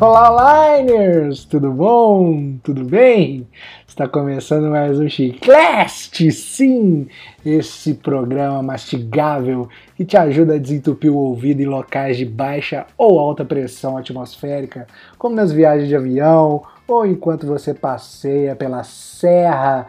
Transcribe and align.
Olá, 0.00 0.78
Liners! 0.78 1.44
Tudo 1.44 1.72
bom? 1.72 2.56
Tudo 2.62 2.84
bem? 2.84 3.48
Está 3.84 4.06
começando 4.06 4.70
mais 4.70 4.96
um 4.96 5.08
Chicleste, 5.08 6.30
sim! 6.30 7.08
Esse 7.44 7.94
programa 7.94 8.62
mastigável 8.62 9.68
que 9.96 10.04
te 10.04 10.16
ajuda 10.16 10.54
a 10.54 10.58
desentupir 10.58 11.10
o 11.12 11.16
ouvido 11.16 11.62
em 11.62 11.66
locais 11.66 12.16
de 12.16 12.24
baixa 12.24 12.86
ou 12.96 13.18
alta 13.18 13.44
pressão 13.44 13.96
atmosférica, 13.96 14.86
como 15.18 15.34
nas 15.34 15.50
viagens 15.50 15.88
de 15.88 15.96
avião 15.96 16.62
ou 16.86 17.04
enquanto 17.04 17.44
você 17.44 17.74
passeia 17.74 18.54
pela 18.54 18.84
serra 18.84 19.88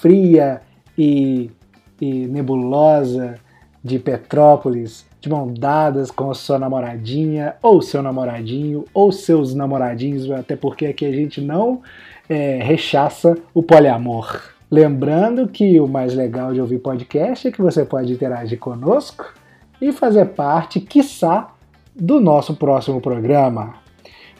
fria 0.00 0.60
e, 0.98 1.52
e 2.00 2.26
nebulosa 2.26 3.36
de 3.84 4.00
Petrópolis 4.00 5.06
de 5.26 5.30
mão 5.30 5.52
dadas 5.52 6.10
com 6.10 6.30
a 6.30 6.34
sua 6.34 6.56
namoradinha, 6.56 7.56
ou 7.60 7.82
seu 7.82 8.00
namoradinho, 8.00 8.84
ou 8.94 9.10
seus 9.10 9.54
namoradinhos, 9.54 10.30
até 10.30 10.54
porque 10.54 10.86
aqui 10.86 11.04
a 11.04 11.12
gente 11.12 11.40
não 11.40 11.82
é, 12.28 12.60
rechaça 12.62 13.36
o 13.52 13.60
poliamor. 13.60 14.40
Lembrando 14.70 15.48
que 15.48 15.80
o 15.80 15.88
mais 15.88 16.14
legal 16.14 16.54
de 16.54 16.60
ouvir 16.60 16.78
podcast 16.78 17.48
é 17.48 17.50
que 17.50 17.60
você 17.60 17.84
pode 17.84 18.12
interagir 18.12 18.58
conosco 18.58 19.34
e 19.80 19.92
fazer 19.92 20.26
parte, 20.26 20.80
quiçá, 20.80 21.52
do 21.94 22.20
nosso 22.20 22.54
próximo 22.54 23.00
programa. 23.00 23.74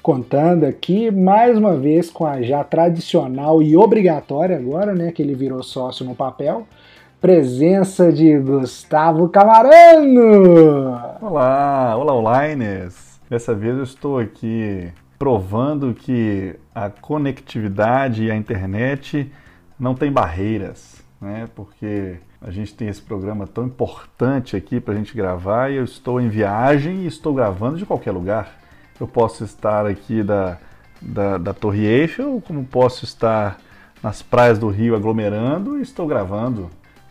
Contando 0.02 0.64
aqui 0.64 1.10
mais 1.10 1.58
uma 1.58 1.74
vez 1.74 2.10
com 2.10 2.24
a 2.24 2.42
já 2.42 2.62
tradicional 2.62 3.60
e 3.60 3.76
obrigatória 3.76 4.56
agora, 4.56 4.94
né, 4.94 5.10
que 5.10 5.20
ele 5.20 5.34
virou 5.34 5.62
sócio 5.62 6.04
no 6.04 6.14
papel, 6.14 6.66
presença 7.20 8.12
de 8.12 8.38
Gustavo 8.38 9.28
Camarano. 9.28 11.00
Olá, 11.20 11.96
olá, 11.96 12.46
Liners. 12.46 13.18
Dessa 13.28 13.54
vez 13.54 13.76
eu 13.76 13.84
estou 13.84 14.18
aqui 14.18 14.92
provando 15.18 15.94
que 15.94 16.54
a 16.74 16.90
conectividade 16.90 18.24
e 18.24 18.30
a 18.30 18.36
internet 18.36 19.32
não 19.78 19.94
tem 19.94 20.12
barreiras, 20.12 21.02
né? 21.20 21.48
Porque 21.54 22.16
a 22.40 22.50
gente 22.50 22.74
tem 22.74 22.88
esse 22.88 23.00
programa 23.00 23.46
tão 23.46 23.64
importante 23.64 24.54
aqui 24.54 24.78
para 24.78 24.92
a 24.92 24.96
gente 24.96 25.16
gravar 25.16 25.70
e 25.70 25.76
eu 25.76 25.84
estou 25.84 26.20
em 26.20 26.28
viagem 26.28 27.00
e 27.00 27.06
estou 27.06 27.32
gravando 27.32 27.78
de 27.78 27.86
qualquer 27.86 28.12
lugar. 28.12 28.60
Eu 29.00 29.08
posso 29.08 29.42
estar 29.42 29.86
aqui 29.86 30.22
da, 30.22 30.58
da, 31.00 31.38
da 31.38 31.54
Torre 31.54 31.86
Eiffel, 31.86 32.42
como 32.46 32.62
posso 32.64 33.04
estar 33.04 33.58
nas 34.02 34.20
praias 34.22 34.58
do 34.58 34.68
Rio 34.68 34.94
aglomerando 34.94 35.78
e 35.78 35.82
estou 35.82 36.06
gravando 36.06 36.70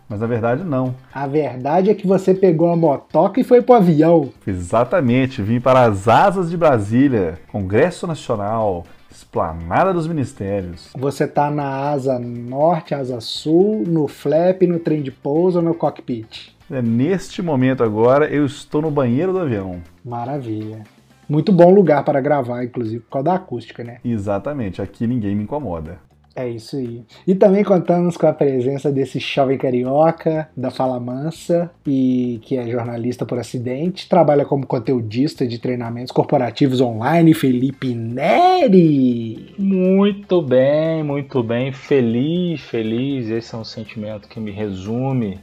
mas 0.09 0.19
na 0.19 0.27
verdade 0.27 0.63
não. 0.63 0.95
A 1.13 1.27
verdade 1.27 1.89
é 1.89 1.95
que 1.95 2.07
você 2.07 2.33
pegou 2.33 2.69
a 2.69 2.75
motoca 2.75 3.39
e 3.39 3.43
foi 3.43 3.61
pro 3.61 3.75
avião. 3.75 4.29
Exatamente, 4.45 5.41
vim 5.41 5.59
para 5.59 5.83
as 5.85 6.07
asas 6.07 6.49
de 6.49 6.57
Brasília, 6.57 7.39
Congresso 7.51 8.05
Nacional, 8.07 8.85
Esplanada 9.09 9.93
dos 9.93 10.07
Ministérios. 10.07 10.89
Você 10.97 11.25
tá 11.27 11.49
na 11.49 11.89
asa 11.89 12.19
norte, 12.19 12.93
asa 12.93 13.19
sul, 13.21 13.83
no 13.87 14.07
flap, 14.07 14.61
no 14.63 14.79
trem 14.79 15.01
de 15.01 15.11
pouso 15.11 15.59
ou 15.59 15.63
no 15.63 15.73
cockpit? 15.73 16.55
É, 16.69 16.81
neste 16.81 17.41
momento 17.41 17.83
agora 17.83 18.27
eu 18.27 18.45
estou 18.45 18.81
no 18.81 18.91
banheiro 18.91 19.31
do 19.31 19.39
avião. 19.39 19.81
Maravilha. 20.03 20.83
Muito 21.27 21.51
bom 21.51 21.73
lugar 21.73 22.03
para 22.03 22.21
gravar, 22.21 22.63
inclusive, 22.63 23.01
por 23.01 23.11
causa 23.11 23.25
da 23.25 23.33
acústica, 23.35 23.83
né? 23.83 23.97
Exatamente, 24.03 24.81
aqui 24.81 25.07
ninguém 25.07 25.35
me 25.35 25.43
incomoda. 25.43 25.97
É 26.35 26.49
isso 26.49 26.75
aí. 26.75 27.01
E 27.25 27.33
também 27.33 27.63
contamos 27.63 28.17
com 28.17 28.27
a 28.27 28.33
presença 28.33 28.91
desse 28.91 29.19
jovem 29.19 29.57
carioca 29.57 30.49
da 30.55 30.69
Fala 30.69 30.99
Mansa 30.99 31.71
e 31.87 32.41
que 32.43 32.57
é 32.57 32.69
jornalista 32.69 33.25
por 33.25 33.39
acidente, 33.39 34.09
trabalha 34.09 34.43
como 34.43 34.67
conteudista 34.67 35.47
de 35.47 35.57
treinamentos 35.57 36.11
corporativos 36.11 36.81
online, 36.81 37.33
Felipe 37.33 37.95
Neri. 37.95 39.55
Muito 39.57 40.41
bem, 40.41 41.03
muito 41.03 41.41
bem, 41.41 41.71
feliz, 41.71 42.59
feliz. 42.59 43.29
Esse 43.29 43.55
é 43.55 43.57
um 43.57 43.63
sentimento 43.63 44.27
que 44.27 44.37
me 44.37 44.51
resume 44.51 45.39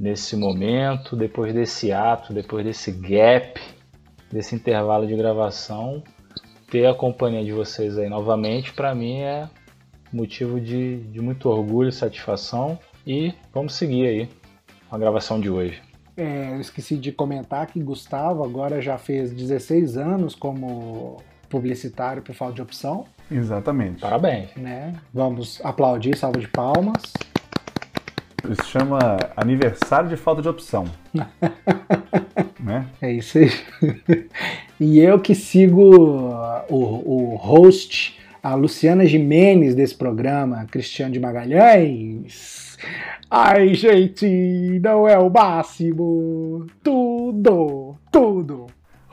nesse 0.00 0.34
momento, 0.34 1.14
depois 1.14 1.54
desse 1.54 1.92
ato, 1.92 2.32
depois 2.32 2.64
desse 2.64 2.90
gap, 2.90 3.60
desse 4.32 4.56
intervalo 4.56 5.06
de 5.06 5.14
gravação. 5.14 6.02
Ter 6.68 6.86
a 6.86 6.94
companhia 6.94 7.44
de 7.44 7.52
vocês 7.52 7.96
aí 7.96 8.08
novamente, 8.08 8.72
para 8.72 8.92
mim 8.96 9.20
é 9.20 9.48
motivo 10.12 10.60
de, 10.60 10.98
de 11.04 11.20
muito 11.20 11.48
orgulho 11.48 11.88
e 11.88 11.92
satisfação. 11.92 12.78
E 13.06 13.32
vamos 13.52 13.74
seguir 13.74 14.06
aí 14.06 14.28
a 14.90 14.98
gravação 14.98 15.40
de 15.40 15.48
hoje. 15.48 15.80
É, 16.16 16.54
eu 16.54 16.60
esqueci 16.60 16.96
de 16.96 17.12
comentar 17.12 17.66
que 17.66 17.80
Gustavo 17.80 18.42
agora 18.42 18.82
já 18.82 18.98
fez 18.98 19.32
16 19.32 19.96
anos 19.96 20.34
como 20.34 21.22
publicitário 21.48 22.22
por 22.22 22.34
falta 22.34 22.54
de 22.54 22.62
opção. 22.62 23.06
Exatamente. 23.30 24.00
Parabéns. 24.00 24.50
Né? 24.56 24.94
Vamos 25.14 25.60
aplaudir, 25.64 26.16
salva 26.16 26.40
de 26.40 26.48
palmas. 26.48 27.02
Isso 28.50 28.64
chama 28.64 28.98
aniversário 29.36 30.08
de 30.08 30.16
falta 30.16 30.42
de 30.42 30.48
opção. 30.48 30.86
né? 32.58 32.86
É 33.00 33.12
isso 33.12 33.38
aí. 33.38 33.50
e 34.80 34.98
eu 34.98 35.20
que 35.20 35.34
sigo 35.34 35.94
o, 36.68 37.32
o 37.32 37.36
host 37.36 38.17
a 38.42 38.54
Luciana 38.54 39.06
Jimenez 39.06 39.74
desse 39.74 39.94
programa, 39.94 40.66
Cristiano 40.70 41.12
de 41.12 41.20
Magalhães. 41.20 42.76
Ai, 43.30 43.74
gente, 43.74 44.80
não 44.82 45.06
é 45.06 45.18
o 45.18 45.28
máximo. 45.28 46.66
Tudo, 46.82 47.96
tudo. 48.10 48.66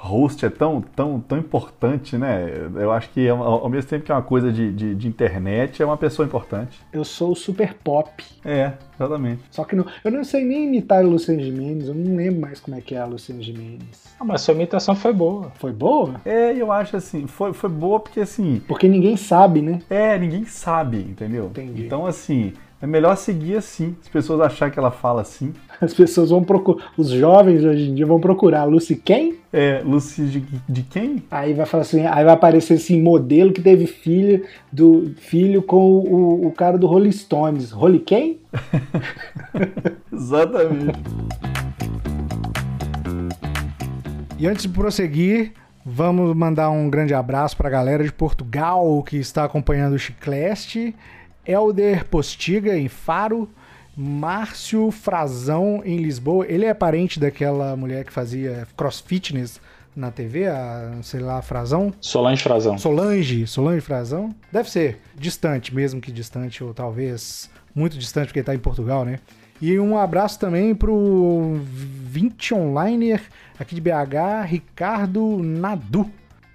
Host 0.05 0.45
é 0.45 0.49
tão, 0.49 0.81
tão, 0.81 1.19
tão 1.19 1.37
importante, 1.37 2.17
né? 2.17 2.69
Eu 2.75 2.91
acho 2.91 3.09
que 3.09 3.27
ao 3.27 3.67
mesmo 3.67 3.89
tempo 3.89 4.05
que 4.05 4.11
é 4.11 4.15
uma 4.15 4.21
coisa 4.21 4.51
de, 4.51 4.71
de, 4.71 4.95
de, 4.95 5.07
internet, 5.07 5.81
é 5.81 5.85
uma 5.85 5.97
pessoa 5.97 6.25
importante. 6.25 6.79
Eu 6.93 7.03
sou 7.03 7.31
o 7.31 7.35
super 7.35 7.73
pop. 7.73 8.23
É, 8.43 8.73
exatamente. 8.93 9.41
Só 9.49 9.63
que 9.63 9.75
não, 9.75 9.85
eu 10.03 10.11
não 10.11 10.23
sei 10.23 10.45
nem 10.45 10.65
imitar 10.65 10.99
a 10.99 11.01
Luciana 11.01 11.41
Gimenez, 11.41 11.87
eu 11.87 11.95
não 11.95 12.15
lembro 12.15 12.41
mais 12.41 12.59
como 12.59 12.77
é 12.77 12.81
que 12.81 12.93
é 12.93 12.99
a 12.99 13.05
Luciana 13.05 13.41
Gimenez. 13.41 14.15
Ah, 14.19 14.23
mas 14.23 14.41
sua 14.41 14.53
imitação 14.53 14.95
foi 14.95 15.11
boa. 15.11 15.51
Foi 15.55 15.71
boa? 15.71 16.21
É, 16.23 16.53
eu 16.55 16.71
acho 16.71 16.95
assim, 16.95 17.25
foi, 17.27 17.51
foi 17.53 17.69
boa 17.69 17.99
porque 17.99 18.19
assim. 18.19 18.61
Porque 18.67 18.87
ninguém 18.87 19.17
sabe, 19.17 19.61
né? 19.61 19.79
É, 19.89 20.17
ninguém 20.17 20.45
sabe, 20.45 20.99
entendeu? 20.99 21.47
Entendi. 21.47 21.85
Então, 21.85 22.05
assim, 22.05 22.53
é 22.81 22.87
melhor 22.87 23.15
seguir 23.15 23.55
assim. 23.55 23.95
As 24.01 24.07
pessoas 24.07 24.41
acharem 24.41 24.73
que 24.73 24.79
ela 24.79 24.91
fala 24.91 25.21
assim. 25.21 25.53
As 25.79 25.93
pessoas 25.93 26.29
vão 26.29 26.43
procurar. 26.43 26.91
Os 26.97 27.09
jovens 27.09 27.63
hoje 27.63 27.89
em 27.89 27.95
dia 27.95 28.05
vão 28.05 28.19
procurar 28.19 28.65
Lucy 28.65 28.95
quem? 28.95 29.37
É, 29.51 29.81
Lucy 29.83 30.25
de, 30.25 30.45
de 30.67 30.83
quem? 30.83 31.23
Aí 31.31 31.53
vai 31.53 31.65
falar 31.65 31.81
assim, 31.81 32.05
aí 32.05 32.23
vai 32.23 32.33
aparecer 32.33 32.75
assim, 32.75 33.01
modelo 33.01 33.53
que 33.53 33.61
teve 33.61 33.87
filho 33.87 34.45
do 34.71 35.13
filho 35.17 35.61
com 35.61 35.97
o, 35.97 36.47
o 36.47 36.51
cara 36.51 36.77
do 36.77 36.87
Rolling 36.87 37.11
Stones. 37.11 37.71
Rolly 37.71 37.99
quem? 37.99 38.39
Exatamente. 40.11 40.99
E 44.37 44.47
antes 44.47 44.63
de 44.63 44.69
prosseguir, 44.69 45.53
vamos 45.85 46.35
mandar 46.35 46.69
um 46.69 46.89
grande 46.89 47.13
abraço 47.13 47.55
para 47.55 47.69
a 47.69 47.71
galera 47.71 48.03
de 48.03 48.11
Portugal 48.11 49.01
que 49.03 49.15
está 49.17 49.45
acompanhando 49.45 49.93
o 49.93 49.99
Chicleste. 49.99 50.93
Elder 51.45 52.05
Postiga 52.05 52.77
em 52.77 52.87
Faro, 52.87 53.49
Márcio 53.95 54.91
Frazão 54.91 55.81
em 55.85 55.97
Lisboa. 55.97 56.45
Ele 56.47 56.65
é 56.65 56.73
parente 56.73 57.19
daquela 57.19 57.75
mulher 57.75 58.03
que 58.03 58.11
fazia 58.11 58.67
crossfitness 58.75 59.59
na 59.95 60.11
TV, 60.11 60.47
a, 60.47 60.97
sei 61.01 61.21
lá, 61.21 61.41
Frazão? 61.41 61.93
Solange 62.01 62.43
Frazão. 62.43 62.77
Solange, 62.77 63.47
Solange 63.47 63.81
Frazão? 63.81 64.35
Deve 64.51 64.69
ser 64.69 64.99
distante, 65.15 65.73
mesmo 65.73 66.01
que 66.01 66.11
distante, 66.11 66.63
ou 66.63 66.73
talvez 66.73 67.49
muito 67.73 67.97
distante, 67.97 68.27
porque 68.27 68.39
ele 68.39 68.43
está 68.43 68.53
em 68.53 68.59
Portugal, 68.59 69.05
né? 69.05 69.19
E 69.61 69.79
um 69.79 69.97
abraço 69.97 70.37
também 70.37 70.75
pro 70.75 71.61
20 71.63 72.53
Onliner 72.53 73.21
aqui 73.57 73.73
de 73.73 73.81
BH, 73.81 74.45
Ricardo 74.45 75.41
Nadu. 75.41 76.11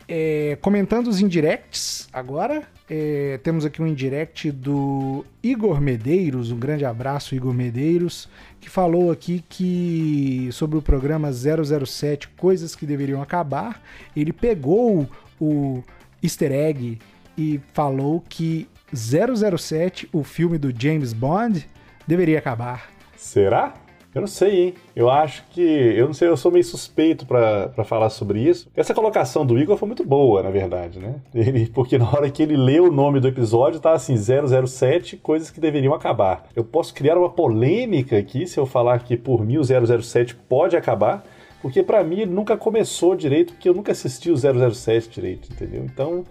É, 0.06 0.58
comentando 0.60 1.06
os 1.06 1.20
indirects 1.20 2.08
agora, 2.12 2.64
é, 2.92 3.38
temos 3.44 3.64
aqui 3.64 3.80
um 3.80 3.86
indirect 3.86 4.50
do 4.50 5.24
Igor 5.40 5.80
Medeiros, 5.80 6.50
um 6.50 6.58
grande 6.58 6.84
abraço, 6.84 7.36
Igor 7.36 7.54
Medeiros, 7.54 8.28
que 8.60 8.68
falou 8.68 9.12
aqui 9.12 9.44
que 9.48 10.48
sobre 10.50 10.76
o 10.76 10.82
programa 10.82 11.30
007 11.32 12.28
Coisas 12.30 12.74
que 12.74 12.84
Deveriam 12.84 13.22
Acabar, 13.22 13.80
ele 14.16 14.32
pegou 14.32 15.08
o 15.40 15.84
easter 16.20 16.50
egg 16.50 16.98
e 17.38 17.60
falou 17.72 18.24
que 18.28 18.66
007, 18.92 20.08
o 20.12 20.24
filme 20.24 20.58
do 20.58 20.74
James 20.76 21.12
Bond, 21.12 21.64
deveria 22.08 22.40
acabar. 22.40 22.90
Será? 23.16 23.74
Eu 24.14 24.20
não 24.22 24.28
sei, 24.28 24.60
hein? 24.60 24.74
Eu 24.94 25.08
acho 25.08 25.44
que. 25.50 25.60
Eu 25.60 26.06
não 26.06 26.12
sei, 26.12 26.28
eu 26.28 26.36
sou 26.36 26.50
meio 26.50 26.64
suspeito 26.64 27.24
para 27.24 27.84
falar 27.84 28.10
sobre 28.10 28.40
isso. 28.40 28.68
Essa 28.74 28.92
colocação 28.92 29.46
do 29.46 29.58
Igor 29.58 29.76
foi 29.76 29.86
muito 29.86 30.04
boa, 30.04 30.42
na 30.42 30.50
verdade, 30.50 30.98
né? 30.98 31.14
Ele, 31.32 31.66
porque 31.68 31.96
na 31.96 32.08
hora 32.10 32.28
que 32.28 32.42
ele 32.42 32.56
leu 32.56 32.86
o 32.86 32.92
nome 32.92 33.20
do 33.20 33.28
episódio, 33.28 33.78
tá 33.78 33.92
assim: 33.92 34.16
007, 34.16 35.16
coisas 35.16 35.50
que 35.50 35.60
deveriam 35.60 35.94
acabar. 35.94 36.48
Eu 36.56 36.64
posso 36.64 36.92
criar 36.92 37.16
uma 37.16 37.30
polêmica 37.30 38.18
aqui 38.18 38.46
se 38.46 38.58
eu 38.58 38.66
falar 38.66 38.98
que 39.00 39.16
por 39.16 39.44
mim 39.44 39.58
o 39.58 39.64
007 39.64 40.34
pode 40.34 40.76
acabar. 40.76 41.24
Porque 41.62 41.82
para 41.82 42.02
mim 42.02 42.20
ele 42.20 42.30
nunca 42.30 42.56
começou 42.56 43.14
direito, 43.14 43.52
porque 43.52 43.68
eu 43.68 43.74
nunca 43.74 43.92
assisti 43.92 44.30
o 44.30 44.36
007 44.36 45.10
direito, 45.10 45.52
entendeu? 45.52 45.84
Então, 45.84 46.24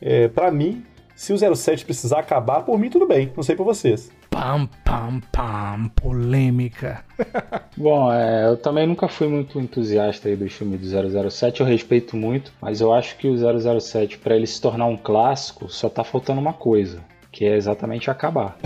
é, 0.00 0.26
para 0.26 0.50
mim, 0.50 0.84
se 1.22 1.32
o 1.32 1.56
07 1.56 1.84
precisar 1.84 2.18
acabar, 2.18 2.62
por 2.62 2.76
mim 2.76 2.90
tudo 2.90 3.06
bem. 3.06 3.30
Não 3.36 3.44
sei 3.44 3.54
pra 3.54 3.64
vocês. 3.64 4.10
Pam, 4.28 4.68
pam, 4.84 5.20
pam, 5.30 5.88
polêmica. 5.94 7.04
Bom, 7.78 8.12
é, 8.12 8.48
eu 8.48 8.56
também 8.56 8.88
nunca 8.88 9.06
fui 9.06 9.28
muito 9.28 9.60
entusiasta 9.60 10.28
aí 10.28 10.34
do 10.34 10.50
filme 10.50 10.76
do 10.76 11.30
007, 11.30 11.60
eu 11.60 11.66
respeito 11.66 12.16
muito, 12.16 12.52
mas 12.60 12.80
eu 12.80 12.92
acho 12.92 13.16
que 13.18 13.28
o 13.28 13.36
007, 13.80 14.18
para 14.18 14.34
ele 14.34 14.48
se 14.48 14.60
tornar 14.60 14.86
um 14.86 14.96
clássico, 14.96 15.68
só 15.68 15.88
tá 15.88 16.02
faltando 16.02 16.40
uma 16.40 16.54
coisa, 16.54 16.98
que 17.30 17.44
é 17.44 17.54
exatamente 17.54 18.10
acabar. 18.10 18.58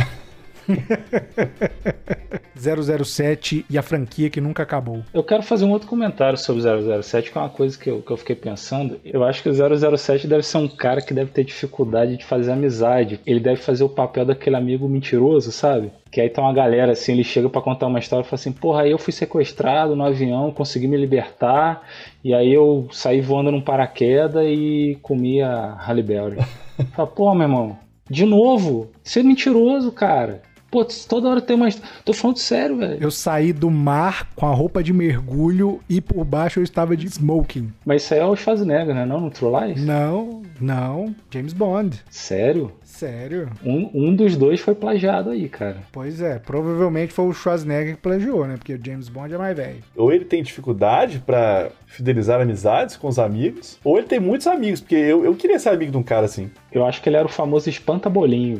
007 2.56 3.66
e 3.68 3.76
a 3.76 3.82
franquia 3.82 4.30
que 4.30 4.40
nunca 4.40 4.62
acabou. 4.62 5.02
Eu 5.12 5.22
quero 5.22 5.42
fazer 5.42 5.64
um 5.64 5.70
outro 5.70 5.88
comentário 5.88 6.38
sobre 6.38 6.62
007, 6.62 7.30
que 7.30 7.38
é 7.38 7.40
uma 7.40 7.50
coisa 7.50 7.78
que 7.78 7.90
eu, 7.90 8.00
que 8.00 8.10
eu 8.10 8.16
fiquei 8.16 8.34
pensando. 8.34 8.98
Eu 9.04 9.22
acho 9.22 9.42
que 9.42 9.48
o 9.48 9.96
007 9.98 10.26
deve 10.26 10.42
ser 10.42 10.58
um 10.58 10.68
cara 10.68 11.00
que 11.00 11.12
deve 11.12 11.30
ter 11.30 11.44
dificuldade 11.44 12.16
de 12.16 12.24
fazer 12.24 12.52
amizade. 12.52 13.20
Ele 13.26 13.40
deve 13.40 13.60
fazer 13.60 13.84
o 13.84 13.88
papel 13.88 14.24
daquele 14.24 14.56
amigo 14.56 14.88
mentiroso, 14.88 15.52
sabe? 15.52 15.92
Que 16.10 16.20
aí 16.20 16.30
tá 16.30 16.40
uma 16.40 16.52
galera 16.52 16.92
assim, 16.92 17.12
ele 17.12 17.24
chega 17.24 17.48
para 17.50 17.60
contar 17.60 17.86
uma 17.86 17.98
história 17.98 18.24
e 18.24 18.28
fala 18.28 18.40
assim: 18.40 18.52
Porra, 18.52 18.82
aí 18.82 18.90
eu 18.90 18.98
fui 18.98 19.12
sequestrado 19.12 19.94
no 19.94 20.04
avião, 20.04 20.50
consegui 20.50 20.88
me 20.88 20.96
libertar, 20.96 21.82
e 22.24 22.32
aí 22.32 22.52
eu 22.52 22.88
saí 22.90 23.20
voando 23.20 23.50
num 23.52 23.60
paraquedas 23.60 24.46
e 24.46 24.98
comi 25.02 25.42
a 25.42 25.74
Halle 25.74 26.02
Berry. 26.02 26.38
Fala, 26.94 27.08
pô, 27.08 27.34
meu 27.34 27.42
irmão, 27.42 27.78
de 28.08 28.24
novo? 28.24 28.90
Você 29.02 29.20
é 29.20 29.22
mentiroso, 29.22 29.90
cara. 29.90 30.42
Pô, 30.76 30.84
toda 30.84 31.30
hora 31.30 31.40
tem 31.40 31.56
uma. 31.56 31.70
Tô 32.04 32.12
falando 32.12 32.36
sério, 32.36 32.76
velho. 32.76 32.98
Eu 33.00 33.10
saí 33.10 33.50
do 33.50 33.70
mar 33.70 34.28
com 34.36 34.44
a 34.44 34.52
roupa 34.52 34.82
de 34.82 34.92
mergulho 34.92 35.80
e 35.88 36.02
por 36.02 36.22
baixo 36.22 36.60
eu 36.60 36.62
estava 36.62 36.94
de 36.94 37.06
smoking. 37.06 37.72
Mas 37.82 38.02
isso 38.02 38.12
aí 38.12 38.20
é 38.20 38.26
o 38.26 38.36
Schwarzenegger, 38.36 38.94
né? 38.94 39.06
Não, 39.06 39.18
no 39.18 39.30
True 39.30 39.68
Lies? 39.68 39.82
Não, 39.82 40.42
não. 40.60 41.14
James 41.30 41.54
Bond. 41.54 42.04
Sério? 42.10 42.72
Sério. 42.84 43.48
Um, 43.64 43.90
um 43.94 44.14
dos 44.14 44.36
dois 44.36 44.60
foi 44.60 44.74
plagiado 44.74 45.30
aí, 45.30 45.48
cara. 45.48 45.78
Pois 45.90 46.20
é, 46.20 46.38
provavelmente 46.38 47.14
foi 47.14 47.24
o 47.24 47.32
Schwarzenegger 47.32 47.94
que 47.94 48.02
plagiou, 48.02 48.46
né? 48.46 48.58
Porque 48.58 48.74
o 48.74 48.80
James 48.84 49.08
Bond 49.08 49.34
é 49.34 49.38
mais 49.38 49.56
velho. 49.56 49.82
Ou 49.96 50.12
ele 50.12 50.26
tem 50.26 50.42
dificuldade 50.42 51.22
para 51.24 51.70
fidelizar 51.86 52.38
amizades 52.38 52.96
com 52.96 53.08
os 53.08 53.18
amigos, 53.18 53.78
ou 53.82 53.96
ele 53.96 54.06
tem 54.06 54.20
muitos 54.20 54.46
amigos, 54.46 54.80
porque 54.82 54.94
eu, 54.94 55.24
eu 55.24 55.34
queria 55.34 55.58
ser 55.58 55.70
amigo 55.70 55.90
de 55.92 55.96
um 55.96 56.02
cara 56.02 56.26
assim. 56.26 56.50
Eu 56.70 56.84
acho 56.84 57.00
que 57.00 57.08
ele 57.08 57.16
era 57.16 57.26
o 57.26 57.30
famoso 57.30 57.70
espanta-bolinho, 57.70 58.58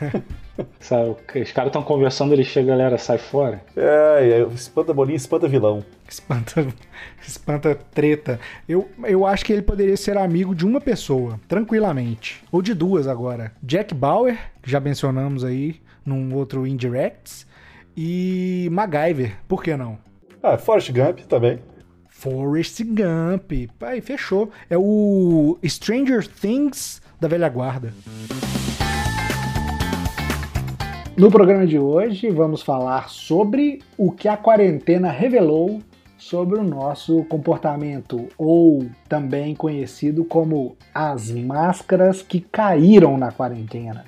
velho. 0.00 0.22
Sabe, 0.78 1.16
os 1.42 1.52
caras 1.52 1.68
estão 1.68 1.82
conversando, 1.82 2.32
ele 2.32 2.44
chega, 2.44 2.72
a 2.72 2.76
galera 2.76 2.98
sai 2.98 3.18
fora. 3.18 3.62
É, 3.76 4.40
é 4.40 4.54
espanta 4.54 4.92
bolinha, 4.92 5.16
espanta 5.16 5.48
vilão. 5.48 5.84
Espanta, 6.08 6.66
espanta 7.26 7.74
treta. 7.74 8.38
Eu, 8.68 8.88
eu 9.04 9.24
acho 9.26 9.44
que 9.44 9.52
ele 9.52 9.62
poderia 9.62 9.96
ser 9.96 10.16
amigo 10.18 10.54
de 10.54 10.66
uma 10.66 10.80
pessoa, 10.80 11.40
tranquilamente. 11.48 12.42
Ou 12.50 12.60
de 12.60 12.74
duas 12.74 13.06
agora. 13.06 13.52
Jack 13.62 13.94
Bauer, 13.94 14.38
que 14.62 14.70
já 14.70 14.80
mencionamos 14.80 15.44
aí 15.44 15.80
num 16.04 16.34
outro 16.34 16.66
Indirects. 16.66 17.46
E 17.96 18.68
MacGyver, 18.70 19.36
por 19.46 19.62
que 19.62 19.76
não? 19.76 19.98
Ah, 20.42 20.56
Forrest 20.56 20.90
Gump 20.90 21.20
também. 21.28 21.58
Forrest 22.08 22.82
Gump. 22.82 23.52
Aí, 23.80 24.00
fechou. 24.00 24.50
É 24.68 24.76
o 24.76 25.58
Stranger 25.64 26.26
Things 26.26 27.00
da 27.20 27.28
velha 27.28 27.48
guarda. 27.48 27.92
No 31.20 31.30
programa 31.30 31.66
de 31.66 31.78
hoje, 31.78 32.30
vamos 32.30 32.62
falar 32.62 33.10
sobre 33.10 33.82
o 33.98 34.10
que 34.10 34.26
a 34.26 34.38
quarentena 34.38 35.10
revelou 35.10 35.82
sobre 36.16 36.58
o 36.58 36.62
nosso 36.62 37.24
comportamento, 37.24 38.30
ou 38.38 38.86
também 39.06 39.54
conhecido 39.54 40.24
como 40.24 40.78
as 40.94 41.30
máscaras 41.30 42.22
que 42.22 42.40
caíram 42.40 43.18
na 43.18 43.30
quarentena. 43.30 44.06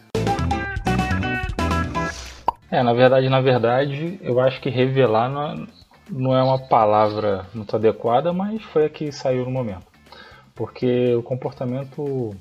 É, 2.71 2.83
na 2.83 2.95
verdade, 2.95 3.29
na 3.29 3.43
verdade, 3.43 4.19
eu 4.23 4.41
acho 4.41 4.59
que 4.63 4.71
revelar 4.71 5.29
não, 5.29 5.67
não 6.11 6.35
é 6.35 6.43
uma 6.43 6.61
palavra 6.61 7.45
muito 7.53 7.77
adequada, 7.77 8.33
mas 8.33 8.63
foi 8.63 8.87
a 8.87 8.89
que 8.89 9.13
saiu 9.13 9.45
no 9.45 9.51
momento. 9.51 9.85
Porque 10.55 11.15
o 11.15 11.23
comportamento 11.23 12.35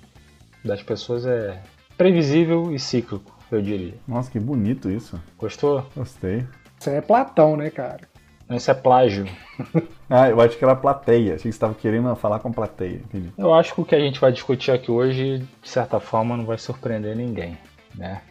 das 0.63 0.81
pessoas 0.81 1.25
é 1.25 1.61
previsível 1.97 2.73
e 2.73 2.79
cíclico 2.79 3.40
eu 3.55 3.61
diria. 3.61 3.95
Nossa, 4.07 4.29
que 4.31 4.39
bonito 4.39 4.89
isso. 4.89 5.21
Gostou? 5.37 5.85
Gostei. 5.95 6.45
Isso 6.79 6.89
é 6.89 7.01
Platão, 7.01 7.55
né, 7.55 7.69
cara? 7.69 8.11
Isso 8.49 8.69
é 8.69 8.73
plágio. 8.73 9.25
ah, 10.09 10.29
eu 10.29 10.41
acho 10.41 10.57
que 10.57 10.63
era 10.63 10.75
plateia. 10.75 11.35
Achei 11.35 11.37
que 11.37 11.41
você 11.43 11.49
estava 11.49 11.73
querendo 11.73 12.13
falar 12.15 12.39
com 12.39 12.51
plateia. 12.51 12.95
Entendi. 12.95 13.31
Eu 13.37 13.53
acho 13.53 13.73
que 13.73 13.81
o 13.81 13.85
que 13.85 13.95
a 13.95 13.99
gente 13.99 14.19
vai 14.19 14.31
discutir 14.31 14.71
aqui 14.71 14.91
hoje, 14.91 15.39
de 15.61 15.69
certa 15.69 15.99
forma, 15.99 16.35
não 16.35 16.45
vai 16.45 16.57
surpreender 16.57 17.15
ninguém, 17.15 17.57
né? 17.95 18.21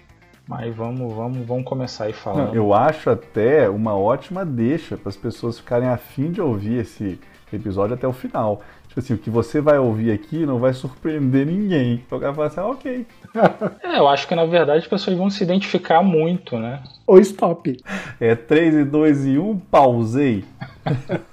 Mas 0.46 0.74
vamos, 0.74 1.14
vamos, 1.14 1.46
vamos 1.46 1.64
começar 1.64 2.04
aí 2.04 2.12
falando. 2.12 2.48
Não, 2.48 2.54
eu 2.54 2.74
acho 2.74 3.08
até 3.08 3.68
uma 3.68 3.96
ótima 3.96 4.44
deixa 4.44 4.96
para 4.96 5.08
as 5.08 5.16
pessoas 5.16 5.58
ficarem 5.58 5.88
afim 5.88 6.30
de 6.30 6.40
ouvir 6.40 6.80
esse 6.80 7.20
episódio 7.52 7.94
até 7.94 8.06
o 8.06 8.12
final. 8.12 8.60
Tipo 8.90 8.98
assim, 8.98 9.14
o 9.14 9.18
que 9.18 9.30
você 9.30 9.60
vai 9.60 9.78
ouvir 9.78 10.10
aqui 10.10 10.44
não 10.44 10.58
vai 10.58 10.72
surpreender 10.72 11.46
ninguém. 11.46 12.02
Então 12.04 12.18
o 12.18 12.20
cara 12.20 12.34
fala 12.34 12.48
assim, 12.48 12.58
ah, 12.58 12.66
ok. 12.66 13.06
é, 13.84 13.98
eu 14.00 14.08
acho 14.08 14.26
que 14.26 14.34
na 14.34 14.44
verdade 14.44 14.80
as 14.80 14.88
pessoas 14.88 15.16
vão 15.16 15.30
se 15.30 15.44
identificar 15.44 16.02
muito, 16.02 16.58
né? 16.58 16.82
Ou 17.06 17.20
stop. 17.20 17.76
É 18.18 18.34
3 18.34 18.74
e 18.74 18.84
2 18.84 19.26
e 19.26 19.38
1, 19.38 19.58
pausei. 19.70 20.44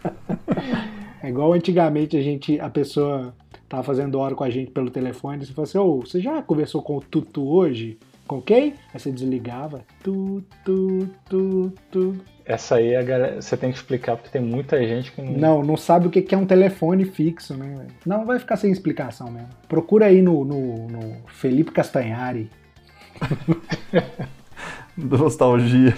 é 1.23 1.29
igual 1.29 1.51
antigamente 1.51 2.15
a 2.15 2.21
gente, 2.21 2.59
a 2.59 2.69
pessoa 2.69 3.33
tava 3.67 3.81
fazendo 3.81 4.19
hora 4.19 4.35
com 4.35 4.43
a 4.43 4.51
gente 4.51 4.69
pelo 4.69 4.91
telefone, 4.91 5.41
e 5.41 5.47
você 5.47 5.53
fala 5.53 5.67
assim, 5.67 5.79
ô, 5.79 5.97
oh, 5.97 6.01
você 6.01 6.21
já 6.21 6.43
conversou 6.43 6.83
com 6.83 6.97
o 6.97 7.01
Tutu 7.01 7.43
hoje? 7.43 7.97
Com 8.27 8.41
quem? 8.41 8.73
Aí 8.93 8.99
você 8.99 9.09
desligava. 9.09 9.85
Tu, 10.03 10.43
tu, 10.65 11.07
tu, 11.29 11.73
tu. 11.89 12.17
Essa 12.45 12.75
aí 12.75 12.93
a 12.93 13.01
galera, 13.01 13.41
você 13.41 13.55
tem 13.55 13.71
que 13.71 13.77
explicar 13.77 14.17
porque 14.17 14.29
tem 14.29 14.41
muita 14.41 14.85
gente 14.85 15.13
que 15.13 15.21
não. 15.21 15.31
Não, 15.31 15.63
não 15.63 15.77
sabe 15.77 16.07
o 16.07 16.09
que 16.09 16.35
é 16.35 16.37
um 16.37 16.45
telefone 16.45 17.05
fixo, 17.05 17.55
né? 17.55 17.87
Não, 18.05 18.25
vai 18.25 18.37
ficar 18.37 18.57
sem 18.57 18.69
explicação 18.69 19.31
mesmo. 19.31 19.47
Procura 19.69 20.07
aí 20.07 20.21
no, 20.21 20.43
no, 20.43 20.87
no 20.87 21.15
Felipe 21.27 21.71
Castanhari. 21.71 22.49
Nostalgia. 24.97 25.95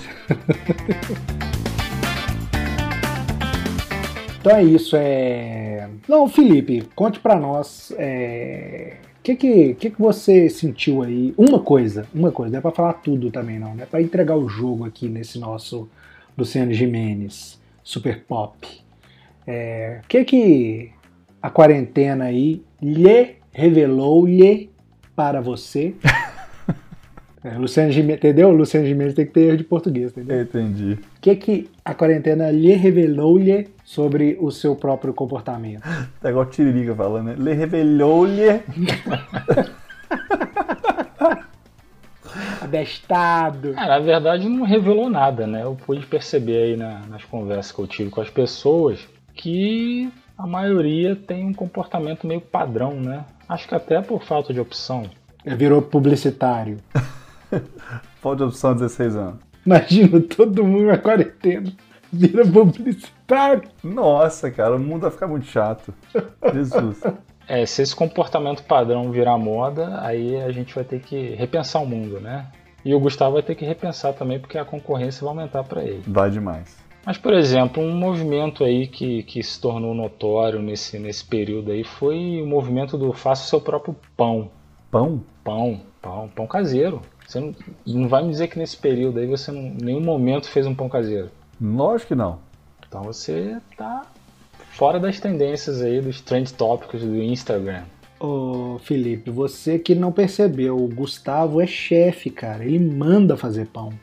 então 4.39 4.55
é 4.55 4.63
isso. 4.63 4.95
É... 4.95 5.89
Não, 6.07 6.27
Felipe, 6.29 6.87
conte 6.93 7.19
para 7.19 7.39
nós. 7.39 7.91
É 7.97 8.97
que, 9.29 9.35
que, 9.35 9.73
que, 9.75 9.89
que 9.91 10.01
você 10.01 10.49
sentiu 10.49 11.01
aí? 11.01 11.33
Uma 11.37 11.59
coisa, 11.59 12.07
uma 12.13 12.31
coisa, 12.31 12.51
não 12.51 12.59
é 12.59 12.61
pra 12.61 12.71
falar 12.71 12.93
tudo 12.93 13.29
também 13.29 13.59
não, 13.59 13.75
não 13.75 13.83
é 13.83 13.85
pra 13.85 14.01
entregar 14.01 14.35
o 14.35 14.47
jogo 14.47 14.85
aqui 14.85 15.07
nesse 15.07 15.37
nosso 15.37 15.89
Luciano 16.37 16.73
Jimenez, 16.73 17.59
Super 17.83 18.23
Pop. 18.23 18.67
É, 19.45 20.01
o 20.03 20.07
que 20.07 20.23
que 20.23 20.91
a 21.41 21.49
quarentena 21.49 22.25
aí 22.25 22.63
lhe 22.81 23.35
revelou-lhe 23.51 24.69
para 25.15 25.41
você? 25.41 25.95
É, 27.43 27.57
Luciano 27.57 27.91
Gimenez, 27.91 28.17
entendeu? 28.17 28.51
Luciano 28.51 28.85
Gimenez 28.85 29.13
tem 29.13 29.25
que 29.25 29.31
ter 29.31 29.41
erro 29.47 29.57
de 29.57 29.63
português, 29.63 30.11
entendeu? 30.11 30.41
Entendi. 30.41 30.93
O 30.93 31.21
que, 31.21 31.35
que 31.35 31.69
a 31.85 31.93
quarentena 31.93 32.51
lhe 32.51 32.73
revelou-lhe 32.73 33.69
sobre 33.85 34.37
o 34.41 34.51
seu 34.51 34.75
próprio 34.75 35.13
comportamento? 35.13 35.83
Tá 36.21 36.29
igual 36.29 36.45
o 36.45 36.49
Tiririca 36.49 36.93
falando, 36.93 37.27
né? 37.27 37.35
Lhe 37.37 37.53
revelou-lhe. 37.53 38.61
Abestado. 42.61 43.69
É, 43.69 43.87
na 43.87 43.99
verdade, 43.99 44.49
não 44.49 44.65
revelou 44.65 45.09
nada, 45.09 45.47
né? 45.47 45.63
Eu 45.63 45.77
pude 45.85 46.05
perceber 46.05 46.63
aí 46.63 46.75
na, 46.77 46.99
nas 47.07 47.23
conversas 47.23 47.71
que 47.71 47.79
eu 47.79 47.87
tive 47.87 48.09
com 48.09 48.19
as 48.19 48.29
pessoas 48.29 49.07
que 49.33 50.11
a 50.37 50.45
maioria 50.45 51.15
tem 51.15 51.45
um 51.45 51.53
comportamento 51.53 52.27
meio 52.27 52.41
padrão, 52.41 52.99
né? 52.99 53.23
Acho 53.47 53.65
que 53.67 53.75
até 53.75 54.01
por 54.01 54.23
falta 54.23 54.53
de 54.53 54.59
opção. 54.59 55.09
Virou 55.45 55.81
publicitário. 55.81 56.77
Falta 58.21 58.37
de 58.37 58.43
opção 58.43 58.73
16 58.73 59.15
anos. 59.15 59.39
Imagina 59.65 60.21
todo 60.21 60.63
mundo 60.63 60.87
na 60.87 60.97
quarentena. 60.97 61.71
Vira 62.11 62.45
publicitário. 62.45 63.63
Nossa, 63.83 64.49
cara, 64.49 64.75
o 64.75 64.79
mundo 64.79 65.01
vai 65.01 65.11
ficar 65.11 65.27
muito 65.27 65.45
chato. 65.45 65.93
Jesus. 66.53 67.01
É, 67.51 67.65
se 67.65 67.81
esse 67.81 67.95
comportamento 67.95 68.61
padrão 68.61 69.09
virar 69.11 69.35
moda, 69.35 69.99
aí 70.03 70.39
a 70.39 70.51
gente 70.51 70.75
vai 70.75 70.83
ter 70.83 70.99
que 70.99 71.29
repensar 71.33 71.81
o 71.81 71.85
mundo, 71.85 72.19
né? 72.19 72.45
E 72.85 72.93
o 72.93 72.99
Gustavo 72.99 73.33
vai 73.33 73.41
ter 73.41 73.55
que 73.55 73.65
repensar 73.65 74.13
também, 74.13 74.39
porque 74.39 74.55
a 74.55 74.63
concorrência 74.63 75.21
vai 75.21 75.29
aumentar 75.29 75.63
para 75.63 75.83
ele. 75.83 76.03
Vai 76.05 76.29
demais. 76.29 76.77
Mas, 77.03 77.17
por 77.17 77.33
exemplo, 77.33 77.81
um 77.81 77.95
movimento 77.95 78.63
aí 78.63 78.85
que, 78.85 79.23
que 79.23 79.41
se 79.41 79.59
tornou 79.59 79.95
notório 79.95 80.61
nesse, 80.61 80.99
nesse 80.99 81.25
período 81.25 81.71
aí 81.71 81.83
foi 81.83 82.39
o 82.39 82.45
movimento 82.45 82.99
do 82.99 83.11
faça 83.13 83.45
o 83.45 83.47
seu 83.47 83.59
próprio 83.59 83.95
pão. 84.15 84.51
Pão? 84.91 85.23
Pão, 85.43 85.81
pão, 85.99 86.29
pão 86.35 86.45
caseiro. 86.45 87.01
Você 87.29 87.39
não, 87.39 87.53
não 87.85 88.07
vai 88.07 88.23
me 88.23 88.31
dizer 88.31 88.47
que 88.47 88.57
nesse 88.57 88.75
período 88.75 89.19
aí 89.19 89.27
você 89.27 89.51
não, 89.51 89.61
em 89.61 89.77
nenhum 89.83 90.01
momento 90.01 90.49
fez 90.49 90.65
um 90.65 90.73
pão 90.73 90.89
caseiro. 90.89 91.29
Lógico 91.61 92.07
que 92.07 92.15
não. 92.15 92.39
Então 92.87 93.03
você 93.03 93.57
tá 93.77 94.07
fora 94.71 94.99
das 94.99 95.19
tendências 95.19 95.79
aí 95.79 96.01
dos 96.01 96.21
trend 96.21 96.51
tópicos 96.51 97.01
do 97.01 97.15
Instagram. 97.21 97.83
Ô, 98.19 98.79
Felipe, 98.83 99.29
você 99.29 99.77
que 99.77 99.93
não 99.93 100.11
percebeu, 100.11 100.75
o 100.75 100.87
Gustavo 100.87 101.61
é 101.61 101.67
chefe, 101.67 102.31
cara. 102.31 102.65
Ele 102.65 102.79
manda 102.79 103.37
fazer 103.37 103.67
pão. 103.67 103.93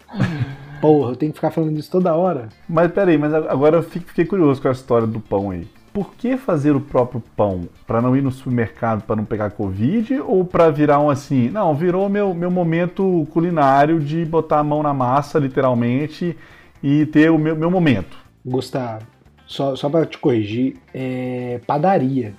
Porra, 0.80 1.10
eu 1.10 1.16
tenho 1.16 1.32
que 1.32 1.38
ficar 1.38 1.50
falando 1.50 1.76
isso 1.76 1.90
toda 1.90 2.14
hora. 2.14 2.48
Mas 2.68 2.92
peraí, 2.92 3.18
mas 3.18 3.34
agora 3.34 3.78
eu 3.78 3.82
fiquei 3.82 4.24
curioso 4.24 4.62
com 4.62 4.68
a 4.68 4.72
história 4.72 5.06
do 5.06 5.18
pão 5.18 5.50
aí. 5.50 5.66
Por 5.96 6.12
que 6.12 6.36
fazer 6.36 6.76
o 6.76 6.80
próprio 6.82 7.22
pão? 7.34 7.70
Para 7.86 8.02
não 8.02 8.14
ir 8.14 8.20
no 8.20 8.30
supermercado 8.30 9.02
para 9.04 9.16
não 9.16 9.24
pegar 9.24 9.52
Covid? 9.52 10.20
Ou 10.20 10.44
para 10.44 10.70
virar 10.70 11.00
um 11.00 11.08
assim? 11.08 11.48
Não, 11.48 11.74
virou 11.74 12.06
meu, 12.06 12.34
meu 12.34 12.50
momento 12.50 13.26
culinário 13.32 13.98
de 13.98 14.22
botar 14.26 14.58
a 14.58 14.62
mão 14.62 14.82
na 14.82 14.92
massa, 14.92 15.38
literalmente, 15.38 16.36
e 16.82 17.06
ter 17.06 17.30
o 17.30 17.38
meu, 17.38 17.56
meu 17.56 17.70
momento. 17.70 18.14
Gustavo, 18.44 19.06
só, 19.46 19.74
só 19.74 19.88
para 19.88 20.04
te 20.04 20.18
corrigir, 20.18 20.76
é 20.92 21.62
padaria. 21.66 22.34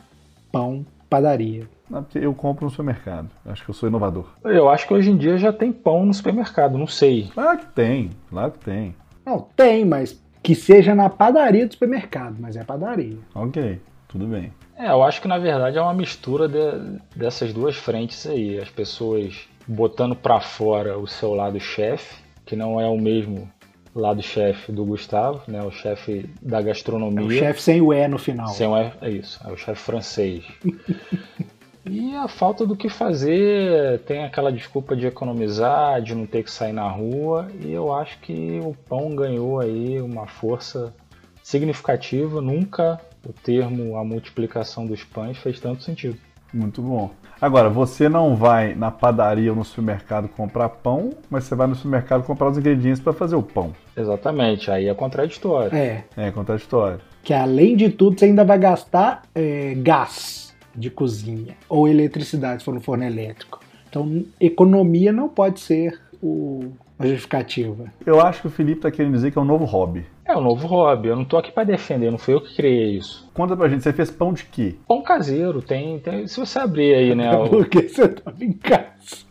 Pão, 0.51 0.85
padaria. 1.09 1.67
Não, 1.89 2.03
porque 2.03 2.19
eu 2.19 2.35
compro 2.35 2.65
no 2.65 2.69
supermercado. 2.69 3.31
Acho 3.43 3.65
que 3.65 3.71
eu 3.71 3.73
sou 3.73 3.89
inovador. 3.89 4.27
Eu 4.43 4.69
acho 4.69 4.87
que 4.87 4.93
hoje 4.93 5.09
em 5.09 5.17
dia 5.17 5.35
já 5.35 5.51
tem 5.51 5.71
pão 5.71 6.05
no 6.05 6.13
supermercado, 6.13 6.77
não 6.77 6.85
sei. 6.85 7.31
Claro 7.33 7.57
que 7.57 7.65
tem, 7.65 8.11
claro 8.29 8.51
que 8.51 8.59
tem. 8.59 8.93
Não, 9.25 9.47
tem, 9.55 9.83
mas 9.83 10.21
que 10.41 10.55
seja 10.55 10.95
na 10.95 11.09
padaria 11.09 11.65
do 11.65 11.73
supermercado, 11.73 12.37
mas 12.39 12.55
é 12.55 12.63
padaria. 12.63 13.17
Ok, 13.35 13.79
tudo 14.07 14.27
bem. 14.27 14.51
É, 14.77 14.89
eu 14.89 15.03
acho 15.03 15.21
que 15.21 15.27
na 15.27 15.37
verdade 15.37 15.77
é 15.77 15.81
uma 15.81 15.93
mistura 15.93 16.47
de, 16.47 16.99
dessas 17.15 17.51
duas 17.51 17.75
frentes 17.75 18.25
aí. 18.27 18.59
As 18.59 18.69
pessoas 18.69 19.47
botando 19.67 20.15
para 20.15 20.39
fora 20.39 20.97
o 20.97 21.07
seu 21.07 21.33
lado 21.33 21.59
chefe, 21.59 22.15
que 22.45 22.55
não 22.55 22.79
é 22.79 22.87
o 22.87 22.97
mesmo 22.97 23.51
lado 23.93 24.21
chefe 24.21 24.71
do 24.71 24.85
Gustavo, 24.85 25.41
né? 25.47 25.63
O 25.63 25.71
chefe 25.71 26.29
da 26.41 26.61
gastronomia. 26.61 27.23
É 27.23 27.25
o 27.25 27.39
chefe 27.39 27.61
sem 27.61 27.81
o 27.81 27.91
E 27.91 28.07
no 28.07 28.19
final. 28.19 28.47
Sem 28.49 28.67
o 28.67 28.77
E, 28.77 28.91
é 29.01 29.09
isso. 29.09 29.39
É 29.45 29.51
o 29.51 29.57
chefe 29.57 29.81
francês. 29.81 30.43
E 31.89 32.15
a 32.15 32.27
falta 32.27 32.65
do 32.65 32.75
que 32.75 32.89
fazer, 32.89 33.99
tem 33.99 34.23
aquela 34.23 34.51
desculpa 34.51 34.95
de 34.95 35.07
economizar, 35.07 36.01
de 36.01 36.13
não 36.13 36.25
ter 36.25 36.43
que 36.43 36.51
sair 36.51 36.73
na 36.73 36.89
rua, 36.89 37.47
e 37.61 37.71
eu 37.71 37.93
acho 37.93 38.19
que 38.19 38.59
o 38.63 38.75
pão 38.87 39.15
ganhou 39.15 39.59
aí 39.59 40.01
uma 40.01 40.27
força 40.27 40.93
significativa. 41.41 42.41
Nunca 42.41 42.99
o 43.25 43.33
termo 43.33 43.97
a 43.97 44.03
multiplicação 44.03 44.85
dos 44.85 45.03
pães 45.03 45.37
fez 45.37 45.59
tanto 45.59 45.83
sentido. 45.83 46.17
Muito 46.53 46.81
bom. 46.81 47.11
Agora, 47.39 47.69
você 47.69 48.09
não 48.09 48.35
vai 48.35 48.73
na 48.73 48.89
padaria 48.89 49.51
ou 49.51 49.55
no 49.55 49.63
supermercado 49.63 50.27
comprar 50.27 50.69
pão, 50.69 51.11
mas 51.29 51.43
você 51.43 51.53
vai 51.53 51.67
no 51.67 51.75
supermercado 51.75 52.23
comprar 52.23 52.49
os 52.49 52.57
ingredientes 52.57 52.99
para 52.99 53.13
fazer 53.13 53.35
o 53.35 53.43
pão. 53.43 53.73
Exatamente, 53.95 54.71
aí 54.71 54.87
é 54.87 54.93
contraditório. 54.93 55.75
É. 55.75 56.03
É 56.15 56.31
contraditório. 56.31 56.99
Que 57.21 57.33
além 57.33 57.75
de 57.75 57.89
tudo, 57.89 58.17
você 58.17 58.25
ainda 58.25 58.43
vai 58.43 58.57
gastar 58.57 59.23
é, 59.35 59.75
gás 59.77 60.46
de 60.77 60.89
cozinha 60.89 61.55
ou 61.67 61.87
eletricidade, 61.87 62.61
se 62.61 62.65
for 62.65 62.73
no 62.73 62.79
forno 62.79 63.03
elétrico. 63.03 63.59
Então, 63.89 64.23
economia 64.39 65.11
não 65.11 65.27
pode 65.27 65.59
ser 65.59 65.99
o, 66.21 66.71
a 66.99 67.07
justificativa. 67.07 67.85
Eu 68.05 68.21
acho 68.21 68.41
que 68.41 68.47
o 68.47 68.51
Felipe 68.51 68.79
está 68.79 68.91
querendo 68.91 69.13
dizer 69.13 69.31
que 69.31 69.37
é 69.37 69.41
um 69.41 69.45
novo 69.45 69.65
hobby. 69.65 70.05
É 70.25 70.35
um 70.35 70.41
novo 70.41 70.67
hobby. 70.67 71.07
Eu 71.07 71.15
não 71.15 71.23
estou 71.23 71.39
aqui 71.39 71.51
para 71.51 71.63
defender, 71.63 72.11
não 72.11 72.17
fui 72.17 72.33
eu 72.33 72.41
que 72.41 72.55
criei 72.55 72.97
isso. 72.97 73.29
Conta 73.33 73.55
pra 73.55 73.69
gente, 73.69 73.81
você 73.81 73.93
fez 73.93 74.11
pão 74.11 74.33
de 74.33 74.43
quê? 74.45 74.75
Pão 74.87 75.01
caseiro, 75.01 75.61
tem. 75.61 75.99
tem 75.99 76.27
se 76.27 76.39
você 76.39 76.59
abrir 76.59 76.93
aí, 76.93 77.15
né? 77.15 77.31
O... 77.37 77.49
Porque 77.49 77.87
você 77.87 78.05
estava 78.05 78.43
em 78.43 78.51
casa. 78.51 79.25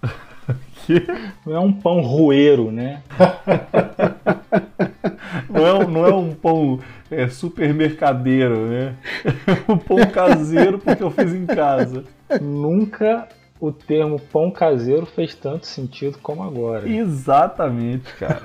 Não 1.45 1.55
é 1.55 1.61
um 1.61 1.73
pão 1.73 2.00
roeiro, 2.00 2.71
né? 2.71 3.02
não, 5.49 5.66
é, 5.66 5.87
não 5.87 6.07
é 6.07 6.14
um 6.14 6.35
pão 6.35 6.78
é, 7.11 7.28
supermercadeiro, 7.28 8.66
né? 8.66 8.95
É 9.25 9.31
um 9.73 9.78
pão 9.78 9.99
caseiro 10.11 10.78
porque 10.78 11.02
eu 11.02 11.11
fiz 11.11 11.35
em 11.35 11.47
casa. 11.47 12.05
Nunca 12.40 13.28
o 13.61 13.73
termo 13.73 14.21
pão 14.21 14.50
caseiro 14.50 15.07
fez 15.07 15.35
tanto 15.35 15.66
sentido 15.66 16.19
como 16.23 16.43
agora. 16.43 16.88
Exatamente, 16.88 18.12
cara. 18.14 18.43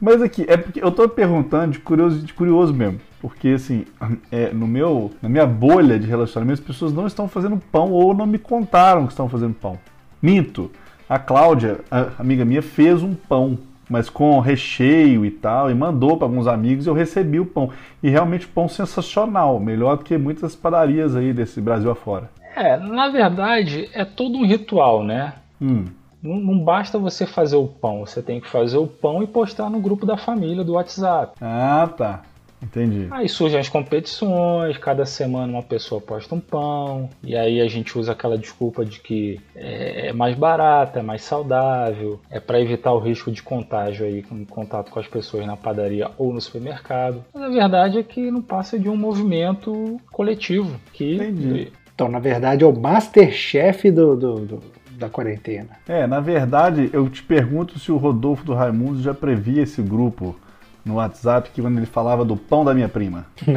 Mas 0.00 0.20
aqui, 0.20 0.44
é 0.48 0.56
porque 0.56 0.82
eu 0.82 0.90
tô 0.90 1.08
perguntando 1.08 1.72
de 1.72 1.78
curioso, 1.78 2.18
de 2.18 2.34
curioso 2.34 2.74
mesmo. 2.74 3.00
Porque, 3.20 3.50
assim, 3.50 3.84
é, 4.30 4.52
no 4.52 4.66
meu, 4.66 5.12
na 5.22 5.28
minha 5.28 5.46
bolha 5.46 5.98
de 5.98 6.08
relacionamento, 6.08 6.60
as 6.60 6.66
pessoas 6.66 6.92
não 6.92 7.06
estão 7.06 7.28
fazendo 7.28 7.56
pão 7.70 7.92
ou 7.92 8.12
não 8.12 8.26
me 8.26 8.38
contaram 8.38 9.06
que 9.06 9.12
estão 9.12 9.28
fazendo 9.28 9.54
pão. 9.54 9.78
Minto. 10.20 10.70
A 11.12 11.18
Cláudia, 11.18 11.80
a 11.90 12.08
amiga 12.18 12.42
minha, 12.42 12.62
fez 12.62 13.02
um 13.02 13.12
pão 13.12 13.58
mas 13.86 14.08
com 14.08 14.40
recheio 14.40 15.26
e 15.26 15.30
tal, 15.30 15.70
e 15.70 15.74
mandou 15.74 16.16
para 16.16 16.24
alguns 16.26 16.46
amigos 16.46 16.86
e 16.86 16.88
eu 16.88 16.94
recebi 16.94 17.38
o 17.38 17.44
pão. 17.44 17.68
E 18.02 18.08
realmente 18.08 18.48
pão 18.48 18.66
sensacional, 18.66 19.60
melhor 19.60 19.98
do 19.98 20.04
que 20.04 20.16
muitas 20.16 20.56
padarias 20.56 21.14
aí 21.14 21.34
desse 21.34 21.60
Brasil 21.60 21.90
afora. 21.90 22.30
É, 22.56 22.78
na 22.78 23.10
verdade 23.10 23.90
é 23.92 24.02
todo 24.02 24.38
um 24.38 24.46
ritual, 24.46 25.04
né? 25.04 25.34
Hum. 25.60 25.84
Não, 26.22 26.36
não, 26.36 26.58
basta 26.58 26.98
você 26.98 27.26
fazer 27.26 27.56
o 27.56 27.66
pão, 27.66 28.06
você 28.06 28.22
tem 28.22 28.40
que 28.40 28.48
fazer 28.48 28.78
o 28.78 28.86
pão 28.86 29.22
e 29.22 29.26
postar 29.26 29.68
no 29.68 29.80
grupo 29.80 30.06
da 30.06 30.16
família 30.16 30.64
do 30.64 30.72
WhatsApp. 30.72 31.34
Ah, 31.42 31.90
tá. 31.94 32.22
Entendi. 32.62 33.08
Aí 33.10 33.28
surgem 33.28 33.58
as 33.58 33.68
competições, 33.68 34.78
cada 34.78 35.04
semana 35.04 35.52
uma 35.52 35.62
pessoa 35.62 36.00
posta 36.00 36.34
um 36.34 36.40
pão, 36.40 37.10
e 37.22 37.36
aí 37.36 37.60
a 37.60 37.68
gente 37.68 37.98
usa 37.98 38.12
aquela 38.12 38.38
desculpa 38.38 38.84
de 38.84 39.00
que 39.00 39.40
é 39.54 40.12
mais 40.12 40.36
barato, 40.36 40.98
é 40.98 41.02
mais 41.02 41.22
saudável, 41.22 42.20
é 42.30 42.38
para 42.38 42.60
evitar 42.60 42.92
o 42.92 42.98
risco 42.98 43.30
de 43.30 43.42
contágio 43.42 44.06
aí 44.06 44.24
em 44.30 44.44
contato 44.44 44.90
com 44.90 45.00
as 45.00 45.06
pessoas 45.06 45.46
na 45.46 45.56
padaria 45.56 46.10
ou 46.16 46.32
no 46.32 46.40
supermercado. 46.40 47.24
Mas 47.34 47.42
a 47.42 47.48
verdade 47.48 47.98
é 47.98 48.02
que 48.02 48.30
não 48.30 48.42
passa 48.42 48.78
de 48.78 48.88
um 48.88 48.96
movimento 48.96 50.00
coletivo 50.10 50.78
que. 50.92 51.16
Entendi. 51.16 51.72
Então, 51.94 52.08
na 52.08 52.18
verdade, 52.18 52.64
é 52.64 52.66
o 52.66 52.72
masterchef 52.74 53.90
do, 53.90 54.16
do, 54.16 54.34
do 54.46 54.62
da 55.02 55.08
quarentena. 55.08 55.70
É, 55.88 56.06
na 56.06 56.20
verdade, 56.20 56.88
eu 56.92 57.08
te 57.08 57.22
pergunto 57.22 57.78
se 57.78 57.90
o 57.90 57.96
Rodolfo 57.96 58.44
do 58.44 58.54
Raimundo 58.54 59.02
já 59.02 59.12
previa 59.12 59.62
esse 59.62 59.82
grupo 59.82 60.36
no 60.84 60.94
WhatsApp 60.94 61.50
que 61.50 61.62
quando 61.62 61.78
ele 61.78 61.86
falava 61.86 62.24
do 62.24 62.36
pão 62.36 62.64
da 62.64 62.74
minha 62.74 62.88
prima. 62.88 63.26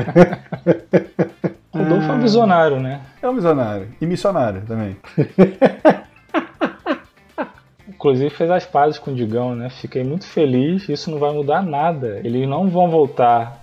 Rodolfo 1.73 2.09
é 2.09 2.13
um 2.13 2.21
visionário, 2.21 2.79
né? 2.79 3.01
É 3.21 3.27
um 3.27 3.35
visionário. 3.35 3.89
E 3.99 4.05
missionário 4.05 4.61
também. 4.65 4.95
Inclusive 7.87 8.29
fez 8.29 8.49
as 8.49 8.65
pazes 8.65 8.97
com 8.97 9.11
o 9.11 9.15
Digão, 9.15 9.55
né? 9.55 9.69
Fiquei 9.69 10.03
muito 10.03 10.25
feliz. 10.25 10.87
Isso 10.87 11.11
não 11.11 11.19
vai 11.19 11.33
mudar 11.33 11.61
nada. 11.61 12.21
Eles 12.23 12.47
não 12.47 12.69
vão 12.69 12.89
voltar. 12.89 13.59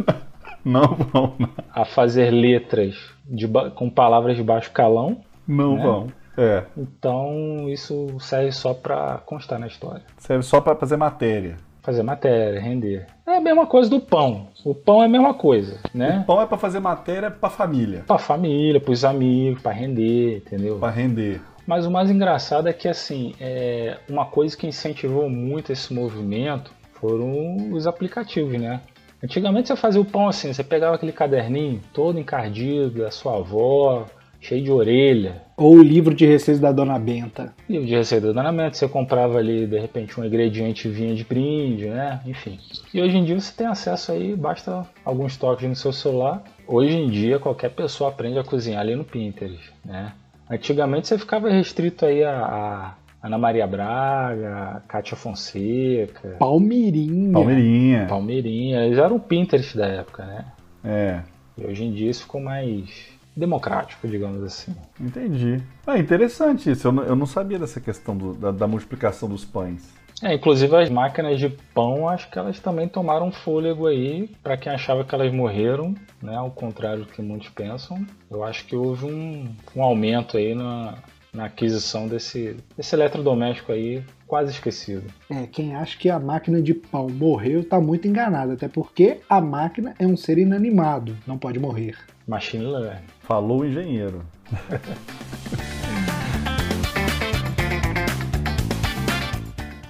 não 0.64 0.94
vão. 0.94 1.36
A 1.72 1.84
fazer 1.84 2.30
letras 2.30 2.96
de, 3.24 3.46
com 3.74 3.88
palavras 3.88 4.36
de 4.36 4.42
baixo 4.42 4.72
calão. 4.72 5.20
Não 5.46 5.76
né? 5.76 5.82
vão. 5.82 6.08
É. 6.36 6.64
Então 6.76 7.68
isso 7.68 8.16
serve 8.18 8.50
só 8.50 8.74
para 8.74 9.18
constar 9.24 9.60
na 9.60 9.68
história. 9.68 10.02
Serve 10.18 10.42
só 10.42 10.60
para 10.60 10.74
fazer 10.74 10.96
matéria 10.96 11.56
fazer 11.84 12.02
matéria, 12.02 12.60
render. 12.60 13.06
É 13.26 13.36
a 13.36 13.40
mesma 13.40 13.66
coisa 13.66 13.90
do 13.90 14.00
pão. 14.00 14.48
O 14.64 14.74
pão 14.74 15.02
é 15.02 15.06
a 15.06 15.08
mesma 15.08 15.34
coisa, 15.34 15.78
né? 15.92 16.20
O 16.22 16.24
pão 16.24 16.40
é 16.40 16.46
para 16.46 16.56
fazer 16.56 16.80
matéria 16.80 17.30
para 17.30 17.50
família. 17.50 18.04
Para 18.06 18.18
família, 18.18 18.80
para 18.80 18.92
os 18.92 19.04
amigos, 19.04 19.62
para 19.62 19.72
render, 19.72 20.38
entendeu? 20.38 20.78
Para 20.78 20.90
render. 20.90 21.40
Mas 21.66 21.86
o 21.86 21.90
mais 21.90 22.10
engraçado 22.10 22.68
é 22.68 22.72
que 22.72 22.88
assim, 22.88 23.34
é 23.38 23.98
uma 24.08 24.24
coisa 24.24 24.56
que 24.56 24.66
incentivou 24.66 25.28
muito 25.28 25.72
esse 25.72 25.92
movimento 25.92 26.72
foram 26.94 27.70
os 27.72 27.86
aplicativos, 27.86 28.58
né? 28.58 28.80
Antigamente 29.22 29.68
você 29.68 29.76
fazia 29.76 30.00
o 30.00 30.04
pão 30.04 30.28
assim, 30.28 30.52
você 30.52 30.64
pegava 30.64 30.96
aquele 30.96 31.12
caderninho 31.12 31.80
todo 31.92 32.18
encardido 32.18 33.02
da 33.02 33.10
sua 33.10 33.36
avó, 33.36 34.06
cheio 34.44 34.62
de 34.62 34.70
orelha. 34.70 35.42
Ou 35.56 35.76
o 35.76 35.82
livro 35.82 36.14
de 36.14 36.26
receitas 36.26 36.60
da 36.60 36.70
Dona 36.70 36.98
Benta. 36.98 37.54
Livro 37.68 37.86
de 37.86 37.94
receita 37.94 38.26
da 38.26 38.32
Dona 38.32 38.52
Benta, 38.52 38.74
você 38.74 38.86
comprava 38.86 39.38
ali, 39.38 39.66
de 39.66 39.78
repente, 39.78 40.20
um 40.20 40.24
ingrediente 40.24 40.88
vinha 40.88 41.14
de 41.14 41.24
brinde, 41.24 41.86
né? 41.86 42.20
Enfim. 42.26 42.58
E 42.92 43.00
hoje 43.00 43.16
em 43.16 43.24
dia 43.24 43.40
você 43.40 43.52
tem 43.56 43.66
acesso 43.66 44.12
aí, 44.12 44.36
basta 44.36 44.86
alguns 45.04 45.36
toques 45.36 45.66
no 45.66 45.74
seu 45.74 45.92
celular. 45.92 46.42
Hoje 46.66 46.94
em 46.94 47.08
dia 47.08 47.38
qualquer 47.38 47.70
pessoa 47.70 48.10
aprende 48.10 48.38
a 48.38 48.44
cozinhar 48.44 48.80
ali 48.80 48.94
no 48.94 49.04
Pinterest, 49.04 49.72
né? 49.84 50.12
Antigamente 50.50 51.08
você 51.08 51.16
ficava 51.16 51.48
restrito 51.50 52.04
aí 52.04 52.22
a, 52.22 52.36
a 52.36 52.94
Ana 53.26 53.38
Maria 53.38 53.66
Braga, 53.66 54.82
Kátia 54.86 55.16
Fonseca. 55.16 56.36
Palmeirinha. 56.38 57.32
Palmeirinha. 57.32 58.06
Palmeirinha. 58.06 58.84
Eles 58.84 58.98
eram 58.98 59.16
o 59.16 59.20
Pinterest 59.20 59.74
da 59.74 59.86
época, 59.86 60.24
né? 60.26 60.44
É. 60.84 61.20
E 61.56 61.64
hoje 61.64 61.84
em 61.84 61.92
dia 61.92 62.10
isso 62.10 62.22
ficou 62.24 62.42
mais 62.42 63.14
democrático, 63.36 64.06
digamos 64.06 64.42
assim. 64.42 64.74
Entendi. 65.00 65.60
Ah, 65.86 65.98
interessante 65.98 66.70
isso. 66.70 66.88
Eu 66.88 66.92
não, 66.92 67.02
eu 67.02 67.16
não 67.16 67.26
sabia 67.26 67.58
dessa 67.58 67.80
questão 67.80 68.16
do, 68.16 68.34
da, 68.34 68.50
da, 68.50 68.66
multiplicação 68.66 69.28
dos 69.28 69.44
pães. 69.44 69.92
É, 70.22 70.32
inclusive 70.32 70.74
as 70.76 70.88
máquinas 70.88 71.38
de 71.38 71.48
pão, 71.74 72.08
acho 72.08 72.30
que 72.30 72.38
elas 72.38 72.58
também 72.60 72.88
tomaram 72.88 73.32
fôlego 73.32 73.86
aí. 73.86 74.30
Para 74.42 74.56
quem 74.56 74.72
achava 74.72 75.04
que 75.04 75.14
elas 75.14 75.32
morreram, 75.32 75.94
né? 76.22 76.36
Ao 76.36 76.50
contrário 76.50 77.04
do 77.04 77.12
que 77.12 77.20
muitos 77.20 77.48
pensam, 77.48 78.06
eu 78.30 78.44
acho 78.44 78.64
que 78.64 78.76
houve 78.76 79.06
um, 79.06 79.54
um 79.74 79.82
aumento 79.82 80.36
aí 80.36 80.54
na, 80.54 80.94
na 81.34 81.46
aquisição 81.46 82.06
desse, 82.06 82.56
desse 82.76 82.94
eletrodoméstico 82.94 83.72
aí 83.72 84.04
quase 84.26 84.52
esquecido. 84.52 85.04
É, 85.28 85.46
quem 85.46 85.74
acha 85.74 85.98
que 85.98 86.08
a 86.08 86.18
máquina 86.18 86.62
de 86.62 86.72
pão 86.72 87.08
morreu 87.08 87.60
está 87.60 87.80
muito 87.80 88.06
enganado, 88.08 88.52
até 88.52 88.68
porque 88.68 89.18
a 89.28 89.40
máquina 89.40 89.94
é 89.98 90.06
um 90.06 90.16
ser 90.16 90.38
inanimado, 90.38 91.16
não 91.26 91.36
pode 91.36 91.58
morrer. 91.58 91.96
Machine 92.26 92.64
learning. 92.64 93.13
Falou 93.24 93.60
o 93.60 93.64
engenheiro. 93.64 94.20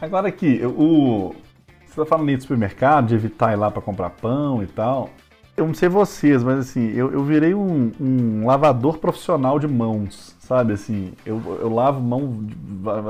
Agora 0.01 0.29
aqui, 0.29 0.61
o, 0.65 1.35
você 1.85 1.97
tá 1.97 2.07
falando 2.07 2.37
do 2.37 2.43
supermercado, 2.43 3.09
de 3.09 3.15
evitar 3.15 3.53
ir 3.53 3.57
lá 3.57 3.71
para 3.71 3.83
comprar 3.83 4.11
pão 4.11 4.63
e 4.63 4.67
tal. 4.67 5.11
Eu 5.57 5.67
não 5.67 5.75
sei 5.75 5.89
vocês, 5.89 6.45
mas 6.45 6.59
assim, 6.59 6.93
eu, 6.95 7.13
eu 7.13 7.25
virei 7.25 7.55
um, 7.55 7.91
um 8.01 8.47
lavador 8.47 8.99
profissional 8.99 9.59
de 9.59 9.67
mãos, 9.67 10.37
sabe? 10.41 10.73
Assim, 10.73 11.13
eu, 11.25 11.41
eu 11.61 11.73
lavo 11.73 12.01
mão 12.01 12.47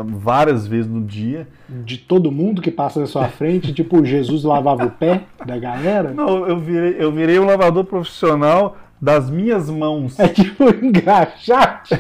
várias 0.09 0.67
vezes 0.67 0.91
no 0.91 1.01
dia. 1.03 1.49
De 1.69 1.99
todo 1.99 2.31
mundo 2.31 2.63
que 2.63 2.71
passa 2.71 3.01
na 3.01 3.07
sua 3.07 3.29
frente, 3.29 3.73
tipo 3.73 4.05
Jesus 4.05 4.45
lavava 4.45 4.87
o 4.87 4.91
pé 4.91 5.25
da 5.45 5.59
galera? 5.59 6.13
Não, 6.13 6.47
eu 6.47 6.59
virei, 6.59 6.97
eu 6.99 7.11
virei 7.11 7.39
um 7.39 7.47
lavador 7.47 7.85
profissional 7.85 8.77
das 9.01 9.31
minhas 9.31 9.69
mãos. 9.71 10.19
É 10.19 10.29
tipo 10.29 10.69
engraxate. 10.69 11.95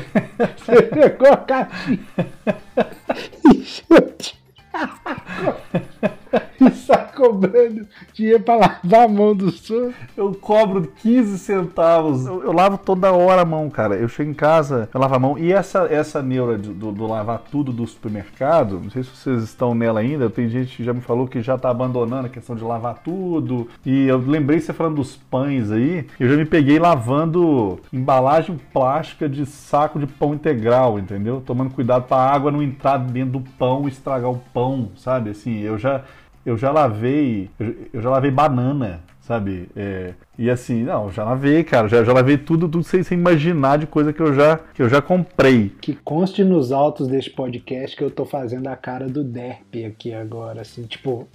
Você 0.56 0.82
pegou 0.82 1.32
a 1.32 1.36
caixinha 1.36 2.00
e 3.52 3.64
está 6.72 6.98
cobrando 6.98 7.86
dinheiro 8.12 8.42
para 8.42 8.54
lavar 8.54 9.04
a 9.04 9.08
mão 9.08 9.34
do 9.34 9.50
senhor. 9.50 9.92
Eu 10.16 10.34
cobro 10.34 10.92
15 11.02 11.38
centavos. 11.38 12.26
Eu, 12.26 12.42
eu, 12.44 12.52
lavo 12.52 12.78
toda 12.78 13.12
hora 13.12 13.42
a 13.42 13.44
mão, 13.44 13.70
cara. 13.70 13.96
Eu 13.96 14.08
chego 14.08 14.30
em 14.30 14.34
casa, 14.34 14.88
eu 14.92 15.00
lavo 15.00 15.14
a 15.14 15.18
mão. 15.18 15.38
E 15.38 15.52
essa, 15.52 15.86
essa 15.90 16.22
neura 16.22 16.58
do, 16.58 16.92
do, 16.92 17.06
lavar 17.06 17.42
tudo 17.50 17.72
do 17.72 17.86
supermercado, 17.86 18.80
não 18.82 18.90
sei 18.90 19.02
se 19.02 19.10
vocês 19.10 19.42
estão 19.42 19.74
nela 19.74 20.00
ainda. 20.00 20.28
Tem 20.28 20.48
gente 20.48 20.76
que 20.76 20.84
já 20.84 20.92
me 20.92 21.00
falou 21.00 21.26
que 21.26 21.40
já 21.40 21.54
está 21.54 21.70
abandonando 21.70 22.26
a 22.26 22.30
questão 22.30 22.54
de 22.54 22.64
lavar 22.64 23.02
tudo. 23.02 23.68
E 23.84 24.06
eu 24.06 24.18
lembrei 24.18 24.60
você 24.60 24.72
falando 24.72 24.96
dos 24.96 25.16
pães 25.16 25.70
aí. 25.70 26.06
Eu 26.18 26.28
já 26.28 26.36
me 26.36 26.44
peguei 26.44 26.78
lavando 26.78 27.80
embalagem 27.92 28.60
plástica 28.72 29.28
de 29.28 29.46
saco 29.46 29.98
de 29.98 30.06
pão 30.06 30.34
integral, 30.34 30.98
entendeu? 30.98 31.42
Tomando 31.44 31.70
cuidado 31.70 32.04
para 32.04 32.22
a 32.22 32.34
água 32.34 32.50
não 32.50 32.62
entrar 32.62 32.98
dentro 32.98 33.38
do 33.38 33.40
pão 33.40 33.88
estragar 33.88 34.30
o 34.30 34.38
pão, 34.52 34.90
sabe? 34.96 35.30
Assim, 35.30 35.60
eu 35.60 35.78
já 35.78 36.02
eu 36.44 36.56
já 36.56 36.70
lavei, 36.70 37.50
eu 37.92 38.02
já 38.02 38.10
lavei 38.10 38.30
banana, 38.30 39.02
sabe? 39.20 39.68
É, 39.74 40.14
e 40.38 40.50
assim, 40.50 40.82
não, 40.82 41.10
já 41.10 41.24
lavei, 41.24 41.64
cara, 41.64 41.88
já, 41.88 42.04
já 42.04 42.12
lavei 42.12 42.36
tudo, 42.36 42.68
tudo 42.68 42.84
sem, 42.84 43.02
sem 43.02 43.18
imaginar 43.18 43.78
de 43.78 43.86
coisa 43.86 44.12
que 44.12 44.20
eu 44.20 44.34
já 44.34 44.58
que 44.74 44.82
eu 44.82 44.88
já 44.88 45.00
comprei. 45.00 45.72
Que 45.80 45.94
conste 45.94 46.44
nos 46.44 46.72
autos 46.72 47.08
deste 47.08 47.30
podcast 47.30 47.96
que 47.96 48.04
eu 48.04 48.10
tô 48.10 48.24
fazendo 48.24 48.66
a 48.68 48.76
cara 48.76 49.08
do 49.08 49.24
Derp 49.24 49.74
aqui 49.86 50.12
agora, 50.12 50.60
assim, 50.60 50.82
tipo, 50.84 51.28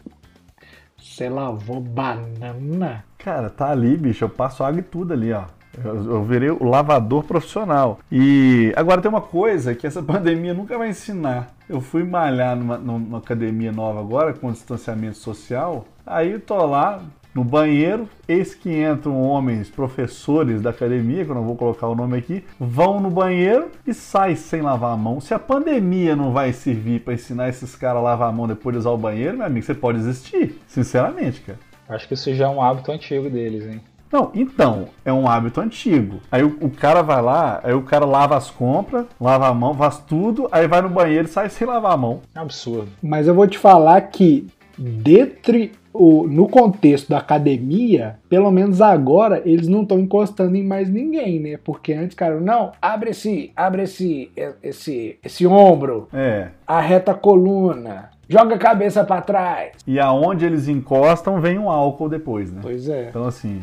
você 0.98 1.30
lavou 1.30 1.80
banana? 1.80 3.04
Cara, 3.18 3.50
tá 3.50 3.72
ali, 3.72 3.98
bicho, 3.98 4.24
eu 4.24 4.30
passo 4.30 4.64
água 4.64 4.80
e 4.80 4.84
tudo 4.84 5.14
ali, 5.14 5.34
ó. 5.34 5.46
Eu, 5.84 6.24
virei 6.24 6.50
o 6.50 6.64
lavador 6.64 7.24
profissional. 7.24 8.00
E 8.12 8.74
agora 8.76 9.02
tem 9.02 9.10
uma 9.10 9.22
coisa 9.22 9.74
que 9.76 9.88
essa 9.88 10.02
pandemia 10.04 10.54
nunca 10.54 10.78
vai 10.78 10.90
ensinar. 10.90 11.48
Eu 11.70 11.80
fui 11.80 12.04
malhar 12.04 12.56
numa, 12.56 12.80
numa 12.80 13.20
academia 13.20 13.72
nova 13.72 14.00
agora, 14.00 14.34
com 14.34 14.52
distanciamento 14.52 15.18
social. 15.18 15.86
Aí 16.04 16.40
tô 16.40 16.66
lá, 16.66 17.04
no 17.34 17.44
banheiro, 17.44 18.10
eis 18.28 18.56
que 18.56 18.84
entram 18.84 19.22
homens 19.22 19.70
professores 19.70 20.64
da 20.64 20.72
academia, 20.72 21.24
que 21.24 21.30
eu 21.30 21.36
não 21.36 21.44
vou 21.44 21.56
colocar 21.56 21.88
o 21.88 21.94
nome 21.94 22.18
aqui, 22.18 22.44
vão 22.60 23.00
no 23.00 23.12
banheiro 23.12 23.70
e 23.86 23.94
saem 23.94 24.36
sem 24.36 24.64
lavar 24.64 24.94
a 24.94 24.98
mão. 24.98 25.22
Se 25.22 25.32
a 25.32 25.38
pandemia 25.38 26.16
não 26.16 26.34
vai 26.34 26.52
servir 26.54 27.02
para 27.02 27.14
ensinar 27.14 27.50
esses 27.50 27.76
caras 27.76 27.98
a 27.98 28.04
lavar 28.04 28.30
a 28.30 28.32
mão 28.32 28.48
depois 28.48 28.74
de 28.74 28.80
usar 28.80 28.90
o 28.90 28.98
banheiro, 28.98 29.38
meu 29.38 29.46
amigo, 29.46 29.64
você 29.64 29.76
pode 29.76 30.00
existir, 30.00 30.60
sinceramente, 30.66 31.42
cara. 31.42 31.60
Acho 31.88 32.08
que 32.08 32.16
isso 32.16 32.34
já 32.34 32.46
é 32.46 32.50
um 32.50 32.62
hábito 32.62 32.92
antigo 32.92 33.30
deles, 33.30 33.68
hein? 33.68 33.80
Não, 34.12 34.32
então, 34.34 34.88
é 35.06 35.14
um 35.14 35.28
hábito 35.28 35.62
antigo. 35.62 36.20
Aí 36.32 36.44
o, 36.44 36.58
o, 36.62 36.70
cara 36.70 37.02
vai 37.02 37.22
lá, 37.22 37.60
aí 37.64 37.74
o 37.74 37.84
cara 37.84 38.06
lava 38.06 38.36
as 38.36 38.50
compras, 38.50 39.06
lava 39.20 39.48
a 39.48 39.54
mão, 39.54 39.76
faz 39.76 40.00
tudo, 40.00 40.48
aí 40.52 40.68
vai 40.68 40.82
no 40.82 40.90
banheiro 40.90 41.28
e 41.28 41.32
sai 41.32 41.50
sem 41.50 41.68
lavar 41.68 41.94
a 41.94 41.98
mão. 41.98 42.22
Absurdo. 42.34 42.90
Mas 43.02 43.28
eu 43.28 43.36
vou 43.36 43.48
te 43.48 43.58
falar 43.58 44.02
que 44.02 44.48
dentro 44.78 45.70
o, 45.94 46.28
no 46.28 46.48
contexto 46.48 47.10
da 47.10 47.18
academia, 47.18 48.18
pelo 48.30 48.52
menos 48.52 48.82
agora, 48.82 49.42
eles 49.46 49.68
não 49.68 49.84
estão 49.84 50.00
encostando 50.00 50.56
em 50.56 50.64
mais 50.64 50.90
ninguém, 50.90 51.40
né? 51.40 51.60
Porque 51.64 51.94
antes, 51.94 52.16
cara, 52.16 52.40
não, 52.40 52.72
abre 52.82 53.12
esse, 53.12 53.52
abre 53.56 53.84
esse, 53.84 54.32
esse, 54.64 55.20
esse 55.24 55.48
ombro, 55.48 56.08
é. 56.14 56.50
arreta 56.66 57.12
a 57.12 57.16
coluna, 57.16 58.10
joga 58.28 58.56
a 58.56 58.60
cabeça 58.60 59.04
para 59.04 59.22
trás. 59.22 59.72
E 59.86 60.00
aonde 60.00 60.46
eles 60.46 60.68
encostam, 60.68 61.42
vem 61.42 61.58
um 61.58 61.70
álcool 61.70 62.10
depois, 62.10 62.52
né? 62.52 62.60
Pois 62.62 62.88
é. 62.88 63.10
Então, 63.10 63.26
assim, 63.26 63.60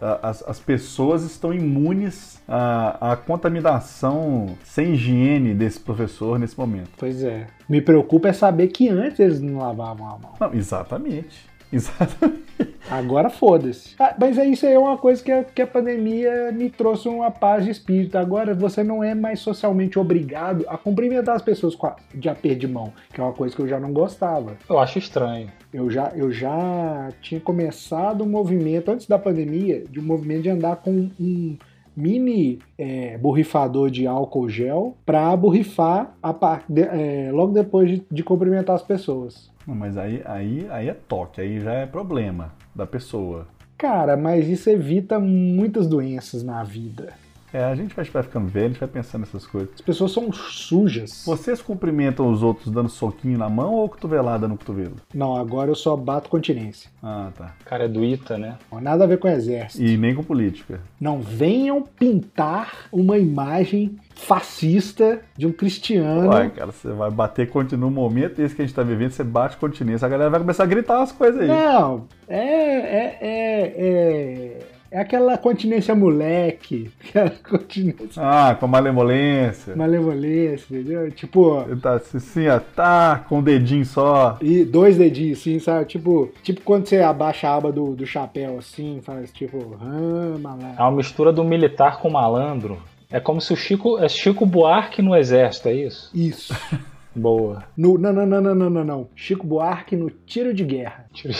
as, 0.00 0.42
as 0.46 0.58
pessoas 0.60 1.24
estão 1.24 1.52
imunes 1.52 2.40
à, 2.46 3.12
à 3.12 3.16
contaminação 3.16 4.56
sem 4.64 4.94
higiene 4.94 5.54
desse 5.54 5.80
professor 5.80 6.38
nesse 6.38 6.58
momento. 6.58 6.90
Pois 6.98 7.22
é. 7.22 7.46
Me 7.68 7.80
preocupa 7.80 8.28
é 8.28 8.32
saber 8.32 8.68
que 8.68 8.88
antes 8.88 9.18
eles 9.20 9.40
não 9.40 9.58
lavavam 9.58 10.06
a 10.06 10.18
mão. 10.18 10.34
Não, 10.38 10.52
exatamente. 10.54 11.46
Exatamente. 11.72 12.46
Agora 12.88 13.28
foda-se. 13.28 13.94
Ah, 13.98 14.14
mas 14.18 14.38
é 14.38 14.46
isso 14.46 14.64
aí 14.64 14.72
é 14.72 14.78
uma 14.78 14.96
coisa 14.96 15.22
que 15.22 15.32
a, 15.32 15.42
que 15.42 15.60
a 15.60 15.66
pandemia 15.66 16.52
me 16.52 16.70
trouxe 16.70 17.08
uma 17.08 17.30
paz 17.30 17.64
de 17.64 17.70
espírito. 17.70 18.16
Agora 18.16 18.54
você 18.54 18.84
não 18.84 19.02
é 19.02 19.14
mais 19.14 19.40
socialmente 19.40 19.98
obrigado 19.98 20.64
a 20.68 20.78
cumprimentar 20.78 21.34
as 21.34 21.42
pessoas 21.42 21.74
com 21.74 21.88
a, 21.88 21.96
de 22.14 22.28
aperto 22.28 22.60
de 22.60 22.68
mão, 22.68 22.92
que 23.12 23.20
é 23.20 23.24
uma 23.24 23.32
coisa 23.32 23.54
que 23.54 23.60
eu 23.60 23.66
já 23.66 23.80
não 23.80 23.92
gostava. 23.92 24.56
Eu 24.68 24.78
acho 24.78 24.98
estranho. 24.98 25.50
Eu 25.72 25.90
já, 25.90 26.12
eu 26.14 26.30
já 26.30 27.08
tinha 27.20 27.40
começado 27.40 28.22
um 28.22 28.28
movimento, 28.28 28.90
antes 28.90 29.06
da 29.06 29.18
pandemia, 29.18 29.84
de 29.90 29.98
um 29.98 30.04
movimento 30.04 30.42
de 30.42 30.50
andar 30.50 30.76
com 30.76 31.10
um 31.18 31.56
mini 31.96 32.58
é, 32.76 33.16
borrifador 33.18 33.90
de 33.90 34.06
álcool 34.06 34.48
gel 34.48 34.96
para 35.06 35.34
borrifar 35.36 36.14
a 36.22 36.34
é, 36.76 37.30
logo 37.32 37.52
depois 37.52 37.90
de, 37.90 38.02
de 38.10 38.22
cumprimentar 38.22 38.76
as 38.76 38.82
pessoas. 38.82 39.50
Não, 39.66 39.74
mas 39.74 39.96
aí, 39.96 40.22
aí, 40.24 40.66
aí 40.70 40.88
é 40.88 40.94
toque, 40.94 41.40
aí 41.40 41.60
já 41.60 41.72
é 41.72 41.86
problema 41.86 42.52
da 42.74 42.86
pessoa. 42.86 43.48
Cara, 43.76 44.16
mas 44.16 44.48
isso 44.48 44.70
evita 44.70 45.18
muitas 45.18 45.86
doenças 45.86 46.42
na 46.42 46.62
vida. 46.62 47.12
É, 47.56 47.64
a 47.64 47.74
gente 47.74 47.96
vai, 47.96 48.04
vai 48.04 48.22
ficando 48.22 48.48
velho, 48.48 48.66
a 48.66 48.68
gente 48.68 48.80
vai 48.80 48.88
pensando 48.88 49.20
nessas 49.20 49.46
coisas. 49.46 49.70
As 49.76 49.80
pessoas 49.80 50.12
são 50.12 50.30
sujas. 50.30 51.24
Vocês 51.24 51.62
cumprimentam 51.62 52.30
os 52.30 52.42
outros 52.42 52.70
dando 52.70 52.90
soquinho 52.90 53.38
na 53.38 53.48
mão 53.48 53.72
ou 53.72 53.88
cotovelada 53.88 54.46
no 54.46 54.58
cotovelo? 54.58 54.96
Não, 55.14 55.34
agora 55.34 55.70
eu 55.70 55.74
só 55.74 55.96
bato 55.96 56.28
continência. 56.28 56.90
Ah, 57.02 57.30
tá. 57.34 57.54
Cara, 57.64 57.84
é 57.84 57.88
do 57.88 58.04
ITA, 58.04 58.36
né? 58.36 58.58
Não, 58.70 58.78
nada 58.78 59.04
a 59.04 59.06
ver 59.06 59.18
com 59.18 59.26
exército. 59.26 59.82
E 59.82 59.96
nem 59.96 60.14
com 60.14 60.22
política. 60.22 60.80
Não 61.00 61.22
venham 61.22 61.80
pintar 61.80 62.88
uma 62.92 63.16
imagem 63.16 63.96
fascista 64.14 65.22
de 65.34 65.46
um 65.46 65.52
cristiano. 65.52 66.28
Ué, 66.28 66.50
cara, 66.50 66.72
você 66.72 66.92
vai 66.92 67.10
bater 67.10 67.48
continua 67.48 67.88
no 67.88 67.90
momento 67.90 68.42
esse 68.42 68.54
que 68.54 68.60
a 68.60 68.66
gente 68.66 68.74
tá 68.74 68.82
vivendo, 68.82 69.12
você 69.12 69.24
bate 69.24 69.56
continência, 69.56 70.04
a 70.04 70.08
galera 70.10 70.28
vai 70.28 70.40
começar 70.40 70.64
a 70.64 70.66
gritar 70.66 71.00
as 71.00 71.12
coisas 71.12 71.40
aí. 71.40 71.48
Não, 71.48 72.06
é, 72.28 72.38
é, 72.38 73.18
é, 73.20 73.74
é 73.78 74.75
é 74.96 75.00
aquela 75.00 75.36
continência 75.36 75.94
moleque. 75.94 76.90
Aquela 77.06 77.30
continência. 77.30 78.22
Ah, 78.22 78.54
com 78.58 78.66
malemolência. 78.66 79.76
Malemolência, 79.76 80.74
entendeu? 80.74 81.10
Tipo. 81.10 81.64
Tá 81.82 81.96
assim, 81.96 82.48
ó, 82.48 82.58
tá 82.58 83.22
com 83.28 83.36
o 83.36 83.38
um 83.38 83.42
dedinho 83.42 83.84
só. 83.84 84.38
E 84.40 84.64
dois 84.64 84.96
dedinhos, 84.96 85.40
assim, 85.40 85.58
sabe? 85.58 85.84
Tipo, 85.84 86.32
tipo 86.42 86.62
quando 86.62 86.86
você 86.86 87.02
abaixa 87.02 87.46
a 87.46 87.56
aba 87.56 87.70
do, 87.70 87.94
do 87.94 88.06
chapéu 88.06 88.58
assim, 88.58 89.00
faz 89.02 89.30
tipo. 89.30 89.76
Ah, 89.82 90.38
malandro. 90.38 90.76
É 90.78 90.82
uma 90.82 90.92
mistura 90.92 91.30
do 91.30 91.44
militar 91.44 91.98
com 91.98 92.08
malandro. 92.08 92.78
É 93.10 93.20
como 93.20 93.38
se 93.38 93.52
o 93.52 93.56
Chico. 93.56 93.98
É 93.98 94.08
Chico 94.08 94.46
Buarque 94.46 95.02
no 95.02 95.14
exército, 95.14 95.68
é 95.68 95.74
isso? 95.74 96.10
Isso. 96.14 96.54
Boa. 97.14 97.64
No, 97.76 97.98
não, 97.98 98.14
não, 98.14 98.24
não, 98.24 98.40
não, 98.40 98.54
não, 98.54 98.70
não, 98.70 98.84
não. 98.84 99.08
Chico 99.14 99.46
Buarque 99.46 99.94
no 99.94 100.08
tiro 100.08 100.54
de 100.54 100.64
guerra. 100.64 101.04
Tiro 101.12 101.34
de... 101.34 101.38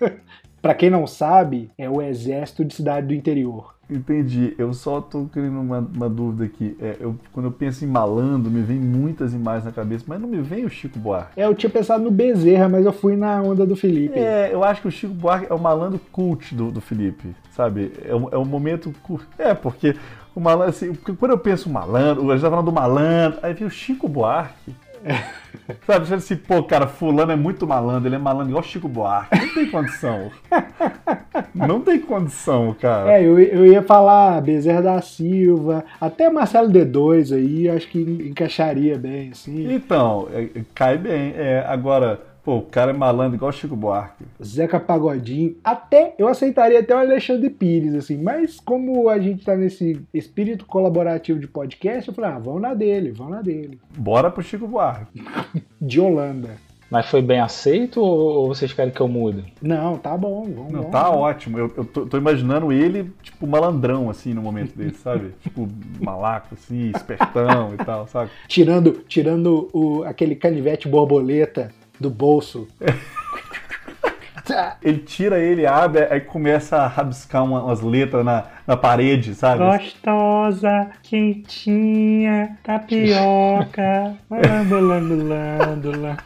Para 0.60 0.74
quem 0.74 0.90
não 0.90 1.06
sabe, 1.06 1.70
é 1.78 1.88
o 1.88 2.02
exército 2.02 2.64
de 2.64 2.74
cidade 2.74 3.06
do 3.06 3.14
interior. 3.14 3.74
Entendi. 3.90 4.54
Eu 4.56 4.72
só 4.72 5.00
tô 5.00 5.26
querendo 5.26 5.60
uma, 5.60 5.78
uma 5.78 6.08
dúvida 6.08 6.44
aqui. 6.44 6.76
É, 6.80 6.96
eu, 7.00 7.16
quando 7.32 7.46
eu 7.46 7.52
penso 7.52 7.84
em 7.84 7.88
malandro, 7.88 8.50
me 8.50 8.62
vem 8.62 8.78
muitas 8.78 9.34
imagens 9.34 9.64
na 9.64 9.72
cabeça, 9.72 10.04
mas 10.06 10.20
não 10.20 10.28
me 10.28 10.40
vem 10.40 10.64
o 10.64 10.70
Chico 10.70 10.98
Buarque. 10.98 11.40
É, 11.40 11.44
eu 11.44 11.54
tinha 11.54 11.68
pensado 11.68 12.04
no 12.04 12.10
Bezerra, 12.10 12.68
mas 12.68 12.86
eu 12.86 12.92
fui 12.92 13.16
na 13.16 13.42
onda 13.42 13.66
do 13.66 13.74
Felipe. 13.74 14.18
É, 14.18 14.50
eu 14.52 14.62
acho 14.62 14.82
que 14.82 14.88
o 14.88 14.92
Chico 14.92 15.12
Buarque 15.12 15.50
é 15.50 15.54
o 15.54 15.58
malandro 15.58 16.00
cult 16.12 16.54
do, 16.54 16.70
do 16.70 16.80
Felipe, 16.80 17.34
sabe? 17.50 17.92
É 18.04 18.14
um, 18.14 18.28
é 18.30 18.38
um 18.38 18.44
momento. 18.44 18.94
É, 19.36 19.54
porque 19.54 19.96
o 20.34 20.40
malandro, 20.40 20.70
assim, 20.70 20.94
quando 20.94 21.32
eu 21.32 21.38
penso 21.38 21.68
malandro, 21.68 22.30
a 22.30 22.34
gente 22.34 22.44
tá 22.44 22.50
falando 22.50 22.66
do 22.66 22.72
malandro, 22.72 23.40
aí 23.42 23.52
vem 23.52 23.66
o 23.66 23.70
Chico 23.70 24.08
Buarque. 24.08 24.72
Sabe, 25.86 26.14
assim, 26.14 26.36
pô, 26.36 26.62
cara, 26.62 26.86
fulano 26.86 27.32
é 27.32 27.36
muito 27.36 27.66
malandro, 27.66 28.08
ele 28.08 28.16
é 28.16 28.18
malandro 28.18 28.50
igual 28.50 28.62
Chico 28.62 28.88
Buarque. 28.88 29.38
Não 29.38 29.54
tem 29.54 29.70
condição. 29.70 30.30
Não 31.54 31.80
tem 31.80 32.00
condição, 32.00 32.74
cara. 32.78 33.12
É, 33.12 33.24
eu, 33.24 33.38
eu 33.38 33.66
ia 33.66 33.82
falar 33.82 34.40
Bezerra 34.40 34.82
da 34.82 35.02
Silva, 35.02 35.84
até 36.00 36.30
Marcelo 36.30 36.70
D2 36.70 37.34
aí, 37.34 37.68
acho 37.68 37.88
que 37.88 38.00
encaixaria 38.00 38.98
bem, 38.98 39.30
assim. 39.30 39.72
Então, 39.72 40.28
é, 40.32 40.48
cai 40.74 40.96
bem. 40.98 41.34
É, 41.36 41.64
agora, 41.66 42.20
Pô, 42.50 42.56
o 42.56 42.62
cara 42.62 42.90
é 42.90 42.92
malandro 42.92 43.36
igual 43.36 43.52
Chico 43.52 43.76
Buarque. 43.76 44.24
Zeca 44.42 44.80
Pagodinho. 44.80 45.54
Até, 45.62 46.16
eu 46.18 46.26
aceitaria 46.26 46.80
até 46.80 46.92
o 46.92 46.98
Alexandre 46.98 47.48
Pires, 47.48 47.94
assim. 47.94 48.20
Mas 48.20 48.58
como 48.58 49.08
a 49.08 49.20
gente 49.20 49.44
tá 49.44 49.54
nesse 49.54 50.04
espírito 50.12 50.66
colaborativo 50.66 51.38
de 51.38 51.46
podcast, 51.46 52.08
eu 52.08 52.12
falei, 52.12 52.32
ah, 52.32 52.40
vão 52.40 52.58
na 52.58 52.74
dele, 52.74 53.12
vão 53.12 53.28
na 53.28 53.40
dele. 53.40 53.78
Bora 53.96 54.32
pro 54.32 54.42
Chico 54.42 54.66
Buarque. 54.66 55.22
de 55.80 56.00
Holanda. 56.00 56.56
Mas 56.90 57.06
foi 57.06 57.22
bem 57.22 57.38
aceito 57.38 58.00
ou 58.00 58.48
vocês 58.48 58.72
querem 58.72 58.92
que 58.92 59.00
eu 59.00 59.06
mude? 59.06 59.44
Não, 59.62 59.96
tá 59.96 60.16
bom. 60.16 60.42
Vamos, 60.42 60.72
Não, 60.72 60.84
tá 60.90 61.08
ótimo. 61.08 61.56
Eu, 61.56 61.72
eu 61.76 61.84
tô, 61.84 62.04
tô, 62.04 62.18
imaginando 62.18 62.72
ele, 62.72 63.12
tipo, 63.22 63.46
malandrão, 63.46 64.10
assim, 64.10 64.34
no 64.34 64.42
momento 64.42 64.76
dele, 64.76 64.94
sabe? 64.94 65.34
tipo, 65.40 65.68
malaco, 66.00 66.54
assim, 66.54 66.90
espertão 66.90 67.74
e 67.74 67.76
tal, 67.76 68.08
sabe? 68.08 68.32
Tirando, 68.48 69.04
tirando 69.06 69.68
o, 69.72 70.02
aquele 70.02 70.34
canivete 70.34 70.88
borboleta 70.88 71.70
do 72.00 72.08
bolso. 72.08 72.66
ele 74.82 74.98
tira 74.98 75.38
ele, 75.38 75.64
abre, 75.66 76.06
aí 76.10 76.20
começa 76.20 76.78
a 76.78 76.86
rabiscar 76.86 77.44
uma, 77.44 77.62
umas 77.62 77.80
letras 77.80 78.24
na, 78.24 78.44
na 78.66 78.76
parede, 78.76 79.34
sabe? 79.34 79.62
Gostosa, 79.62 80.90
quentinha, 81.02 82.56
tapioca, 82.62 84.16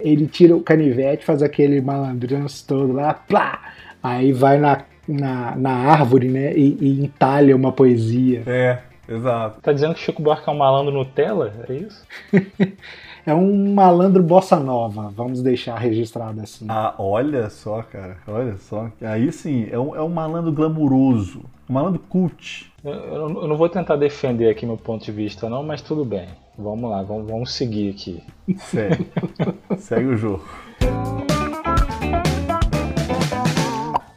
Ele 0.00 0.26
tira 0.26 0.56
o 0.56 0.60
canivete, 0.60 1.24
faz 1.24 1.42
aquele 1.42 1.80
malandranço 1.80 2.66
todo 2.66 2.92
lá, 2.92 3.14
plá! 3.14 3.60
Aí 4.02 4.32
vai 4.32 4.58
na, 4.58 4.82
na, 5.08 5.56
na 5.56 5.70
árvore, 5.70 6.28
né, 6.28 6.52
e, 6.54 6.76
e 6.80 7.04
entalha 7.04 7.56
uma 7.56 7.72
poesia. 7.72 8.42
É, 8.46 8.80
exato. 9.08 9.60
Tá 9.62 9.72
dizendo 9.72 9.94
que 9.94 10.00
Chico 10.00 10.20
Buarque 10.20 10.48
é 10.48 10.52
um 10.52 10.58
malandro 10.58 10.92
Nutella? 10.92 11.54
É 11.68 11.72
isso? 11.72 12.06
é 13.26 13.34
um 13.34 13.72
malandro 13.74 14.22
bossa 14.22 14.56
nova, 14.56 15.12
vamos 15.14 15.42
deixar 15.42 15.78
registrado 15.78 16.40
assim. 16.40 16.66
Ah, 16.68 16.94
olha 16.98 17.48
só, 17.48 17.82
cara, 17.82 18.18
olha 18.26 18.56
só. 18.56 18.90
Aí 19.00 19.32
sim, 19.32 19.66
é 19.70 19.78
um, 19.78 19.94
é 19.96 20.02
um 20.02 20.08
malandro 20.08 20.52
glamuroso, 20.52 21.40
um 21.68 21.72
malandro 21.72 22.00
cult. 22.08 22.70
Eu, 22.84 22.92
eu, 22.92 23.48
não 23.48 23.56
vou 23.56 23.68
tentar 23.68 23.96
defender 23.96 24.50
aqui 24.50 24.66
meu 24.66 24.76
ponto 24.76 25.04
de 25.04 25.12
vista, 25.12 25.48
não, 25.48 25.62
mas 25.62 25.80
tudo 25.80 26.04
bem. 26.04 26.28
Vamos 26.56 26.90
lá, 26.90 27.02
vamos, 27.02 27.30
vamos 27.30 27.52
seguir 27.54 27.90
aqui. 27.90 28.22
Segue, 28.58 29.06
Segue 29.78 30.06
o 30.06 30.16
jogo. 30.16 30.44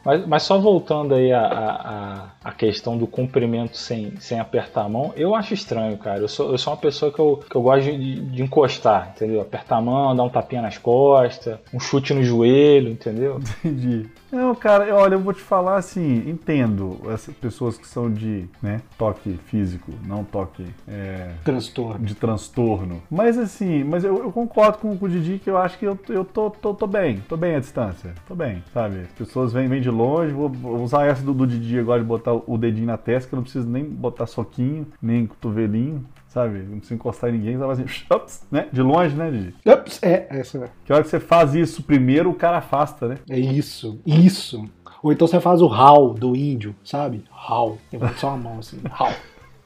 Mas, 0.08 0.26
mas 0.26 0.42
só 0.44 0.58
voltando 0.58 1.14
aí 1.14 1.30
a, 1.30 1.42
a, 1.42 2.48
a, 2.48 2.52
questão 2.52 2.96
do 2.96 3.06
cumprimento 3.06 3.76
sem, 3.76 4.18
sem 4.18 4.40
apertar 4.40 4.86
a 4.86 4.88
mão, 4.88 5.12
eu 5.14 5.34
acho 5.34 5.52
estranho, 5.52 5.98
cara. 5.98 6.20
Eu 6.20 6.28
sou, 6.28 6.50
eu 6.50 6.56
sou 6.56 6.72
uma 6.72 6.80
pessoa 6.80 7.12
que 7.12 7.18
eu, 7.18 7.36
que 7.36 7.54
eu 7.54 7.60
gosto 7.60 7.84
de, 7.84 8.18
de 8.22 8.42
encostar, 8.42 9.12
entendeu? 9.14 9.42
Apertar 9.42 9.76
a 9.76 9.82
mão, 9.82 10.16
dar 10.16 10.22
um 10.22 10.30
tapinha 10.30 10.62
nas 10.62 10.78
costas, 10.78 11.58
um 11.74 11.78
chute 11.78 12.14
no 12.14 12.24
joelho, 12.24 12.88
entendeu? 12.88 13.38
Entendi. 13.62 14.08
Não, 14.30 14.54
cara, 14.54 14.94
olha, 14.94 15.14
eu 15.14 15.20
vou 15.20 15.32
te 15.32 15.40
falar 15.40 15.76
assim, 15.76 16.28
entendo 16.28 17.00
essas 17.10 17.34
pessoas 17.34 17.78
que 17.78 17.86
são 17.86 18.10
de 18.12 18.46
né, 18.62 18.80
toque 18.96 19.38
físico, 19.46 19.92
não 20.04 20.22
toque 20.22 20.66
é, 20.86 21.32
transtorno. 21.42 22.04
de 22.04 22.14
transtorno. 22.14 23.02
Mas 23.10 23.38
assim, 23.38 23.82
mas 23.84 24.04
eu, 24.04 24.18
eu, 24.18 24.32
concordo 24.32 24.78
com, 24.78 24.98
o 25.00 25.08
Didi 25.08 25.38
que 25.38 25.48
eu 25.48 25.56
acho 25.56 25.78
que 25.78 25.86
eu, 25.86 25.98
eu 26.08 26.24
tô, 26.24 26.50
tô, 26.50 26.74
tô 26.74 26.86
bem, 26.86 27.22
tô 27.28 27.36
bem 27.36 27.54
à 27.54 27.60
distância, 27.60 28.14
tô 28.26 28.34
bem, 28.34 28.62
sabe? 28.72 29.00
As 29.00 29.12
pessoas 29.12 29.52
vêm, 29.52 29.66
vêm 29.66 29.80
de 29.80 29.90
longe, 29.90 30.32
vou, 30.32 30.48
vou 30.48 30.82
usar 30.82 31.06
essa 31.06 31.22
do, 31.22 31.32
do 31.32 31.46
Didi 31.46 31.78
agora 31.78 32.00
de 32.00 32.06
botar 32.06 32.34
o 32.34 32.58
dedinho 32.58 32.86
na 32.86 32.98
testa, 32.98 33.28
que 33.28 33.34
eu 33.34 33.38
não 33.38 33.44
preciso 33.44 33.68
nem 33.68 33.84
botar 33.84 34.26
soquinho, 34.26 34.86
nem 35.00 35.26
cotovelinho, 35.26 36.04
sabe? 36.28 36.58
Não 36.58 36.78
precisa 36.78 36.94
encostar 36.94 37.30
em 37.30 37.34
ninguém, 37.34 37.56
você 37.56 37.64
vai 37.64 37.72
assim, 37.72 38.04
ups, 38.14 38.46
né? 38.50 38.68
De 38.72 38.82
longe, 38.82 39.14
né, 39.16 39.30
Didi? 39.30 39.54
Ups, 39.66 40.02
é, 40.02 40.26
essa 40.30 40.58
é. 40.58 40.68
Que 40.84 40.92
hora 40.92 41.02
que 41.02 41.08
você 41.08 41.18
faz 41.18 41.54
isso 41.54 41.82
primeiro, 41.82 42.30
o 42.30 42.34
cara 42.34 42.58
afasta, 42.58 43.08
né? 43.08 43.18
É 43.28 43.38
isso, 43.38 44.00
isso. 44.06 44.64
Ou 45.02 45.12
então 45.12 45.26
você 45.26 45.40
faz 45.40 45.62
o 45.62 45.68
hal 45.68 46.14
do 46.14 46.36
índio, 46.36 46.74
sabe? 46.84 47.24
Hal. 47.30 47.78
Levanta 47.92 48.18
só 48.18 48.30
a 48.30 48.36
mão 48.36 48.58
assim, 48.58 48.80
hal. 48.90 49.12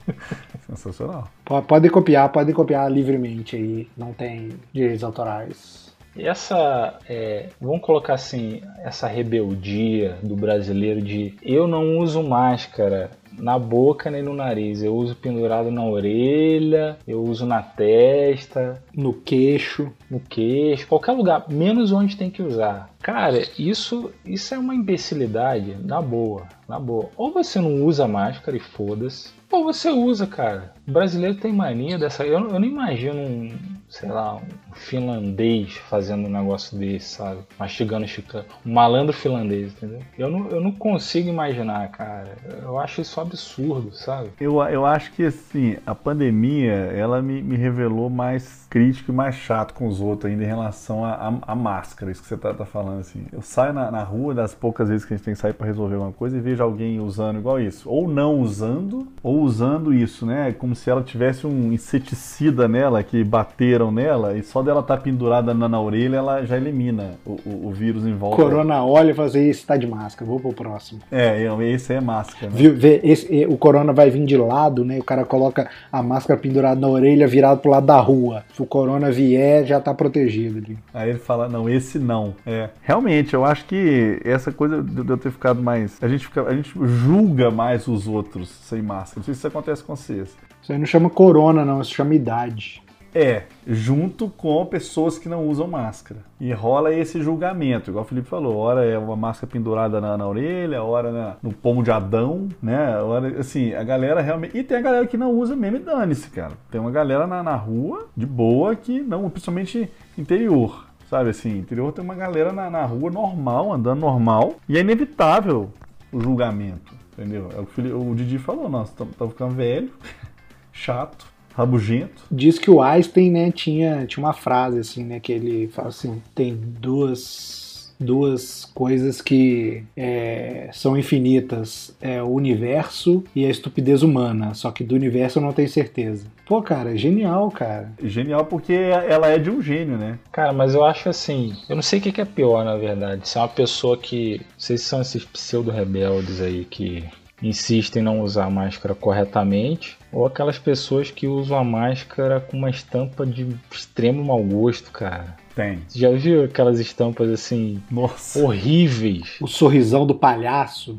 Sensacional. 0.66 1.28
Podem 1.66 1.90
copiar, 1.90 2.28
podem 2.30 2.54
copiar 2.54 2.90
livremente 2.90 3.56
aí, 3.56 3.88
não 3.96 4.12
tem 4.12 4.50
direitos 4.72 5.04
autorais. 5.04 5.92
E 6.14 6.26
essa, 6.26 6.98
é, 7.08 7.48
vamos 7.58 7.80
colocar 7.80 8.14
assim, 8.14 8.60
essa 8.84 9.06
rebeldia 9.06 10.18
do 10.22 10.36
brasileiro 10.36 11.00
de 11.00 11.34
eu 11.42 11.66
não 11.66 11.98
uso 11.98 12.22
máscara, 12.22 13.10
na 13.38 13.58
boca 13.58 14.10
nem 14.10 14.22
no 14.22 14.34
nariz. 14.34 14.82
Eu 14.82 14.94
uso 14.94 15.14
pendurado 15.14 15.70
na 15.70 15.84
orelha, 15.84 16.98
eu 17.06 17.22
uso 17.22 17.46
na 17.46 17.62
testa, 17.62 18.82
no 18.94 19.12
queixo, 19.12 19.92
no 20.10 20.20
queixo, 20.20 20.86
qualquer 20.86 21.12
lugar, 21.12 21.46
menos 21.48 21.92
onde 21.92 22.16
tem 22.16 22.30
que 22.30 22.42
usar. 22.42 22.90
Cara, 23.00 23.42
isso 23.58 24.12
isso 24.24 24.54
é 24.54 24.58
uma 24.58 24.74
imbecilidade, 24.74 25.76
na 25.82 26.00
boa, 26.00 26.46
na 26.68 26.78
boa. 26.78 27.10
Ou 27.16 27.32
você 27.32 27.60
não 27.60 27.84
usa 27.84 28.06
máscara 28.06 28.56
e 28.56 28.60
foda-se, 28.60 29.30
ou 29.50 29.64
você 29.64 29.90
usa, 29.90 30.26
cara. 30.26 30.72
O 30.88 30.90
brasileiro 30.90 31.36
tem 31.36 31.52
mania 31.52 31.98
dessa. 31.98 32.24
Eu, 32.24 32.48
eu 32.48 32.58
não 32.58 32.64
imagino 32.64 33.20
um, 33.20 33.50
sei 33.88 34.08
lá, 34.08 34.40
finlandês 34.72 35.76
fazendo 35.88 36.26
um 36.26 36.30
negócio 36.30 36.78
desse, 36.78 37.16
sabe? 37.16 37.40
Mastigando 37.58 38.06
chiclete. 38.06 38.48
Um 38.64 38.72
malandro 38.72 39.12
finlandês, 39.12 39.72
entendeu? 39.72 40.00
Eu 40.18 40.30
não, 40.30 40.48
eu 40.48 40.60
não 40.60 40.72
consigo 40.72 41.28
imaginar, 41.28 41.88
cara. 41.90 42.36
Eu 42.62 42.78
acho 42.78 43.00
isso 43.00 43.20
absurdo, 43.20 43.92
sabe? 43.92 44.30
Eu, 44.40 44.62
eu 44.62 44.84
acho 44.86 45.12
que, 45.12 45.24
assim, 45.24 45.76
a 45.86 45.94
pandemia, 45.94 46.72
ela 46.72 47.20
me, 47.22 47.42
me 47.42 47.56
revelou 47.56 48.08
mais 48.08 48.66
crítico 48.68 49.12
e 49.12 49.14
mais 49.14 49.34
chato 49.34 49.74
com 49.74 49.86
os 49.86 50.00
outros 50.00 50.30
ainda 50.30 50.44
em 50.44 50.46
relação 50.46 51.04
à 51.04 51.54
máscara, 51.54 52.10
isso 52.10 52.22
que 52.22 52.28
você 52.28 52.36
tá, 52.36 52.54
tá, 52.54 52.64
falando, 52.64 53.00
assim. 53.00 53.26
Eu 53.30 53.42
saio 53.42 53.72
na, 53.72 53.90
na 53.90 54.02
rua, 54.02 54.34
das 54.34 54.54
poucas 54.54 54.88
vezes 54.88 55.04
que 55.04 55.12
a 55.12 55.16
gente 55.16 55.24
tem 55.24 55.34
que 55.34 55.40
sair 55.40 55.52
para 55.52 55.66
resolver 55.66 55.96
uma 55.96 56.12
coisa, 56.12 56.38
e 56.38 56.40
vejo 56.40 56.62
alguém 56.62 56.98
usando 56.98 57.38
igual 57.38 57.60
isso. 57.60 57.88
Ou 57.90 58.08
não 58.08 58.40
usando, 58.40 59.06
ou 59.22 59.42
usando 59.42 59.92
isso, 59.92 60.24
né? 60.24 60.52
Como 60.52 60.74
se 60.74 60.88
ela 60.88 61.02
tivesse 61.02 61.46
um 61.46 61.72
inseticida 61.72 62.66
nela, 62.66 63.02
que 63.02 63.22
bateram 63.22 63.90
nela, 63.90 64.36
e 64.36 64.42
só 64.42 64.61
dela 64.62 64.80
estar 64.80 64.96
tá 64.96 65.02
pendurada 65.02 65.54
na, 65.54 65.68
na, 65.68 65.80
orelha, 65.80 66.16
ela 66.16 66.44
já 66.44 66.56
elimina 66.56 67.14
o, 67.24 67.38
o, 67.44 67.68
o 67.68 67.70
vírus 67.72 68.06
em 68.06 68.14
volta. 68.14 68.36
Corona 68.36 68.84
olha 68.84 69.10
e 69.10 69.14
fazer 69.14 69.48
isso, 69.48 69.66
tá 69.66 69.76
de 69.76 69.86
máscara, 69.86 70.28
vou 70.28 70.40
pro 70.40 70.52
próximo. 70.52 71.00
É, 71.10 71.42
esse 71.62 71.94
é 71.94 72.00
máscara. 72.00 72.50
Né? 72.50 72.56
Viu, 72.56 72.76
vê, 72.76 73.00
esse, 73.02 73.46
o 73.46 73.56
corona 73.56 73.92
vai 73.92 74.10
vir 74.10 74.24
de 74.24 74.36
lado, 74.36 74.84
né? 74.84 74.98
O 74.98 75.04
cara 75.04 75.24
coloca 75.24 75.68
a 75.90 76.02
máscara 76.02 76.38
pendurada 76.38 76.80
na 76.80 76.88
orelha, 76.88 77.26
virado 77.26 77.60
pro 77.60 77.70
lado 77.70 77.86
da 77.86 77.98
rua. 78.00 78.44
Se 78.54 78.62
o 78.62 78.66
corona 78.66 79.10
vier, 79.10 79.64
já 79.64 79.80
tá 79.80 79.94
protegido. 79.94 80.62
Aí 80.92 81.10
ele 81.10 81.18
fala, 81.18 81.48
não, 81.48 81.68
esse 81.68 81.98
não. 81.98 82.34
É. 82.46 82.70
Realmente, 82.82 83.34
eu 83.34 83.44
acho 83.44 83.64
que 83.64 84.20
essa 84.24 84.52
coisa 84.52 84.82
de 84.82 85.08
eu 85.08 85.16
ter 85.16 85.30
ficado 85.30 85.62
mais. 85.62 85.98
A 86.02 86.08
gente, 86.08 86.26
fica, 86.26 86.42
a 86.42 86.54
gente 86.54 86.72
julga 86.84 87.50
mais 87.50 87.86
os 87.86 88.06
outros 88.06 88.48
sem 88.48 88.82
máscara. 88.82 89.18
Não 89.18 89.24
sei 89.24 89.34
se 89.34 89.38
isso 89.38 89.46
acontece 89.46 89.82
com 89.82 89.96
vocês. 89.96 90.36
Isso 90.62 90.72
aí 90.72 90.78
não 90.78 90.86
chama 90.86 91.10
corona, 91.10 91.64
não, 91.64 91.80
isso 91.80 91.92
chama 91.92 92.14
idade. 92.14 92.81
É, 93.14 93.42
junto 93.66 94.28
com 94.28 94.64
pessoas 94.64 95.18
que 95.18 95.28
não 95.28 95.46
usam 95.46 95.66
máscara. 95.66 96.20
E 96.40 96.50
rola 96.52 96.94
esse 96.94 97.22
julgamento, 97.22 97.90
igual 97.90 98.04
o 98.04 98.08
Felipe 98.08 98.26
falou, 98.26 98.56
hora 98.56 98.84
é 98.84 98.96
uma 98.96 99.14
máscara 99.14 99.52
pendurada 99.52 100.00
na, 100.00 100.16
na 100.16 100.26
orelha, 100.26 100.82
hora 100.82 101.36
no 101.42 101.52
pomo 101.52 101.82
de 101.82 101.90
Adão, 101.90 102.48
né? 102.62 102.98
Hora, 103.02 103.40
assim, 103.40 103.74
a 103.74 103.84
galera 103.84 104.22
realmente. 104.22 104.56
E 104.56 104.64
tem 104.64 104.78
a 104.78 104.80
galera 104.80 105.06
que 105.06 105.18
não 105.18 105.30
usa 105.30 105.54
mesmo 105.54 105.76
e 105.76 105.80
dane-se, 105.80 106.30
cara. 106.30 106.52
Tem 106.70 106.80
uma 106.80 106.90
galera 106.90 107.26
na, 107.26 107.42
na 107.42 107.54
rua, 107.54 108.06
de 108.16 108.24
boa, 108.24 108.74
que 108.74 109.00
não, 109.00 109.28
principalmente 109.28 109.90
interior. 110.16 110.86
Sabe 111.10 111.28
assim, 111.28 111.58
interior 111.58 111.92
tem 111.92 112.02
uma 112.02 112.14
galera 112.14 112.52
na, 112.52 112.70
na 112.70 112.86
rua 112.86 113.10
normal, 113.10 113.70
andando 113.70 114.00
normal, 114.00 114.54
e 114.66 114.78
é 114.78 114.80
inevitável 114.80 115.68
o 116.10 116.18
julgamento, 116.18 116.94
entendeu? 117.12 117.50
É 117.54 117.60
o 117.60 117.66
que 117.66 117.80
o 117.82 118.14
Didi 118.14 118.38
falou, 118.38 118.68
nossa, 118.68 118.92
tá 118.94 119.28
ficando 119.28 119.54
velho, 119.54 119.90
chato, 120.72 121.26
rabugento. 121.54 122.22
Diz 122.30 122.58
que 122.58 122.70
o 122.70 122.82
Einstein, 122.82 123.30
né, 123.30 123.50
tinha, 123.50 124.06
tinha 124.06 124.24
uma 124.24 124.32
frase 124.32 124.78
assim, 124.78 125.04
né, 125.04 125.20
que 125.20 125.32
ele 125.32 125.68
fala 125.68 125.88
assim, 125.88 126.20
tem 126.34 126.54
duas 126.54 127.62
duas 128.02 128.64
coisas 128.74 129.22
que 129.22 129.84
é, 129.96 130.68
são 130.72 130.98
infinitas: 130.98 131.94
é 132.00 132.22
o 132.22 132.28
universo 132.28 133.24
e 133.34 133.46
a 133.46 133.50
estupidez 133.50 134.02
humana. 134.02 134.52
Só 134.54 134.70
que 134.70 134.84
do 134.84 134.94
universo 134.94 135.38
eu 135.38 135.42
não 135.42 135.52
tenho 135.52 135.68
certeza. 135.68 136.26
Pô, 136.44 136.60
cara, 136.60 136.96
genial, 136.96 137.50
cara. 137.50 137.92
Genial 138.02 138.44
porque 138.44 138.72
ela 138.72 139.28
é 139.28 139.38
de 139.38 139.48
um 139.48 139.62
gênio, 139.62 139.96
né? 139.96 140.18
Cara, 140.30 140.52
mas 140.52 140.74
eu 140.74 140.84
acho 140.84 141.08
assim, 141.08 141.54
eu 141.68 141.76
não 141.76 141.82
sei 141.82 141.98
o 141.98 142.02
que 142.02 142.20
é 142.20 142.24
pior, 142.24 142.64
na 142.64 142.76
verdade. 142.76 143.28
Se 143.28 143.38
é 143.38 143.40
uma 143.40 143.48
pessoa 143.48 143.96
que. 143.96 144.38
Não 144.38 144.46
sei 144.58 144.76
se 144.76 144.84
são 144.84 145.00
esses 145.00 145.24
pseudo-rebeldes 145.24 146.40
aí 146.40 146.64
que 146.64 147.04
insistem 147.42 148.00
em 148.00 148.04
não 148.04 148.20
usar 148.20 148.44
a 148.44 148.50
máscara 148.50 148.94
corretamente, 148.94 149.98
ou 150.12 150.26
aquelas 150.26 150.58
pessoas 150.58 151.10
que 151.10 151.26
usam 151.26 151.58
a 151.58 151.64
máscara 151.64 152.40
com 152.40 152.56
uma 152.56 152.70
estampa 152.70 153.26
de 153.26 153.56
extremo 153.70 154.24
mau 154.24 154.42
gosto, 154.42 154.90
cara. 154.90 155.36
Tem. 155.54 155.80
Você 155.88 155.98
já 155.98 156.10
viu 156.10 156.44
aquelas 156.44 156.80
estampas 156.80 157.30
assim 157.30 157.82
Nossa. 157.90 158.38
horríveis? 158.42 159.36
O 159.40 159.46
sorrisão 159.46 160.06
do 160.06 160.14
palhaço. 160.14 160.98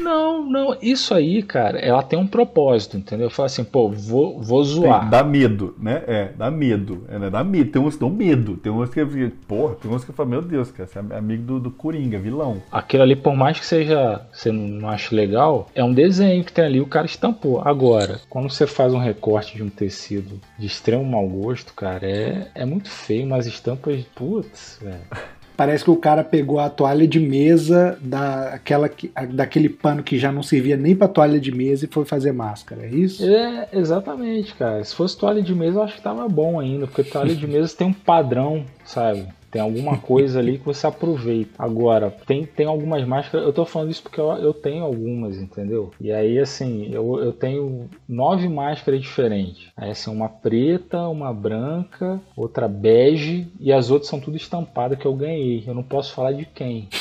Não, 0.00 0.44
não, 0.44 0.76
isso 0.82 1.14
aí, 1.14 1.42
cara, 1.42 1.78
ela 1.78 2.02
tem 2.02 2.18
um 2.18 2.26
propósito, 2.26 2.96
entendeu? 2.96 3.30
Fala 3.30 3.46
assim, 3.46 3.64
pô, 3.64 3.88
vou, 3.88 4.40
vou 4.40 4.62
zoar. 4.64 5.00
Tem, 5.00 5.10
dá 5.10 5.24
medo, 5.24 5.74
né? 5.78 6.02
É, 6.06 6.30
dá 6.36 6.50
medo. 6.50 7.04
É, 7.08 7.18
né? 7.18 7.30
Dá 7.30 7.42
medo. 7.42 7.70
Tem 7.70 7.80
uns 7.80 7.94
que 7.94 8.00
dão 8.00 8.10
medo. 8.10 8.56
Tem 8.56 8.70
uns 8.70 8.90
que. 8.90 9.04
Porra, 9.46 9.74
tem 9.76 9.90
uns 9.90 10.04
que 10.04 10.12
falam, 10.12 10.30
meu 10.30 10.42
Deus, 10.42 10.70
cara, 10.70 10.88
você 10.88 10.98
é 10.98 11.16
amigo 11.16 11.42
do, 11.44 11.60
do 11.60 11.70
Coringa, 11.70 12.18
vilão. 12.18 12.62
Aquilo 12.70 13.02
ali, 13.02 13.16
por 13.16 13.34
mais 13.34 13.58
que 13.58 13.66
seja. 13.66 14.26
Você 14.32 14.50
não 14.52 14.88
ache 14.88 15.14
legal, 15.14 15.68
é 15.74 15.82
um 15.82 15.92
desenho 15.92 16.44
que 16.44 16.52
tem 16.52 16.64
ali, 16.64 16.80
o 16.80 16.86
cara 16.86 17.06
estampou. 17.06 17.60
Agora, 17.64 18.20
quando 18.28 18.50
você 18.50 18.66
faz 18.66 18.92
um 18.92 18.98
recorte 18.98 19.56
de 19.56 19.62
um 19.62 19.68
tecido 19.68 20.40
de 20.58 20.66
extremo 20.66 21.04
mau 21.04 21.26
gosto, 21.26 21.72
cara, 21.74 22.06
é, 22.06 22.48
é 22.54 22.64
muito 22.64 22.90
feio, 22.90 23.26
umas 23.26 23.46
estampas, 23.90 24.04
putz, 24.14 24.78
velho. 24.80 25.00
Parece 25.56 25.84
que 25.84 25.90
o 25.90 25.96
cara 25.96 26.24
pegou 26.24 26.58
a 26.58 26.68
toalha 26.68 27.06
de 27.06 27.20
mesa 27.20 27.96
da, 28.00 28.54
aquela, 28.54 28.90
daquele 29.30 29.68
pano 29.68 30.02
que 30.02 30.18
já 30.18 30.32
não 30.32 30.42
servia 30.42 30.76
nem 30.76 30.96
pra 30.96 31.06
toalha 31.06 31.38
de 31.38 31.52
mesa 31.52 31.84
e 31.84 31.88
foi 31.88 32.04
fazer 32.04 32.32
máscara, 32.32 32.84
é 32.84 32.88
isso? 32.88 33.24
É, 33.24 33.68
exatamente, 33.72 34.52
cara. 34.54 34.82
Se 34.82 34.92
fosse 34.92 35.16
toalha 35.16 35.40
de 35.40 35.54
mesa, 35.54 35.78
eu 35.78 35.82
acho 35.84 35.94
que 35.94 36.02
tava 36.02 36.28
bom 36.28 36.58
ainda, 36.58 36.88
porque 36.88 37.04
toalha 37.04 37.36
de 37.36 37.46
mesa 37.46 37.72
tem 37.76 37.86
um 37.86 37.92
padrão, 37.92 38.64
sabe? 38.84 39.28
Tem 39.54 39.62
alguma 39.62 39.98
coisa 39.98 40.40
ali 40.40 40.58
que 40.58 40.64
você 40.64 40.84
aproveita. 40.84 41.52
Agora, 41.56 42.10
tem, 42.26 42.44
tem 42.44 42.66
algumas 42.66 43.06
máscaras. 43.06 43.46
Eu 43.46 43.52
tô 43.52 43.64
falando 43.64 43.92
isso 43.92 44.02
porque 44.02 44.20
eu, 44.20 44.32
eu 44.32 44.52
tenho 44.52 44.82
algumas, 44.82 45.36
entendeu? 45.36 45.92
E 46.00 46.10
aí, 46.10 46.40
assim, 46.40 46.92
eu, 46.92 47.22
eu 47.22 47.32
tenho 47.32 47.88
nove 48.08 48.48
máscaras 48.48 49.00
diferentes. 49.00 49.68
Aí, 49.76 49.92
assim, 49.92 50.10
uma 50.10 50.28
preta, 50.28 51.06
uma 51.06 51.32
branca, 51.32 52.20
outra 52.36 52.66
bege 52.66 53.46
e 53.60 53.72
as 53.72 53.92
outras 53.92 54.10
são 54.10 54.18
tudo 54.18 54.36
estampadas 54.36 54.98
que 54.98 55.06
eu 55.06 55.14
ganhei. 55.14 55.62
Eu 55.64 55.72
não 55.72 55.84
posso 55.84 56.12
falar 56.14 56.32
de 56.32 56.44
quem. 56.46 56.88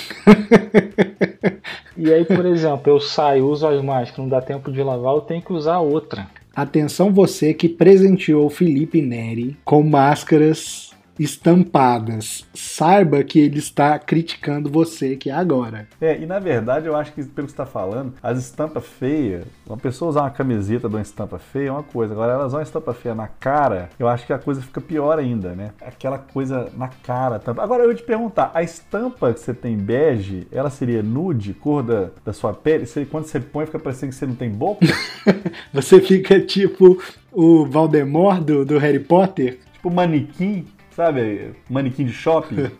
E 1.96 2.12
aí, 2.12 2.26
por 2.26 2.44
exemplo, 2.44 2.92
eu 2.92 3.00
saio, 3.00 3.48
uso 3.48 3.68
as 3.68 3.80
máscaras, 3.84 4.18
não 4.18 4.28
dá 4.28 4.42
tempo 4.42 4.72
de 4.72 4.82
lavar, 4.82 5.14
eu 5.14 5.22
tenho 5.22 5.44
que 5.44 5.54
usar 5.54 5.80
outra. 5.80 6.28
Atenção 6.56 7.14
você 7.14 7.54
que 7.54 7.70
presenteou 7.70 8.50
Felipe 8.50 9.00
Neri 9.00 9.56
com 9.64 9.84
máscaras 9.84 10.93
estampadas. 11.20 12.46
Saiba 12.54 13.24
que 13.24 13.40
ele 13.40 13.60
está 13.60 13.98
criticando 14.00 14.70
você 14.70 15.16
que 15.16 15.30
é 15.30 15.34
agora. 15.34 15.88
É, 16.02 16.20
e 16.20 16.26
na 16.26 16.40
verdade 16.40 16.88
eu 16.88 16.96
acho 16.96 17.14
que, 17.14 17.24
pelo 17.24 17.48
que 17.48 17.54
você 17.54 17.62
está 17.62 17.66
falando, 17.66 18.14
as 18.22 18.38
estampas 18.38 18.86
feias, 18.86 19.46
uma 19.66 19.78
pessoa 19.78 20.10
usar 20.10 20.22
uma 20.22 20.30
camiseta 20.32 20.90
de 20.90 20.96
uma 20.96 21.02
estampa 21.02 21.40
feia 21.40 21.70
é 21.70 21.72
uma 21.72 21.84
coisa, 21.84 22.14
agora 22.14 22.34
ela 22.34 22.46
usar 22.46 22.58
uma 22.58 22.64
estampa 22.64 22.94
feia 22.94 23.16
na 23.16 23.28
cara, 23.28 23.90
eu 23.98 24.08
acho 24.08 24.26
que 24.26 24.34
a 24.34 24.40
coisa 24.40 24.62
fica 24.62 24.82
pior 24.82 25.20
ainda, 25.20 25.54
né? 25.54 25.72
Aquela 25.82 26.18
coisa 26.18 26.70
na 26.76 26.88
cara. 26.88 27.42
Agora 27.46 27.84
eu 27.84 27.90
ia 27.90 27.96
te 27.96 28.04
perguntar, 28.04 28.52
a 28.54 28.64
estampa 28.64 29.34
que 29.34 29.40
você 29.40 29.54
tem 29.54 29.78
bege, 29.78 30.48
ela 30.52 30.70
seria 30.70 31.02
nude, 31.04 31.54
cor 31.54 31.84
da, 31.84 32.10
da 32.26 32.34
sua 32.34 32.54
pele? 32.54 32.86
Você, 32.86 33.06
quando 33.06 33.26
você 33.26 33.40
põe, 33.40 33.66
fica 33.66 33.80
parecendo 33.80 34.12
que 34.12 34.18
você 34.18 34.26
não 34.26 34.36
tem 34.36 34.50
boca? 34.50 34.86
Você 35.74 36.00
fica 36.00 36.40
tipo 36.40 37.02
o 37.32 37.66
Valdemort 37.66 38.42
do, 38.42 38.66
do 38.66 38.78
Harry 38.78 39.00
Potter. 39.00 39.60
tipo 39.74 39.90
manequim, 39.90 40.66
sabe? 40.96 41.52
Manequim 41.70 42.06
de 42.06 42.14
shopping. 42.14 42.56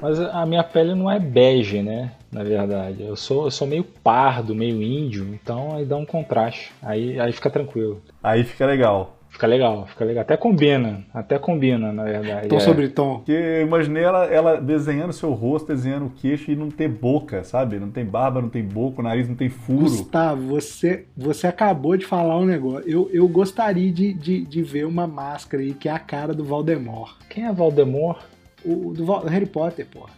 Mas 0.00 0.18
a 0.18 0.44
minha 0.44 0.64
pele 0.64 0.94
não 0.96 1.08
é 1.08 1.20
bege, 1.20 1.80
né? 1.80 2.10
Na 2.30 2.42
verdade. 2.42 3.04
Eu 3.04 3.14
sou, 3.14 3.44
eu 3.44 3.50
sou 3.50 3.68
meio 3.68 3.84
pardo, 3.84 4.54
meio 4.54 4.82
índio, 4.82 5.32
então 5.32 5.76
aí 5.76 5.84
dá 5.84 5.96
um 5.96 6.04
contraste. 6.04 6.72
Aí, 6.82 7.20
aí 7.20 7.32
fica 7.32 7.48
tranquilo. 7.48 8.02
Aí 8.20 8.42
fica 8.42 8.66
legal. 8.66 9.16
Fica 9.32 9.46
legal, 9.46 9.86
fica 9.86 10.04
legal. 10.04 10.22
Até 10.22 10.36
combina. 10.36 11.04
Até 11.12 11.38
combina, 11.38 11.90
na 11.90 12.04
verdade. 12.04 12.48
Tom 12.48 12.56
É. 12.56 12.60
sobre 12.60 12.88
tom. 12.90 13.16
Porque 13.16 13.32
eu 13.32 13.62
imaginei 13.62 14.04
ela, 14.04 14.26
ela 14.26 14.60
desenhando 14.60 15.12
seu 15.12 15.32
rosto, 15.32 15.68
desenhando 15.68 16.06
o 16.06 16.10
queixo 16.10 16.50
e 16.50 16.54
não 16.56 16.70
ter 16.70 16.86
boca, 16.86 17.42
sabe? 17.42 17.80
Não 17.80 17.90
tem 17.90 18.04
barba, 18.04 18.42
não 18.42 18.50
tem 18.50 18.62
boca, 18.62 19.00
o 19.00 19.02
nariz 19.04 19.26
não 19.28 19.34
tem 19.34 19.48
furo. 19.48 19.80
Gustavo, 19.80 20.42
você, 20.42 21.06
você 21.16 21.46
acabou 21.46 21.96
de 21.96 22.04
falar 22.04 22.38
um 22.38 22.44
negócio. 22.44 22.88
Eu, 22.88 23.08
eu 23.12 23.26
gostaria 23.26 23.90
de, 23.90 24.12
de, 24.12 24.44
de 24.44 24.62
ver 24.62 24.84
uma 24.86 25.06
máscara 25.06 25.62
aí 25.62 25.72
que 25.72 25.88
é 25.88 25.92
a 25.92 25.98
cara 25.98 26.34
do 26.34 26.44
Valdemort. 26.44 27.16
Quem 27.30 27.46
é 27.46 27.52
Valdemort? 27.52 28.20
O 28.64 28.92
do 28.94 29.04
Val- 29.04 29.24
Harry 29.24 29.46
Potter, 29.46 29.86
porra. 29.86 30.10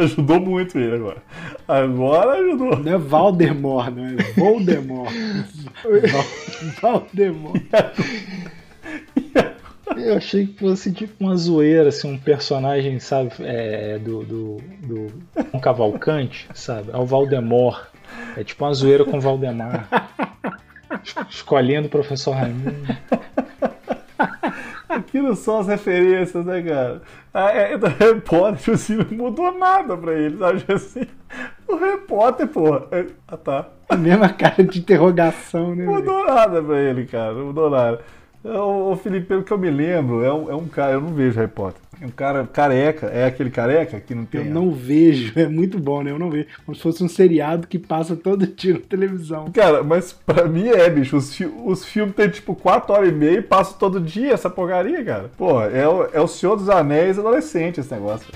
Ajudou 0.00 0.40
muito 0.40 0.78
ele 0.78 0.94
agora. 0.94 1.22
Agora 1.68 2.38
ajudou. 2.38 2.78
Não 2.78 2.92
é 2.92 2.96
Valdemort, 2.96 3.90
não 3.94 4.06
é 4.06 4.14
Voldemort. 4.36 5.12
Val- 6.80 7.02
Valdemort. 7.02 7.60
Eu 9.96 10.16
achei 10.16 10.46
que 10.46 10.58
fosse 10.60 10.92
tipo 10.92 11.12
uma 11.24 11.36
zoeira, 11.36 11.88
assim, 11.88 12.12
um 12.12 12.18
personagem, 12.18 13.00
sabe, 13.00 13.32
é, 13.40 13.98
do, 13.98 14.22
do, 14.24 14.56
do 14.82 15.12
um 15.52 15.58
Cavalcante, 15.58 16.48
sabe? 16.54 16.90
É 16.92 16.96
o 16.96 17.04
Valdemort. 17.04 17.86
É 18.36 18.44
tipo 18.44 18.64
uma 18.64 18.72
zoeira 18.72 19.04
com 19.04 19.18
o 19.18 19.20
Valdemar. 19.20 19.88
Es- 21.04 21.14
Escolhendo 21.28 21.88
o 21.88 21.90
professor 21.90 22.32
Raimundo. 22.32 22.76
Aquilo 24.88 25.34
são 25.36 25.58
as 25.60 25.68
referências, 25.68 26.44
né, 26.44 26.62
cara? 26.62 27.02
Ah, 27.32 27.50
é, 27.50 27.78
do 27.78 27.86
Harry 27.86 28.20
Potter, 28.20 28.56
tipo 28.58 28.72
assim, 28.72 28.96
não 28.96 29.16
mudou 29.16 29.56
nada 29.56 29.96
pra 29.96 30.12
ele, 30.14 30.36
sabe? 30.36 30.64
Assim, 30.72 31.06
o 31.68 31.98
Potter, 31.98 32.46
porra. 32.48 32.86
É, 32.90 33.06
Ah, 33.28 33.36
tá. 33.36 33.68
A 33.88 33.96
mesma 33.96 34.28
cara 34.28 34.62
de 34.64 34.78
interrogação, 34.80 35.74
né? 35.74 35.84
Não 35.84 35.94
mudou 35.94 36.24
nada 36.26 36.62
pra 36.62 36.78
ele, 36.80 37.06
cara. 37.06 37.32
Não 37.34 37.46
mudou 37.46 37.70
nada. 37.70 38.00
O, 38.42 38.92
o 38.92 38.96
Felipe, 38.96 39.26
pelo 39.26 39.42
que 39.42 39.52
eu 39.52 39.58
me 39.58 39.70
lembro, 39.70 40.24
é 40.24 40.32
um, 40.32 40.50
é 40.50 40.54
um 40.54 40.66
cara, 40.66 40.92
eu 40.92 41.00
não 41.00 41.12
vejo 41.12 41.36
Harry 41.38 41.50
Potter. 41.50 41.80
É 42.00 42.06
um 42.06 42.10
cara 42.10 42.46
careca, 42.50 43.08
é 43.08 43.26
aquele 43.26 43.50
careca 43.50 44.00
que 44.00 44.14
não 44.14 44.24
tem. 44.24 44.46
Eu 44.46 44.50
não 44.54 44.70
vejo, 44.72 45.32
é 45.38 45.46
muito 45.46 45.78
bom, 45.78 46.02
né? 46.02 46.10
Eu 46.10 46.18
não 46.18 46.30
vejo. 46.30 46.46
Como 46.64 46.74
se 46.74 46.80
fosse 46.82 47.04
um 47.04 47.08
seriado 47.08 47.66
que 47.66 47.78
passa 47.78 48.16
todo 48.16 48.46
dia 48.48 48.72
na 48.74 48.80
televisão. 48.80 49.50
Cara, 49.52 49.82
mas 49.82 50.12
pra 50.14 50.46
mim 50.48 50.68
é, 50.68 50.88
bicho. 50.88 51.18
Os, 51.18 51.34
fi- 51.34 51.52
os 51.66 51.84
filmes 51.84 52.14
tem 52.14 52.30
tipo 52.30 52.54
4 52.54 52.90
horas 52.94 53.08
e 53.10 53.12
meia 53.12 53.38
e 53.38 53.42
passam 53.42 53.76
todo 53.78 54.00
dia 54.00 54.32
essa 54.32 54.48
porcaria, 54.48 55.04
cara. 55.04 55.30
Pô, 55.36 55.62
é, 55.62 55.86
o- 55.86 56.08
é 56.10 56.20
o 56.20 56.26
Senhor 56.26 56.56
dos 56.56 56.70
Anéis 56.70 57.18
adolescente 57.18 57.80
esse 57.80 57.92
negócio. 57.92 58.26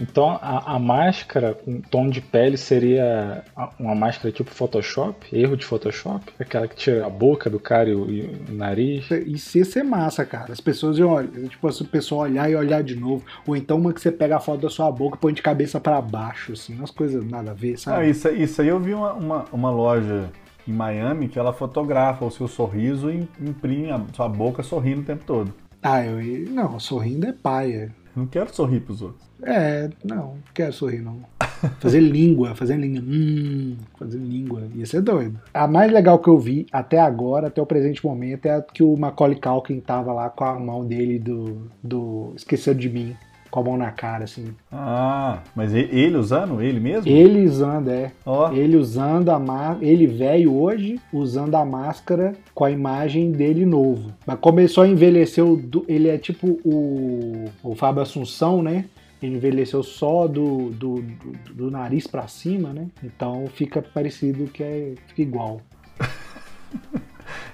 Então 0.00 0.30
a, 0.40 0.74
a 0.74 0.78
máscara 0.78 1.54
com 1.54 1.80
tom 1.80 2.08
de 2.08 2.20
pele 2.20 2.56
seria 2.56 3.44
uma 3.78 3.94
máscara 3.94 4.30
tipo 4.32 4.50
Photoshop? 4.50 5.26
Erro 5.36 5.56
de 5.56 5.64
Photoshop? 5.64 6.24
Aquela 6.38 6.68
que 6.68 6.76
tira 6.76 7.06
a 7.06 7.10
boca 7.10 7.50
do 7.50 7.58
cara 7.58 7.88
e 7.90 7.94
o, 7.94 8.10
e 8.10 8.20
o 8.48 8.52
nariz? 8.54 9.10
Isso 9.26 9.58
ia 9.58 9.64
ser 9.64 9.82
massa, 9.82 10.24
cara. 10.24 10.52
As 10.52 10.60
pessoas 10.60 10.98
iam 10.98 11.10
olhar, 11.10 11.28
tipo, 11.48 11.70
se 11.72 11.82
o 11.82 11.86
pessoal 11.86 12.22
olhar 12.22 12.50
e 12.50 12.54
olhar 12.56 12.82
de 12.82 12.94
novo. 12.94 13.24
Ou 13.46 13.56
então 13.56 13.78
uma 13.78 13.92
que 13.92 14.00
você 14.00 14.12
pega 14.12 14.36
a 14.36 14.40
foto 14.40 14.60
da 14.62 14.70
sua 14.70 14.90
boca 14.90 15.16
e 15.16 15.20
põe 15.20 15.32
de 15.32 15.42
cabeça 15.42 15.80
pra 15.80 16.00
baixo, 16.00 16.52
assim. 16.52 16.74
Umas 16.76 16.90
coisas 16.90 17.24
nada 17.28 17.50
a 17.50 17.54
ver, 17.54 17.74
Ah, 17.74 17.78
sabe? 17.78 18.10
isso, 18.10 18.28
isso 18.28 18.62
aí 18.62 18.68
eu 18.68 18.78
vi 18.78 18.94
uma, 18.94 19.12
uma, 19.14 19.44
uma 19.52 19.70
loja 19.70 20.30
em 20.66 20.72
Miami 20.72 21.28
que 21.28 21.38
ela 21.38 21.52
fotografa 21.52 22.24
o 22.24 22.30
seu 22.30 22.46
sorriso 22.46 23.10
e 23.10 23.26
imprime 23.40 23.90
a 23.90 24.00
sua 24.14 24.28
boca 24.28 24.62
sorrindo 24.62 25.00
o 25.00 25.04
tempo 25.04 25.24
todo. 25.24 25.52
Ah, 25.82 26.04
eu 26.04 26.20
ia- 26.20 26.48
Não, 26.50 26.78
sorrindo 26.78 27.26
é 27.26 27.32
paia. 27.32 27.90
Não 28.18 28.26
quero 28.26 28.52
sorrir 28.52 28.80
pros 28.80 29.00
outros. 29.00 29.24
É, 29.42 29.88
não, 30.04 30.16
não 30.16 30.38
quero 30.52 30.72
sorrir, 30.72 31.00
não. 31.00 31.20
Fazer 31.78 32.00
língua, 32.00 32.54
fazer 32.54 32.76
língua. 32.76 33.02
Hum, 33.02 33.76
fazer 33.98 34.18
língua. 34.18 34.62
Ia 34.74 34.86
ser 34.86 35.00
doido. 35.00 35.40
A 35.52 35.66
mais 35.66 35.90
legal 35.92 36.18
que 36.18 36.28
eu 36.28 36.38
vi 36.38 36.66
até 36.72 37.00
agora, 37.00 37.48
até 37.48 37.60
o 37.60 37.66
presente 37.66 38.04
momento, 38.04 38.46
é 38.46 38.56
a 38.56 38.62
que 38.62 38.82
o 38.82 38.96
Macaulay 38.96 39.40
Culkin 39.40 39.80
tava 39.80 40.12
lá 40.12 40.30
com 40.30 40.44
a 40.44 40.58
mão 40.58 40.86
dele 40.86 41.18
do. 41.18 41.68
do 41.82 42.32
Esqueceu 42.36 42.74
de 42.74 42.88
mim. 42.88 43.16
Com 43.50 43.60
a 43.60 43.62
mão 43.64 43.76
na 43.78 43.90
cara, 43.90 44.24
assim. 44.24 44.48
Ah, 44.70 45.38
mas 45.56 45.72
ele 45.74 46.16
usando? 46.16 46.60
Ele 46.60 46.78
mesmo? 46.78 47.10
Ele 47.10 47.46
usando, 47.46 47.88
é. 47.88 48.12
Ó, 48.26 48.52
Ele 48.52 48.76
usando 48.76 49.30
a 49.30 49.38
máscara. 49.38 49.78
Ele 49.86 50.06
velho 50.06 50.54
hoje, 50.54 51.00
usando 51.12 51.54
a 51.54 51.64
máscara 51.64 52.34
com 52.54 52.64
a 52.64 52.70
imagem 52.70 53.32
dele 53.32 53.64
novo. 53.64 54.12
Mas 54.26 54.38
começou 54.38 54.84
a 54.84 54.88
envelhecer. 54.88 55.44
o 55.44 55.56
do- 55.56 55.84
Ele 55.88 56.08
é 56.08 56.18
tipo 56.18 56.58
o, 56.64 57.46
o 57.62 57.74
Fábio 57.74 58.02
Assunção, 58.02 58.62
né? 58.62 58.84
Ele 59.22 59.34
envelheceu 59.36 59.82
só 59.82 60.28
do, 60.28 60.70
do, 60.70 60.96
do, 61.02 61.54
do 61.54 61.70
nariz 61.70 62.06
pra 62.06 62.28
cima, 62.28 62.72
né? 62.72 62.86
Então 63.02 63.46
fica 63.52 63.82
parecido 63.82 64.44
que 64.44 64.62
é 64.62 64.92
fica 65.08 65.22
igual. 65.22 65.60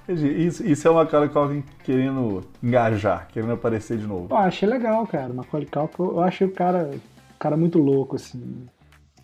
Isso, 0.08 0.66
isso 0.66 0.88
é 0.88 0.90
uma 0.90 1.06
cara 1.06 1.28
que 1.28 1.36
alguém 1.36 1.64
querendo 1.82 2.42
engajar, 2.62 3.28
querendo 3.32 3.52
aparecer 3.52 3.96
de 3.96 4.06
novo. 4.06 4.28
Eu 4.30 4.36
achei 4.36 4.68
legal, 4.68 5.06
cara. 5.06 5.32
Macaulay 5.32 5.66
Culkin, 5.66 6.02
eu 6.02 6.20
achei 6.20 6.46
o 6.46 6.50
cara, 6.50 6.90
o 7.34 7.38
cara 7.38 7.56
muito 7.56 7.78
louco, 7.78 8.16
assim. 8.16 8.66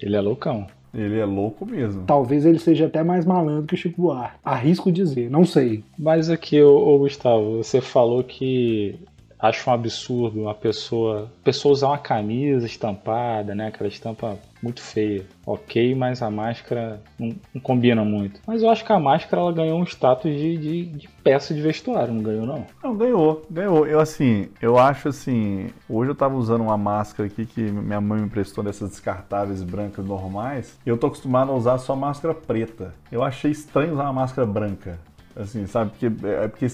Ele 0.00 0.16
é 0.16 0.20
loucão. 0.20 0.66
Ele 0.92 1.18
é 1.18 1.24
louco 1.24 1.64
mesmo. 1.64 2.02
Talvez 2.04 2.44
ele 2.44 2.58
seja 2.58 2.86
até 2.86 3.02
mais 3.02 3.24
malandro 3.24 3.66
que 3.66 3.74
o 3.74 3.76
Chico 3.76 4.02
Buarque. 4.02 4.38
Arrisco 4.44 4.90
dizer, 4.90 5.30
não 5.30 5.44
sei. 5.44 5.84
Mas 5.96 6.28
aqui, 6.28 6.60
ô, 6.60 6.76
ô, 6.76 6.98
Gustavo, 6.98 7.58
você 7.58 7.80
falou 7.80 8.24
que 8.24 8.98
acho 9.40 9.68
um 9.68 9.72
absurdo 9.72 10.42
uma 10.42 10.54
pessoa, 10.54 11.30
pessoa 11.42 11.72
usar 11.72 11.88
uma 11.88 11.98
camisa 11.98 12.66
estampada, 12.66 13.54
né? 13.54 13.68
Aquela 13.68 13.88
estampa 13.88 14.38
muito 14.62 14.80
feia. 14.82 15.24
Ok, 15.46 15.94
mas 15.94 16.22
a 16.22 16.30
máscara 16.30 17.00
não, 17.18 17.34
não, 17.54 17.60
combina 17.60 18.04
muito. 18.04 18.40
Mas 18.46 18.62
eu 18.62 18.70
acho 18.70 18.84
que 18.84 18.92
a 18.92 19.00
máscara 19.00 19.42
ela 19.42 19.52
ganhou 19.52 19.80
um 19.80 19.84
status 19.84 20.30
de, 20.30 20.56
de, 20.58 20.84
de, 20.86 21.08
peça 21.24 21.54
de 21.54 21.62
vestuário, 21.62 22.12
não 22.12 22.22
ganhou 22.22 22.46
não? 22.46 22.66
Não, 22.82 22.96
ganhou, 22.96 23.46
ganhou. 23.50 23.86
Eu 23.86 24.00
assim, 24.00 24.48
eu 24.60 24.78
acho 24.78 25.08
assim, 25.08 25.70
hoje 25.88 26.10
eu 26.10 26.14
tava 26.14 26.36
usando 26.36 26.62
uma 26.62 26.76
máscara 26.76 27.26
aqui 27.26 27.46
que 27.46 27.62
minha 27.62 28.00
mãe 28.00 28.20
me 28.20 28.26
emprestou 28.26 28.62
dessas 28.62 28.90
descartáveis 28.90 29.62
brancas 29.62 30.04
normais. 30.04 30.78
E 30.84 30.88
eu 30.88 30.98
tô 30.98 31.06
acostumado 31.06 31.50
a 31.50 31.54
usar 31.54 31.78
só 31.78 31.96
máscara 31.96 32.34
preta. 32.34 32.94
Eu 33.10 33.22
achei 33.22 33.50
estranho 33.50 33.94
usar 33.94 34.04
uma 34.04 34.12
máscara 34.12 34.46
branca. 34.46 34.98
Assim, 35.40 35.66
sabe? 35.66 35.90
Porque, 35.90 36.26
é 36.26 36.48
porque 36.48 36.68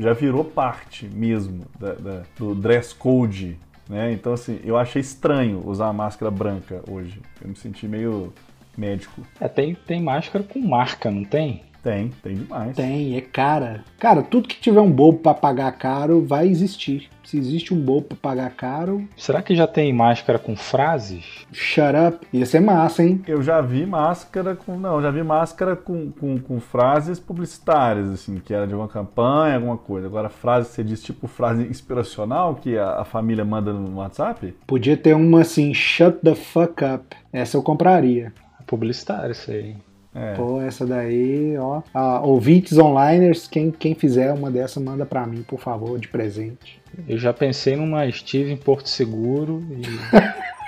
já 0.00 0.12
virou 0.12 0.44
parte 0.44 1.06
mesmo 1.06 1.66
da, 1.78 1.92
da, 1.94 2.22
do 2.38 2.54
dress 2.54 2.94
code 2.94 3.58
né? 3.88 4.12
Então, 4.12 4.34
assim, 4.34 4.60
eu 4.64 4.76
achei 4.76 5.00
estranho 5.00 5.62
usar 5.64 5.88
a 5.88 5.92
máscara 5.92 6.30
branca 6.30 6.82
hoje. 6.88 7.20
Eu 7.40 7.48
me 7.48 7.56
senti 7.56 7.88
meio 7.88 8.32
médico. 8.76 9.22
É, 9.40 9.48
tem, 9.48 9.74
tem 9.74 10.02
máscara 10.02 10.44
com 10.44 10.60
marca, 10.60 11.10
não 11.10 11.24
tem? 11.24 11.62
Tem, 11.88 12.10
tem 12.22 12.34
demais. 12.34 12.76
Tem, 12.76 13.16
é 13.16 13.20
cara. 13.22 13.82
Cara, 13.98 14.22
tudo 14.22 14.46
que 14.46 14.60
tiver 14.60 14.80
um 14.80 14.90
bobo 14.90 15.20
para 15.20 15.32
pagar 15.32 15.72
caro 15.72 16.22
vai 16.22 16.46
existir. 16.46 17.08
Se 17.24 17.38
existe 17.38 17.72
um 17.72 17.80
bobo 17.80 18.08
para 18.08 18.16
pagar 18.16 18.50
caro. 18.50 19.08
Será 19.16 19.40
que 19.40 19.56
já 19.56 19.66
tem 19.66 19.90
máscara 19.90 20.38
com 20.38 20.54
frases? 20.54 21.46
Shut 21.50 21.94
up. 21.96 22.26
Ia 22.30 22.44
ser 22.44 22.60
massa, 22.60 23.02
hein? 23.02 23.22
Eu 23.26 23.42
já 23.42 23.62
vi 23.62 23.86
máscara 23.86 24.54
com. 24.54 24.78
Não, 24.78 25.00
já 25.00 25.10
vi 25.10 25.22
máscara 25.22 25.74
com, 25.74 26.10
com, 26.10 26.38
com 26.38 26.60
frases 26.60 27.18
publicitárias, 27.18 28.10
assim, 28.10 28.36
que 28.36 28.52
era 28.52 28.66
de 28.66 28.74
uma 28.74 28.86
campanha, 28.86 29.54
alguma 29.54 29.78
coisa. 29.78 30.06
Agora, 30.06 30.28
frase, 30.28 30.68
você 30.68 30.84
diz 30.84 31.02
tipo 31.02 31.26
frase 31.26 31.62
inspiracional 31.62 32.56
que 32.56 32.76
a, 32.76 33.00
a 33.00 33.04
família 33.04 33.46
manda 33.46 33.72
no 33.72 33.96
WhatsApp? 33.96 34.54
Podia 34.66 34.96
ter 34.96 35.14
uma 35.14 35.40
assim, 35.40 35.72
shut 35.72 36.18
the 36.22 36.34
fuck 36.34 36.84
up. 36.84 37.16
Essa 37.32 37.56
eu 37.56 37.62
compraria. 37.62 38.30
Publicitária, 38.66 39.32
isso 39.32 39.50
aí. 39.50 39.74
É. 40.14 40.34
Pô, 40.34 40.60
essa 40.60 40.86
daí, 40.86 41.56
ó. 41.58 41.82
Ah, 41.92 42.20
ouvintes 42.20 42.78
onliners, 42.78 43.46
quem, 43.46 43.70
quem 43.70 43.94
fizer 43.94 44.32
uma 44.32 44.50
dessa, 44.50 44.80
manda 44.80 45.04
para 45.06 45.26
mim, 45.26 45.42
por 45.42 45.60
favor, 45.60 45.98
de 45.98 46.08
presente. 46.08 46.80
Eu 47.06 47.18
já 47.18 47.32
pensei 47.32 47.76
numa 47.76 48.10
Steve 48.10 48.50
em 48.50 48.56
Porto 48.56 48.88
Seguro 48.88 49.62
e. 49.70 49.82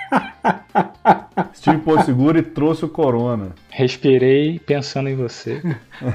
Estive 1.53 1.77
em 1.77 1.79
Porto 1.79 2.05
Seguro 2.05 2.37
e 2.37 2.43
trouxe 2.43 2.85
o 2.85 2.89
Corona. 2.89 3.53
Respirei 3.69 4.59
pensando 4.59 5.09
em 5.09 5.15
você. 5.15 5.61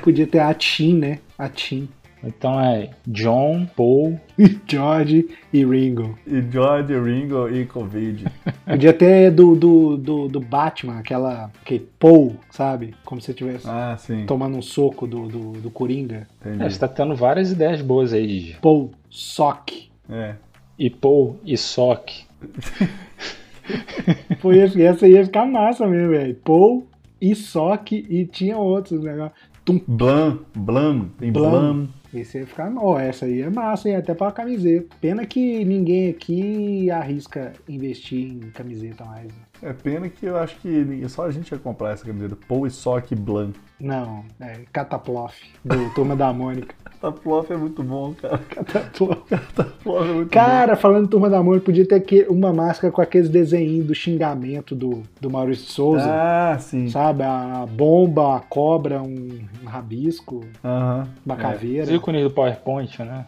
Podia 0.02 0.26
ter 0.26 0.40
a 0.40 0.52
Tim, 0.54 0.98
né? 0.98 1.18
A 1.38 1.48
Tim. 1.48 1.88
Então 2.22 2.60
é 2.60 2.90
John, 3.06 3.66
Paul, 3.76 4.18
George 4.66 5.28
e 5.52 5.64
Ringo. 5.64 6.18
E 6.26 6.42
George, 6.50 6.98
Ringo 6.98 7.48
e 7.48 7.66
Covid. 7.66 8.26
Podia 8.66 8.92
ter 8.92 9.30
do, 9.30 9.54
do, 9.54 9.96
do, 9.96 10.28
do, 10.28 10.40
Batman, 10.40 10.98
aquela. 10.98 11.50
Que 11.64 11.78
Paul, 11.78 12.36
sabe? 12.50 12.94
Como 13.04 13.20
se 13.20 13.30
estivesse 13.30 13.66
ah, 13.68 13.96
tomando 14.26 14.56
um 14.56 14.62
soco 14.62 15.06
do, 15.06 15.28
do, 15.28 15.52
do 15.52 15.70
Coringa. 15.70 16.26
É, 16.44 16.68
você 16.68 16.78
tá 16.78 16.88
tendo 16.88 17.14
várias 17.14 17.52
ideias 17.52 17.80
boas 17.80 18.12
aí, 18.12 18.26
Didi. 18.26 18.58
Paul, 18.60 18.92
Sock. 19.10 19.88
É. 20.10 20.34
E 20.78 20.90
Paul 20.90 21.38
e 21.44 21.56
Sock. 21.56 22.24
Pô, 24.40 24.52
essa 24.52 25.08
ia 25.08 25.24
ficar 25.24 25.46
massa 25.46 25.86
mesmo, 25.86 26.10
velho. 26.10 26.34
Paul 26.44 26.86
e 27.20 27.34
Sock 27.34 28.06
e 28.08 28.26
tinha 28.26 28.56
outros 28.56 29.02
negócios. 29.02 29.38
Tum. 29.66 29.80
Blam, 29.88 30.38
Blam, 30.54 31.08
tem 31.18 31.32
Blam. 31.32 31.50
Blam. 31.50 31.88
Esse 32.14 32.38
ia 32.38 32.46
ficar. 32.46 32.72
Ó, 32.76 32.94
oh, 32.94 32.98
essa 32.98 33.26
aí 33.26 33.42
é 33.42 33.50
massa, 33.50 33.88
hein? 33.88 33.96
Até 33.96 34.14
pra 34.14 34.30
camiseta. 34.30 34.94
Pena 35.00 35.26
que 35.26 35.64
ninguém 35.64 36.08
aqui 36.08 36.88
arrisca 36.88 37.52
investir 37.68 38.30
em 38.30 38.50
camiseta 38.52 39.04
mais. 39.04 39.26
Né? 39.26 39.42
É 39.62 39.72
pena 39.72 40.08
que 40.08 40.24
eu 40.24 40.36
acho 40.36 40.56
que 40.58 41.08
só 41.08 41.26
a 41.26 41.32
gente 41.32 41.50
ia 41.50 41.58
comprar 41.58 41.90
essa 41.90 42.06
camiseta. 42.06 42.38
Paul 42.46 42.68
e 42.68 42.70
Sock 42.70 43.12
Blanc. 43.16 43.58
Não, 43.80 44.24
é 44.38 44.60
Cataplof, 44.72 45.34
do 45.64 45.90
Turma 45.94 46.14
da 46.14 46.32
Mônica. 46.32 46.72
Cataplof 47.06 47.50
é 47.52 47.56
muito 47.56 47.82
bom, 47.82 48.14
cara. 48.14 48.38
Cataplof. 48.50 49.22
Cataplof 49.28 50.08
é 50.08 50.12
muito 50.12 50.30
cara, 50.30 50.74
bom. 50.74 50.80
falando 50.80 51.08
Turma 51.08 51.30
da 51.30 51.42
Mônica, 51.42 51.64
podia 51.64 51.86
ter 51.86 52.26
uma 52.28 52.52
máscara 52.52 52.92
com 52.92 53.00
aqueles 53.00 53.28
desenhinhos 53.28 53.86
do 53.86 53.94
xingamento 53.94 54.74
do, 54.74 55.02
do 55.20 55.30
Maurício 55.30 55.66
de 55.66 55.72
Souza. 55.72 56.06
Ah, 56.08 56.58
sim. 56.58 56.88
Sabe? 56.88 57.22
A 57.22 57.64
bomba, 57.68 58.36
a 58.36 58.40
cobra, 58.40 59.00
um, 59.02 59.40
um 59.62 59.66
rabisco, 59.66 60.44
uhum. 60.64 61.06
uma 61.24 61.34
é. 61.34 61.36
caveira. 61.36 61.92
Ícone 61.92 62.22
do 62.22 62.30
PowerPoint, 62.30 62.98
né? 63.02 63.26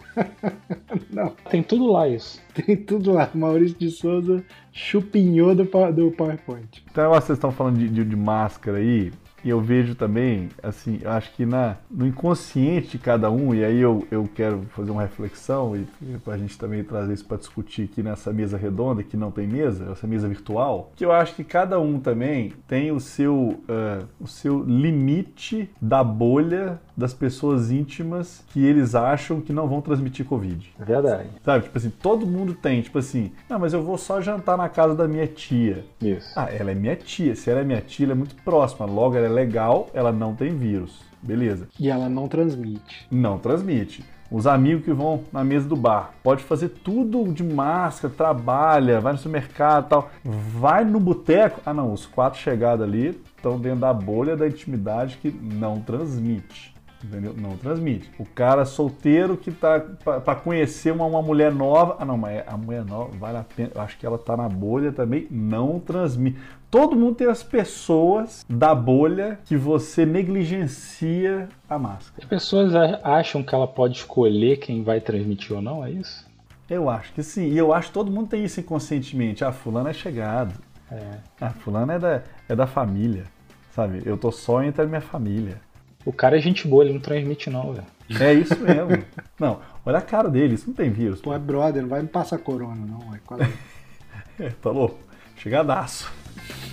Não. 1.10 1.32
Tem 1.50 1.62
tudo 1.62 1.90
lá 1.90 2.08
isso. 2.08 2.40
Tem 2.54 2.76
tudo 2.76 3.12
lá. 3.12 3.28
Maurício 3.34 3.76
de 3.78 3.90
Souza 3.90 4.44
chupinhou 4.72 5.54
do, 5.54 5.64
do 5.92 6.10
PowerPoint. 6.12 6.84
Então 6.90 7.10
vocês 7.10 7.36
estão 7.36 7.50
falando 7.50 7.78
de, 7.78 7.88
de, 7.88 8.04
de 8.04 8.16
máscara 8.16 8.78
aí. 8.78 9.12
E 9.44 9.50
eu 9.50 9.60
vejo 9.60 9.94
também, 9.94 10.48
assim, 10.62 10.98
eu 11.02 11.10
acho 11.10 11.32
que 11.34 11.44
na, 11.44 11.76
no 11.90 12.06
inconsciente 12.06 12.92
de 12.92 12.98
cada 12.98 13.30
um, 13.30 13.54
e 13.54 13.64
aí 13.64 13.80
eu, 13.80 14.06
eu 14.10 14.28
quero 14.34 14.62
fazer 14.74 14.90
uma 14.90 15.02
reflexão 15.02 15.76
e, 15.76 15.86
e 16.02 16.18
para 16.18 16.34
a 16.34 16.38
gente 16.38 16.56
também 16.58 16.84
trazer 16.84 17.14
isso 17.14 17.24
para 17.24 17.36
discutir 17.36 17.88
aqui 17.90 18.02
nessa 18.02 18.32
mesa 18.32 18.56
redonda, 18.56 19.02
que 19.02 19.16
não 19.16 19.30
tem 19.30 19.46
mesa, 19.46 19.90
essa 19.92 20.06
mesa 20.06 20.28
virtual, 20.28 20.92
que 20.94 21.04
eu 21.04 21.12
acho 21.12 21.34
que 21.34 21.44
cada 21.44 21.80
um 21.80 21.98
também 21.98 22.52
tem 22.66 22.92
o 22.92 23.00
seu, 23.00 23.34
uh, 23.34 24.06
o 24.20 24.26
seu 24.26 24.62
limite 24.62 25.70
da 25.80 26.04
bolha 26.04 26.80
das 26.96 27.14
pessoas 27.14 27.70
íntimas 27.70 28.44
que 28.48 28.64
eles 28.64 28.94
acham 28.94 29.40
que 29.40 29.52
não 29.52 29.66
vão 29.66 29.80
transmitir 29.80 30.26
Covid. 30.26 30.72
É 30.78 30.84
verdade. 30.84 31.28
Sabe, 31.44 31.64
tipo 31.64 31.78
assim, 31.78 31.90
todo 31.90 32.26
mundo 32.26 32.54
tem, 32.54 32.82
tipo 32.82 32.98
assim, 32.98 33.32
não, 33.48 33.58
mas 33.58 33.72
eu 33.72 33.82
vou 33.82 33.96
só 33.96 34.20
jantar 34.20 34.56
na 34.56 34.68
casa 34.68 34.94
da 34.94 35.08
minha 35.08 35.26
tia. 35.26 35.84
Isso. 36.00 36.32
Ah, 36.36 36.48
ela 36.50 36.70
é 36.70 36.74
minha 36.74 36.96
tia. 36.96 37.34
Se 37.34 37.50
ela 37.50 37.60
é 37.60 37.64
minha 37.64 37.80
tia, 37.80 38.06
ela 38.06 38.12
é 38.12 38.16
muito 38.16 38.34
próxima. 38.36 38.86
Logo, 38.86 39.16
ela 39.16 39.26
é 39.26 39.30
legal, 39.32 39.88
ela 39.92 40.12
não 40.12 40.34
tem 40.34 40.56
vírus. 40.56 41.00
Beleza. 41.22 41.68
E 41.78 41.88
ela 41.88 42.08
não 42.08 42.26
transmite. 42.26 43.06
Não 43.10 43.38
transmite. 43.38 44.04
Os 44.30 44.46
amigos 44.46 44.84
que 44.84 44.92
vão 44.92 45.24
na 45.30 45.44
mesa 45.44 45.68
do 45.68 45.76
bar, 45.76 46.14
pode 46.22 46.42
fazer 46.42 46.70
tudo 46.70 47.30
de 47.32 47.44
máscara, 47.44 48.12
trabalha, 48.16 49.00
vai 49.00 49.12
no 49.12 49.18
supermercado 49.18 49.88
tal. 49.88 50.10
Vai 50.24 50.84
no 50.84 50.98
boteco. 50.98 51.60
Ah, 51.66 51.74
não, 51.74 51.92
os 51.92 52.06
quatro 52.06 52.40
chegados 52.40 52.84
ali 52.84 53.20
estão 53.36 53.58
dentro 53.58 53.80
da 53.80 53.92
bolha 53.92 54.36
da 54.36 54.48
intimidade 54.48 55.18
que 55.18 55.30
não 55.30 55.80
transmite 55.80 56.72
entendeu? 57.04 57.34
Não 57.36 57.56
transmite. 57.56 58.10
O 58.18 58.24
cara 58.24 58.64
solteiro 58.64 59.36
que 59.36 59.50
tá 59.50 59.80
para 59.80 60.36
conhecer 60.36 60.92
uma, 60.92 61.04
uma 61.04 61.22
mulher 61.22 61.52
nova, 61.52 61.96
ah 61.98 62.04
não, 62.04 62.16
mas 62.16 62.42
a 62.46 62.56
mulher 62.56 62.84
nova 62.84 63.10
vale 63.18 63.38
a 63.38 63.44
pena, 63.44 63.70
eu 63.74 63.80
acho 63.80 63.98
que 63.98 64.06
ela 64.06 64.18
tá 64.18 64.36
na 64.36 64.48
bolha 64.48 64.92
também, 64.92 65.26
não 65.30 65.80
transmite. 65.80 66.38
Todo 66.72 66.96
mundo 66.96 67.16
tem 67.16 67.26
as 67.26 67.42
pessoas 67.42 68.46
da 68.48 68.74
bolha 68.74 69.38
que 69.44 69.58
você 69.58 70.06
negligencia 70.06 71.46
a 71.68 71.78
máscara. 71.78 72.14
As 72.16 72.24
pessoas 72.24 72.72
acham 73.04 73.42
que 73.42 73.54
ela 73.54 73.68
pode 73.68 73.98
escolher 73.98 74.56
quem 74.56 74.82
vai 74.82 74.98
transmitir 74.98 75.54
ou 75.54 75.60
não, 75.60 75.84
é 75.84 75.90
isso? 75.90 76.26
Eu 76.70 76.88
acho 76.88 77.12
que 77.12 77.22
sim. 77.22 77.50
E 77.50 77.58
eu 77.58 77.74
acho 77.74 77.88
que 77.88 77.92
todo 77.92 78.10
mundo 78.10 78.30
tem 78.30 78.42
isso 78.42 78.58
inconscientemente. 78.58 79.44
Ah, 79.44 79.52
fulano 79.52 79.90
é 79.90 79.92
chegado. 79.92 80.54
É. 80.90 81.18
Ah, 81.38 81.50
fulano 81.50 81.92
é 81.92 81.98
da, 81.98 82.22
é 82.48 82.56
da 82.56 82.66
família. 82.66 83.24
Sabe? 83.72 84.00
Eu 84.06 84.16
tô 84.16 84.32
só 84.32 84.62
entre 84.62 84.80
a 84.80 84.86
minha 84.86 85.02
família. 85.02 85.60
O 86.06 86.12
cara 86.12 86.38
é 86.38 86.40
gente 86.40 86.66
boa, 86.66 86.84
ele 86.84 86.94
não 86.94 87.00
transmite 87.00 87.50
não, 87.50 87.74
velho. 87.74 87.86
É 88.18 88.32
isso 88.32 88.58
mesmo. 88.58 89.04
não, 89.38 89.60
olha 89.84 89.98
a 89.98 90.02
cara 90.02 90.30
dele, 90.30 90.54
isso 90.54 90.68
não 90.68 90.74
tem 90.74 90.90
vírus. 90.90 91.20
Pô, 91.20 91.34
é 91.34 91.38
brother, 91.38 91.82
não 91.82 91.90
vai 91.90 92.00
me 92.00 92.08
passar 92.08 92.38
corona, 92.38 92.80
não. 92.86 93.14
É 93.14 93.18
quase... 93.26 93.52
é, 94.40 94.48
tá 94.48 94.70
louco. 94.70 94.98
Chegadaço. 95.36 96.21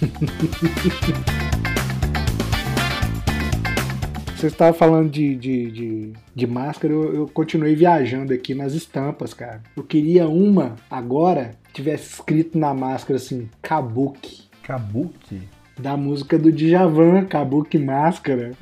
Você 4.35 4.47
estava 4.47 4.73
falando 4.73 5.09
de, 5.09 5.35
de, 5.35 5.71
de, 5.71 6.13
de 6.33 6.47
máscara, 6.47 6.93
eu, 6.93 7.13
eu, 7.13 7.27
continuei 7.27 7.75
viajando 7.75 8.33
aqui 8.33 8.55
nas 8.55 8.73
estampas, 8.73 9.33
cara. 9.33 9.61
Eu 9.75 9.83
queria 9.83 10.29
uma 10.29 10.77
agora 10.89 11.51
tivesse 11.73 12.13
escrito 12.13 12.57
na 12.57 12.73
máscara 12.73 13.17
assim, 13.17 13.49
Kabuki. 13.61 14.47
Kabuki? 14.63 15.41
da 15.79 15.95
música 15.95 16.37
do 16.37 16.51
Djavan, 16.51 17.25
Kabuki 17.25 17.79
Máscara. 17.79 18.51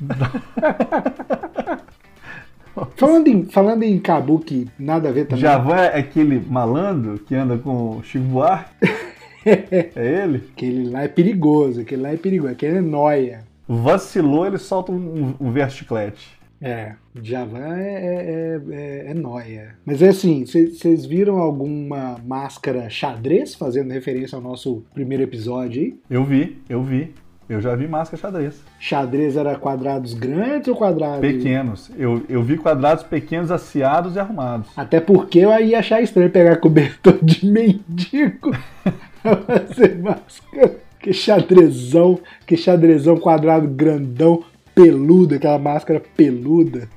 falando, 2.96 3.26
em, 3.26 3.44
falando 3.44 3.82
em 3.82 3.98
Kabuki, 3.98 4.68
nada 4.78 5.08
a 5.08 5.12
ver 5.12 5.26
também. 5.26 5.42
Djavan 5.42 5.76
é 5.76 5.98
aquele 5.98 6.38
malandro 6.38 7.18
que 7.18 7.34
anda 7.34 7.58
com 7.58 7.98
o 7.98 8.02
Chico 8.04 8.24
Buarque? 8.24 8.70
é 9.44 10.22
ele? 10.24 10.44
Aquele 10.52 10.90
lá 10.90 11.02
é 11.02 11.08
perigoso, 11.08 11.80
aquele 11.80 12.02
lá 12.02 12.12
é 12.12 12.16
perigoso, 12.16 12.52
aquele 12.52 12.78
é 12.78 12.80
noia. 12.80 13.44
Vacilou, 13.66 14.46
ele 14.46 14.58
solta 14.58 14.92
um, 14.92 15.34
um 15.38 15.52
verso 15.52 15.76
chiclete. 15.76 16.38
É, 16.60 16.94
Javan 17.22 17.76
é, 17.76 17.94
é, 17.94 18.60
é, 18.70 19.10
é 19.10 19.14
nóia. 19.14 19.76
Mas 19.86 20.02
é 20.02 20.08
assim, 20.08 20.44
vocês 20.44 21.06
viram 21.06 21.38
alguma 21.38 22.16
máscara 22.26 22.90
xadrez 22.90 23.54
fazendo 23.54 23.92
referência 23.92 24.34
ao 24.34 24.42
nosso 24.42 24.82
primeiro 24.92 25.22
episódio 25.22 25.82
aí? 25.82 26.00
Eu 26.10 26.24
vi, 26.24 26.60
eu 26.68 26.82
vi. 26.82 27.14
Eu 27.48 27.62
já 27.62 27.74
vi 27.74 27.88
máscara 27.88 28.20
xadrez. 28.20 28.62
Xadrez 28.78 29.36
era 29.36 29.56
quadrados 29.56 30.12
grandes 30.12 30.68
ou 30.68 30.76
quadrados? 30.76 31.20
Pequenos. 31.20 31.90
Eu, 31.96 32.22
eu 32.28 32.42
vi 32.42 32.58
quadrados 32.58 33.04
pequenos, 33.04 33.50
aciados 33.50 34.16
e 34.16 34.18
arrumados. 34.18 34.68
Até 34.76 35.00
porque 35.00 35.38
eu 35.38 35.58
ia 35.60 35.78
achar 35.78 36.02
estranho 36.02 36.28
pegar 36.28 36.56
cobertor 36.56 37.18
de 37.22 37.46
mendigo 37.46 38.50
fazer 39.22 39.98
máscara. 39.98 40.76
Que 41.00 41.12
xadrezão, 41.12 42.18
que 42.46 42.56
xadrezão 42.56 43.18
quadrado 43.18 43.68
grandão, 43.68 44.42
peludo, 44.74 45.34
aquela 45.34 45.58
máscara 45.58 46.02
peluda. 46.16 46.88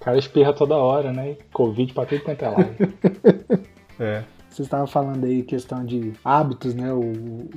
O 0.00 0.04
cara 0.04 0.18
espirra 0.18 0.52
toda 0.52 0.76
hora, 0.76 1.12
né? 1.12 1.36
Covid 1.52 1.92
pra 1.92 2.06
tudo 2.06 2.22
quanto 2.22 2.42
é 2.42 2.48
lado. 2.48 2.76
É. 3.98 4.24
Você 4.50 4.62
estava 4.62 4.86
falando 4.86 5.24
aí 5.24 5.42
questão 5.42 5.84
de 5.84 6.12
hábitos, 6.24 6.74
né? 6.74 6.90
O, 6.92 7.00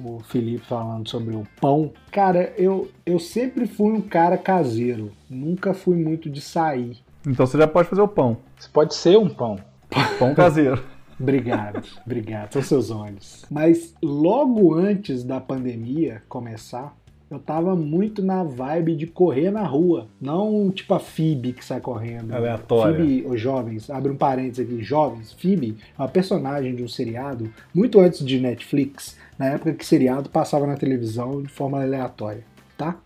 o 0.03 0.19
Felipe 0.21 0.65
falando 0.65 1.07
sobre 1.09 1.33
o 1.33 1.45
pão. 1.59 1.93
Cara, 2.11 2.53
eu, 2.57 2.89
eu 3.05 3.19
sempre 3.19 3.67
fui 3.67 3.91
um 3.91 4.01
cara 4.01 4.37
caseiro. 4.37 5.11
Nunca 5.29 5.73
fui 5.73 5.95
muito 5.95 6.29
de 6.29 6.41
sair. 6.41 6.97
Então 7.25 7.45
você 7.45 7.57
já 7.57 7.67
pode 7.67 7.87
fazer 7.87 8.01
o 8.01 8.07
pão. 8.07 8.37
Você 8.57 8.67
pode 8.71 8.95
ser 8.95 9.17
um 9.17 9.29
pão. 9.29 9.57
Pão 10.17 10.35
caseiro. 10.35 10.83
Obrigado, 11.19 11.83
obrigado. 12.05 12.53
São 12.53 12.61
seus 12.61 12.91
olhos. 12.91 13.45
Mas 13.49 13.93
logo 14.01 14.73
antes 14.73 15.23
da 15.23 15.39
pandemia 15.39 16.23
começar, 16.29 16.95
eu 17.29 17.37
tava 17.37 17.75
muito 17.75 18.23
na 18.23 18.43
vibe 18.43 18.95
de 18.95 19.05
correr 19.05 19.51
na 19.51 19.63
rua. 19.63 20.07
Não 20.19 20.71
tipo 20.71 20.93
a 20.93 20.99
Phoebe 20.99 21.53
que 21.53 21.63
sai 21.63 21.79
correndo. 21.79 22.33
Aleatória. 22.33 22.97
Phoebe, 22.97 23.27
os 23.27 23.39
jovens, 23.39 23.89
abre 23.89 24.11
um 24.11 24.17
parênteses 24.17 24.65
aqui, 24.65 24.81
jovens. 24.81 25.33
Phoebe 25.33 25.77
é 25.97 26.01
uma 26.01 26.07
personagem 26.07 26.73
de 26.73 26.83
um 26.83 26.87
seriado 26.87 27.51
muito 27.73 27.99
antes 27.99 28.25
de 28.25 28.39
Netflix, 28.39 29.17
na 29.37 29.47
época 29.47 29.73
que 29.73 29.85
seriado 29.85 30.29
passava 30.29 30.65
na 30.65 30.75
televisão 30.75 31.43
de 31.43 31.49
forma 31.49 31.81
aleatória, 31.81 32.43
tá? 32.75 32.97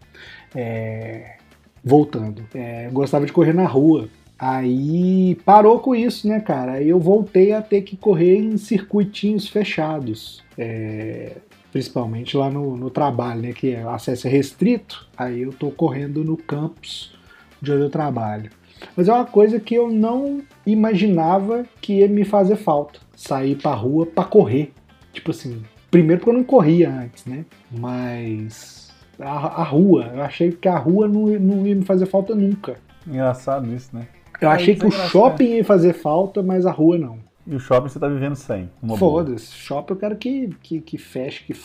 É, 0.56 1.38
Voltando, 1.86 2.46
é, 2.56 2.90
gostava 2.94 3.26
de 3.26 3.34
correr 3.34 3.52
na 3.52 3.68
rua. 3.68 4.08
Aí 4.46 5.36
parou 5.46 5.80
com 5.80 5.96
isso, 5.96 6.28
né, 6.28 6.42
cara? 6.42 6.74
Aí 6.74 6.90
eu 6.90 7.00
voltei 7.00 7.54
a 7.54 7.62
ter 7.62 7.82
que 7.82 7.96
correr 7.96 8.36
em 8.36 8.58
circuitinhos 8.58 9.48
fechados. 9.48 10.44
É, 10.58 11.38
principalmente 11.72 12.36
lá 12.36 12.52
no, 12.52 12.76
no 12.76 12.90
trabalho, 12.90 13.42
né? 13.42 13.54
Que 13.54 13.74
o 13.76 13.90
acesso 13.90 14.28
é 14.28 14.30
restrito. 14.30 15.08
Aí 15.16 15.44
eu 15.44 15.54
tô 15.54 15.72
correndo 15.72 16.26
no 16.26 16.36
campus 16.36 17.16
de 17.62 17.72
onde 17.72 17.84
eu 17.84 17.90
trabalho. 17.90 18.52
Mas 18.98 19.08
é 19.08 19.14
uma 19.14 19.26
coisa 19.26 19.62
que 19.62 19.76
eu 19.76 19.90
não 19.90 20.42
imaginava 20.66 21.66
que 21.80 22.00
ia 22.00 22.10
me 22.10 22.26
fazer 22.26 22.58
falta. 22.58 23.00
Sair 23.16 23.56
pra 23.56 23.74
rua 23.74 24.06
pra 24.06 24.26
correr. 24.26 24.74
Tipo 25.14 25.32
assim, 25.32 25.64
primeiro 25.90 26.20
porque 26.20 26.32
eu 26.32 26.38
não 26.38 26.44
corria 26.44 26.92
antes, 26.92 27.26
né? 27.26 27.46
Mas 27.72 28.94
a, 29.18 29.62
a 29.62 29.64
rua, 29.64 30.12
eu 30.14 30.22
achei 30.22 30.52
que 30.52 30.68
a 30.68 30.78
rua 30.78 31.08
não, 31.08 31.28
não 31.28 31.66
ia 31.66 31.76
me 31.76 31.86
fazer 31.86 32.08
falta 32.08 32.36
nunca. 32.36 32.76
Engraçado 33.08 33.74
isso, 33.74 33.96
né? 33.96 34.06
Eu 34.42 34.50
É, 34.50 34.54
achei 34.54 34.76
que 34.76 34.84
é 34.86 34.88
o 34.88 34.92
shopping 34.92 35.56
ia 35.56 35.66
fazer 35.66 35.94
falta, 35.94 36.42
mas 36.44 36.66
a 36.66 36.72
rua 36.72 36.98
não. 36.98 37.20
E 37.46 37.56
o 37.56 37.60
shopping 37.60 37.90
você 37.90 38.00
tá 38.00 38.08
vivendo 38.08 38.36
sem. 38.36 38.70
Foda-se, 38.98 39.54
shopping 39.54 39.94
eu 39.94 40.00
quero 40.00 40.16
que, 40.18 40.50
que, 40.62 40.82
que 40.82 40.98
feche, 40.98 41.44
que, 41.44 41.56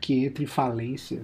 que 0.00 0.24
entre 0.24 0.44
em 0.44 0.46
falência. 0.46 1.22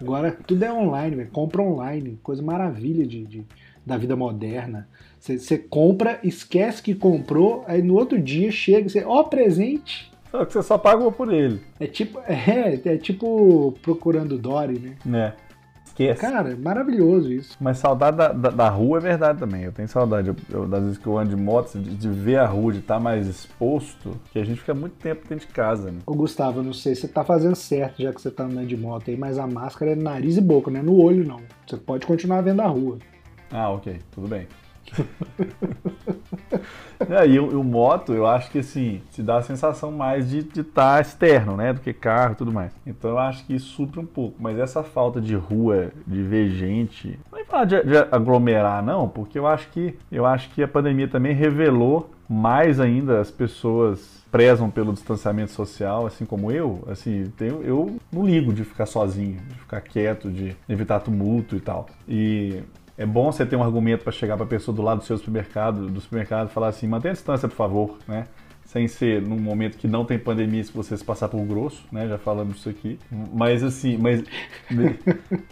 Agora 0.00 0.36
tudo 0.46 0.64
é 0.64 0.72
online, 0.72 1.16
velho. 1.16 1.30
Compra 1.30 1.62
online, 1.62 2.18
coisa 2.22 2.42
maravilha 2.42 3.06
de, 3.06 3.24
de- 3.24 3.44
da 3.86 3.96
vida 3.96 4.16
moderna. 4.16 4.88
Você 5.18 5.38
você 5.38 5.56
compra, 5.58 6.18
esquece 6.24 6.82
que 6.82 6.94
comprou, 6.94 7.64
aí 7.68 7.82
no 7.82 7.94
outro 7.94 8.20
dia 8.20 8.50
chega, 8.50 8.88
você, 8.88 9.04
ó, 9.04 9.22
presente. 9.24 10.10
Só 10.30 10.44
que 10.44 10.52
você 10.52 10.62
só 10.62 10.78
paga 10.78 11.08
por 11.12 11.32
ele. 11.32 11.60
É 11.78 11.86
tipo, 11.86 12.18
é, 12.26 12.80
é 12.84 12.96
tipo 12.96 13.72
procurando 13.82 14.36
Dory, 14.38 14.78
né? 14.78 14.96
Né? 15.04 15.32
Esquece. 15.92 16.20
Cara, 16.20 16.56
maravilhoso 16.56 17.30
isso. 17.30 17.56
Mas 17.60 17.78
saudade 17.78 18.16
da, 18.16 18.32
da, 18.32 18.50
da 18.50 18.68
rua 18.68 18.98
é 18.98 19.00
verdade 19.00 19.38
também. 19.38 19.62
Eu 19.62 19.72
tenho 19.72 19.86
saudade, 19.88 20.28
eu, 20.28 20.36
eu, 20.50 20.66
das 20.66 20.82
vezes 20.82 20.98
que 20.98 21.06
eu 21.06 21.18
ando 21.18 21.36
de 21.36 21.40
moto, 21.40 21.78
de, 21.78 21.94
de 21.94 22.08
ver 22.08 22.38
a 22.38 22.46
rua, 22.46 22.72
de 22.72 22.78
estar 22.78 22.98
mais 22.98 23.26
exposto, 23.26 24.18
que 24.32 24.38
a 24.38 24.44
gente 24.44 24.60
fica 24.60 24.74
muito 24.74 24.94
tempo 24.94 25.28
dentro 25.28 25.46
de 25.46 25.52
casa, 25.52 25.90
né? 25.90 25.98
Ô 26.06 26.14
Gustavo, 26.14 26.60
eu 26.60 26.64
não 26.64 26.72
sei 26.72 26.94
se 26.94 27.02
você 27.02 27.08
tá 27.08 27.22
fazendo 27.22 27.54
certo 27.54 28.02
já 28.02 28.12
que 28.12 28.20
você 28.20 28.30
tá 28.30 28.44
andando 28.44 28.66
de 28.66 28.76
moto 28.76 29.10
aí, 29.10 29.16
mas 29.16 29.38
a 29.38 29.46
máscara 29.46 29.92
é 29.92 29.94
nariz 29.94 30.36
e 30.36 30.40
boca, 30.40 30.70
não 30.70 30.80
é 30.80 30.82
no 30.82 30.96
olho 30.96 31.26
não. 31.26 31.40
Você 31.66 31.76
pode 31.76 32.06
continuar 32.06 32.40
vendo 32.40 32.62
a 32.62 32.66
rua. 32.66 32.98
Ah, 33.50 33.68
ok, 33.70 33.98
tudo 34.10 34.26
bem. 34.28 34.46
é, 37.08 37.26
e 37.26 37.38
o, 37.38 37.64
moto, 37.64 38.12
eu 38.12 38.26
acho 38.26 38.50
que 38.50 38.58
assim, 38.58 39.00
te 39.10 39.22
dá 39.22 39.38
a 39.38 39.42
sensação 39.42 39.90
mais 39.90 40.28
de 40.28 40.60
estar 40.60 41.00
externo, 41.00 41.56
né? 41.56 41.72
Do 41.72 41.80
que 41.80 41.92
carro 41.92 42.32
e 42.32 42.36
tudo 42.36 42.52
mais. 42.52 42.72
Então 42.86 43.10
eu 43.10 43.18
acho 43.18 43.44
que 43.46 43.54
isso 43.54 43.68
supre 43.68 44.00
um 44.00 44.06
pouco. 44.06 44.36
Mas 44.38 44.58
essa 44.58 44.82
falta 44.82 45.20
de 45.20 45.34
rua, 45.34 45.90
de 46.06 46.22
ver 46.22 46.50
gente. 46.50 47.18
Não 47.30 47.38
é 47.38 47.44
falar 47.44 47.64
de, 47.64 47.82
de 47.82 47.96
aglomerar, 48.10 48.82
não, 48.82 49.08
porque 49.08 49.38
eu 49.38 49.46
acho 49.46 49.68
que 49.68 49.96
eu 50.10 50.26
acho 50.26 50.50
que 50.50 50.62
a 50.62 50.68
pandemia 50.68 51.08
também 51.08 51.34
revelou 51.34 52.10
mais 52.28 52.80
ainda 52.80 53.20
as 53.20 53.30
pessoas 53.30 54.22
prezam 54.30 54.70
pelo 54.70 54.94
distanciamento 54.94 55.52
social, 55.52 56.06
assim 56.06 56.24
como 56.24 56.50
eu, 56.50 56.82
assim, 56.90 57.30
tenho, 57.36 57.62
eu 57.62 57.96
não 58.10 58.24
ligo 58.24 58.54
de 58.54 58.64
ficar 58.64 58.86
sozinho, 58.86 59.36
de 59.46 59.54
ficar 59.56 59.82
quieto, 59.82 60.30
de 60.30 60.56
evitar 60.66 61.00
tumulto 61.00 61.54
e 61.54 61.60
tal. 61.60 61.86
E 62.08 62.62
é 62.98 63.06
bom 63.06 63.30
você 63.32 63.44
ter 63.46 63.56
um 63.56 63.62
argumento 63.62 64.02
para 64.04 64.12
chegar 64.12 64.36
para 64.36 64.44
a 64.44 64.48
pessoa 64.48 64.74
do 64.74 64.82
lado 64.82 64.98
do 64.98 65.04
seu 65.04 65.16
supermercado, 65.18 65.88
do 65.88 66.00
supermercado, 66.00 66.48
e 66.48 66.52
falar 66.52 66.68
assim, 66.68 66.86
mantenha 66.86 67.12
a 67.12 67.14
distância, 67.14 67.48
por 67.48 67.54
favor, 67.56 67.98
né? 68.06 68.26
Sem 68.64 68.88
ser 68.88 69.20
num 69.20 69.38
momento 69.38 69.76
que 69.76 69.86
não 69.86 70.02
tem 70.02 70.18
pandemia, 70.18 70.64
se 70.64 70.72
você 70.72 70.96
se 70.96 71.04
passar 71.04 71.28
por 71.28 71.40
grosso, 71.44 71.84
né? 71.92 72.08
Já 72.08 72.16
falamos 72.16 72.54
disso 72.56 72.70
aqui. 72.70 72.98
Mas 73.34 73.62
assim, 73.62 73.98
mas. 73.98 74.22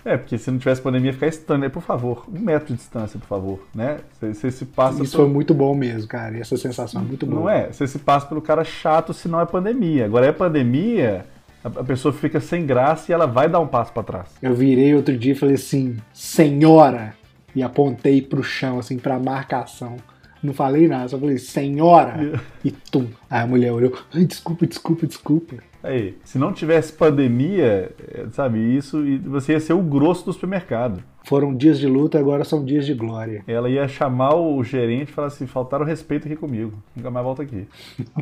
É, 0.05 0.16
porque 0.16 0.38
se 0.38 0.51
não 0.51 0.59
tivesse 0.59 0.80
pandemia, 0.80 1.12
ficar 1.12 1.26
estranho, 1.26 1.61
né? 1.61 1.68
Por 1.68 1.82
favor, 1.82 2.24
um 2.32 2.38
metro 2.41 2.68
de 2.68 2.74
distância, 2.76 3.18
por 3.18 3.26
favor, 3.26 3.66
né? 3.74 3.99
Você, 4.18 4.32
você 4.34 4.51
se 4.51 4.64
passa. 4.64 5.03
Isso 5.03 5.16
por- 5.16 5.24
foi 5.24 5.32
muito 5.32 5.53
bom 5.53 5.74
mesmo, 5.74 6.09
cara. 6.09 6.38
E 6.38 6.41
essa 6.41 6.57
sensação 6.57 7.03
é 7.03 7.05
muito 7.05 7.26
boa. 7.26 7.41
não 7.41 7.51
é? 7.51 7.70
Você 7.70 7.86
se 7.86 7.99
passa 7.99 8.26
pelo 8.26 8.41
cara 8.41 8.64
chato 8.64 9.12
se 9.12 9.28
não 9.28 9.41
é 9.41 9.45
pandemia. 9.45 10.07
Agora 10.07 10.24
é 10.26 10.32
pandemia, 10.32 11.26
a 11.62 11.84
pessoa 11.84 12.14
fica 12.14 12.41
sem 12.41 12.64
graça 12.64 13.11
e 13.11 13.14
ela 13.14 13.26
vai 13.26 13.49
dar 13.51 13.61
um 13.61 13.66
passo 13.66 13.93
para 13.93 14.03
trás. 14.03 14.28
Eu 14.41 14.55
virei 14.55 14.95
outro 14.95 15.14
dia 15.18 15.32
e 15.32 15.34
falei 15.34 15.57
assim, 15.57 15.97
senhora! 16.14 17.20
E 17.55 17.62
apontei 17.62 18.22
pro 18.22 18.42
chão, 18.42 18.78
assim, 18.78 18.98
pra 18.98 19.18
marcação. 19.18 19.96
Não 20.42 20.55
falei 20.55 20.88
nada, 20.88 21.09
só 21.09 21.18
falei, 21.18 21.38
senhora! 21.38 22.40
E 22.64 22.70
tum. 22.70 23.07
Aí 23.28 23.42
a 23.42 23.46
mulher 23.46 23.72
olhou, 23.72 23.92
ai, 24.14 24.24
desculpa, 24.24 24.66
desculpa, 24.66 25.07
desculpa. 25.07 25.57
Aí, 25.82 26.18
se 26.24 26.38
não 26.38 26.53
tivesse 26.53 26.92
pandemia, 26.92 27.90
é, 28.12 28.26
sabe, 28.32 28.59
isso 28.59 29.03
e 29.05 29.16
você 29.16 29.53
ia 29.53 29.61
ser 29.61 29.72
o 29.72 29.82
grosso 29.82 30.26
do 30.26 30.32
supermercado. 30.32 31.03
Foram 31.24 31.55
dias 31.55 31.78
de 31.78 31.86
luta, 31.86 32.18
agora 32.18 32.44
são 32.44 32.64
dias 32.64 32.84
de 32.84 32.92
glória. 32.92 33.42
Ela 33.46 33.68
ia 33.70 33.88
chamar 33.88 34.34
o 34.34 34.62
gerente 34.62 35.09
e 35.09 35.12
falar 35.12 35.28
assim: 35.28 35.46
faltaram 35.46 35.84
respeito 35.84 36.26
aqui 36.26 36.36
comigo, 36.36 36.74
nunca 36.94 37.11
mais 37.11 37.24
volta 37.24 37.42
aqui. 37.42 37.66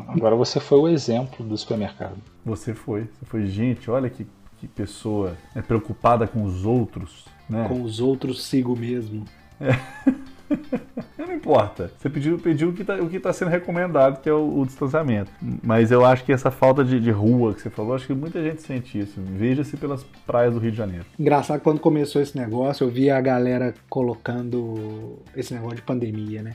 Agora 0.07 0.37
você 0.37 0.61
foi 0.61 0.79
o 0.79 0.89
exemplo 0.89 1.45
do 1.45 1.57
supermercado. 1.57 2.17
Você 2.45 2.75
foi, 2.75 3.03
você 3.03 3.27
foi, 3.27 3.47
gente, 3.47 3.91
olha 3.91 4.09
que, 4.09 4.27
que 4.59 4.69
pessoa 4.69 5.37
é 5.55 5.63
preocupada 5.63 6.27
com 6.29 6.45
os 6.45 6.65
outros, 6.65 7.27
né? 7.49 7.67
Com 7.69 7.83
os 7.83 8.01
outros 8.01 8.45
sigo 8.47 8.77
mesmo. 8.77 9.25
Não 11.19 11.35
importa. 11.35 11.91
Você 11.99 12.09
pediu, 12.09 12.39
pediu 12.39 12.71
o 12.71 12.73
que 12.73 12.83
está 12.83 12.97
tá 13.21 13.33
sendo 13.33 13.49
recomendado, 13.49 14.21
que 14.21 14.29
é 14.29 14.33
o, 14.33 14.61
o 14.61 14.67
distanciamento. 14.67 15.31
Mas 15.63 15.91
eu 15.91 16.05
acho 16.05 16.25
que 16.25 16.33
essa 16.33 16.51
falta 16.51 16.85
de, 16.85 16.99
de 16.99 17.11
rua 17.11 17.55
que 17.55 17.61
você 17.61 17.71
falou, 17.71 17.95
acho 17.95 18.07
que 18.07 18.15
muita 18.15 18.43
gente 18.43 18.63
sente 18.63 18.99
isso. 18.99 19.21
Veja-se 19.21 19.77
pelas 19.77 20.05
praias 20.27 20.55
do 20.55 20.61
Rio 20.61 20.71
de 20.71 20.77
Janeiro. 20.77 21.05
Engraçado, 21.19 21.61
quando 21.61 21.81
começou 21.81 22.23
esse 22.23 22.37
negócio, 22.37 22.85
eu 22.85 22.91
vi 22.91 23.11
a 23.11 23.21
galera 23.21 23.75
colocando 23.91 25.19
esse 25.37 25.53
negócio 25.53 25.77
de 25.77 25.83
pandemia, 25.83 26.43
né? 26.43 26.55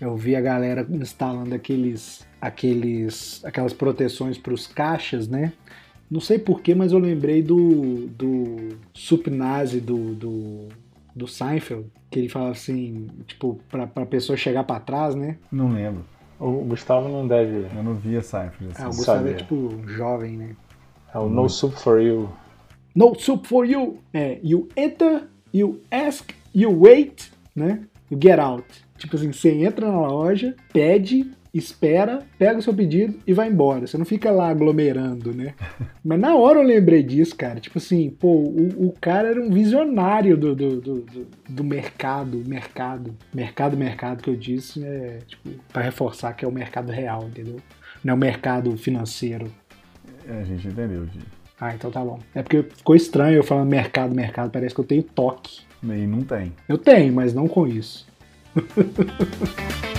Eu 0.00 0.16
vi 0.16 0.34
a 0.36 0.40
galera 0.40 0.86
instalando 0.90 1.54
aqueles, 1.54 2.26
aqueles, 2.40 3.44
aquelas 3.44 3.72
proteções 3.72 4.38
para 4.38 4.52
os 4.52 4.66
caixas, 4.66 5.28
né? 5.28 5.52
Não 6.12 6.20
sei 6.20 6.38
porquê, 6.38 6.74
mas 6.74 6.92
eu 6.92 6.98
lembrei 6.98 7.42
do, 7.42 8.06
do 8.08 8.76
Supnazi 8.92 9.80
do, 9.80 10.14
do, 10.14 10.68
do 11.16 11.26
Seinfeld, 11.26 11.86
que 12.10 12.18
ele 12.18 12.28
fala 12.28 12.50
assim, 12.50 13.08
tipo, 13.26 13.58
pra, 13.70 13.86
pra 13.86 14.04
pessoa 14.04 14.36
chegar 14.36 14.62
para 14.64 14.78
trás, 14.78 15.14
né? 15.14 15.38
Não 15.50 15.72
lembro. 15.72 16.04
O 16.38 16.64
Gustavo 16.64 17.08
não 17.08 17.26
deve. 17.26 17.66
Eu 17.74 17.82
não 17.82 17.94
via 17.94 18.20
Seinfeld. 18.20 18.74
Assim. 18.74 18.82
Ah, 18.82 18.88
o 18.88 18.90
Gustavo 18.90 19.26
é 19.26 19.30
saber. 19.30 19.36
tipo 19.36 19.88
jovem, 19.88 20.36
né? 20.36 20.56
É 21.14 21.18
o 21.18 21.30
No 21.30 21.48
Soup 21.48 21.74
for 21.74 21.98
You. 21.98 22.28
No 22.94 23.14
soup 23.18 23.48
for 23.48 23.64
you. 23.64 23.98
É, 24.12 24.38
you 24.42 24.68
enter, 24.76 25.22
you 25.50 25.80
ask, 25.90 26.30
you 26.54 26.78
wait, 26.78 27.32
né? 27.56 27.84
You 28.10 28.18
get 28.22 28.38
out. 28.38 28.66
Tipo 28.98 29.16
assim, 29.16 29.32
você 29.32 29.50
entra 29.64 29.90
na 29.90 30.06
loja, 30.06 30.54
pede, 30.74 31.32
espera, 31.54 32.20
pega 32.38 32.58
o 32.58 32.62
seu 32.62 32.72
pedido 32.72 33.18
e 33.26 33.32
vai 33.32 33.48
embora. 33.48 33.86
Você 33.86 33.98
não 33.98 34.04
fica 34.04 34.30
lá 34.30 34.48
aglomerando, 34.48 35.34
né? 35.34 35.54
Mas 36.04 36.18
na 36.18 36.34
hora 36.34 36.58
eu 36.58 36.62
lembrei 36.66 37.02
disso, 37.02 37.36
cara. 37.36 37.60
Tipo 37.60 37.78
assim, 37.78 38.10
pô, 38.10 38.28
o, 38.28 38.88
o 38.88 38.94
cara 39.00 39.28
era 39.28 39.40
um 39.40 39.50
visionário 39.50 40.36
do, 40.36 40.54
do, 40.54 40.80
do, 40.80 41.00
do- 41.02 41.26
do 41.48 41.64
mercado, 41.64 42.42
mercado. 42.46 43.14
Mercado, 43.34 43.76
mercado 43.76 44.22
que 44.22 44.30
eu 44.30 44.36
disse, 44.36 44.82
é, 44.84 45.18
tipo, 45.26 45.50
pra 45.72 45.82
reforçar 45.82 46.32
que 46.32 46.44
é 46.44 46.48
o 46.48 46.52
mercado 46.52 46.90
real, 46.90 47.24
entendeu? 47.24 47.56
Não 48.02 48.12
é 48.12 48.16
o 48.16 48.18
mercado 48.18 48.76
financeiro. 48.76 49.46
É, 50.28 50.40
a 50.40 50.44
gente 50.44 50.66
entendeu, 50.68 51.04
Gi. 51.06 51.20
Ah, 51.60 51.74
então 51.74 51.90
tá 51.90 52.00
bom. 52.04 52.18
É 52.34 52.42
porque 52.42 52.62
ficou 52.62 52.96
estranho 52.96 53.36
eu 53.36 53.44
falando 53.44 53.68
mercado, 53.68 54.14
mercado, 54.14 54.50
parece 54.50 54.74
que 54.74 54.80
eu 54.80 54.84
tenho 54.84 55.02
toque. 55.02 55.60
E 55.82 56.06
não 56.06 56.22
tem. 56.22 56.52
Eu 56.68 56.78
tenho, 56.78 57.12
mas 57.12 57.34
não 57.34 57.46
com 57.46 57.66
isso. 57.68 58.06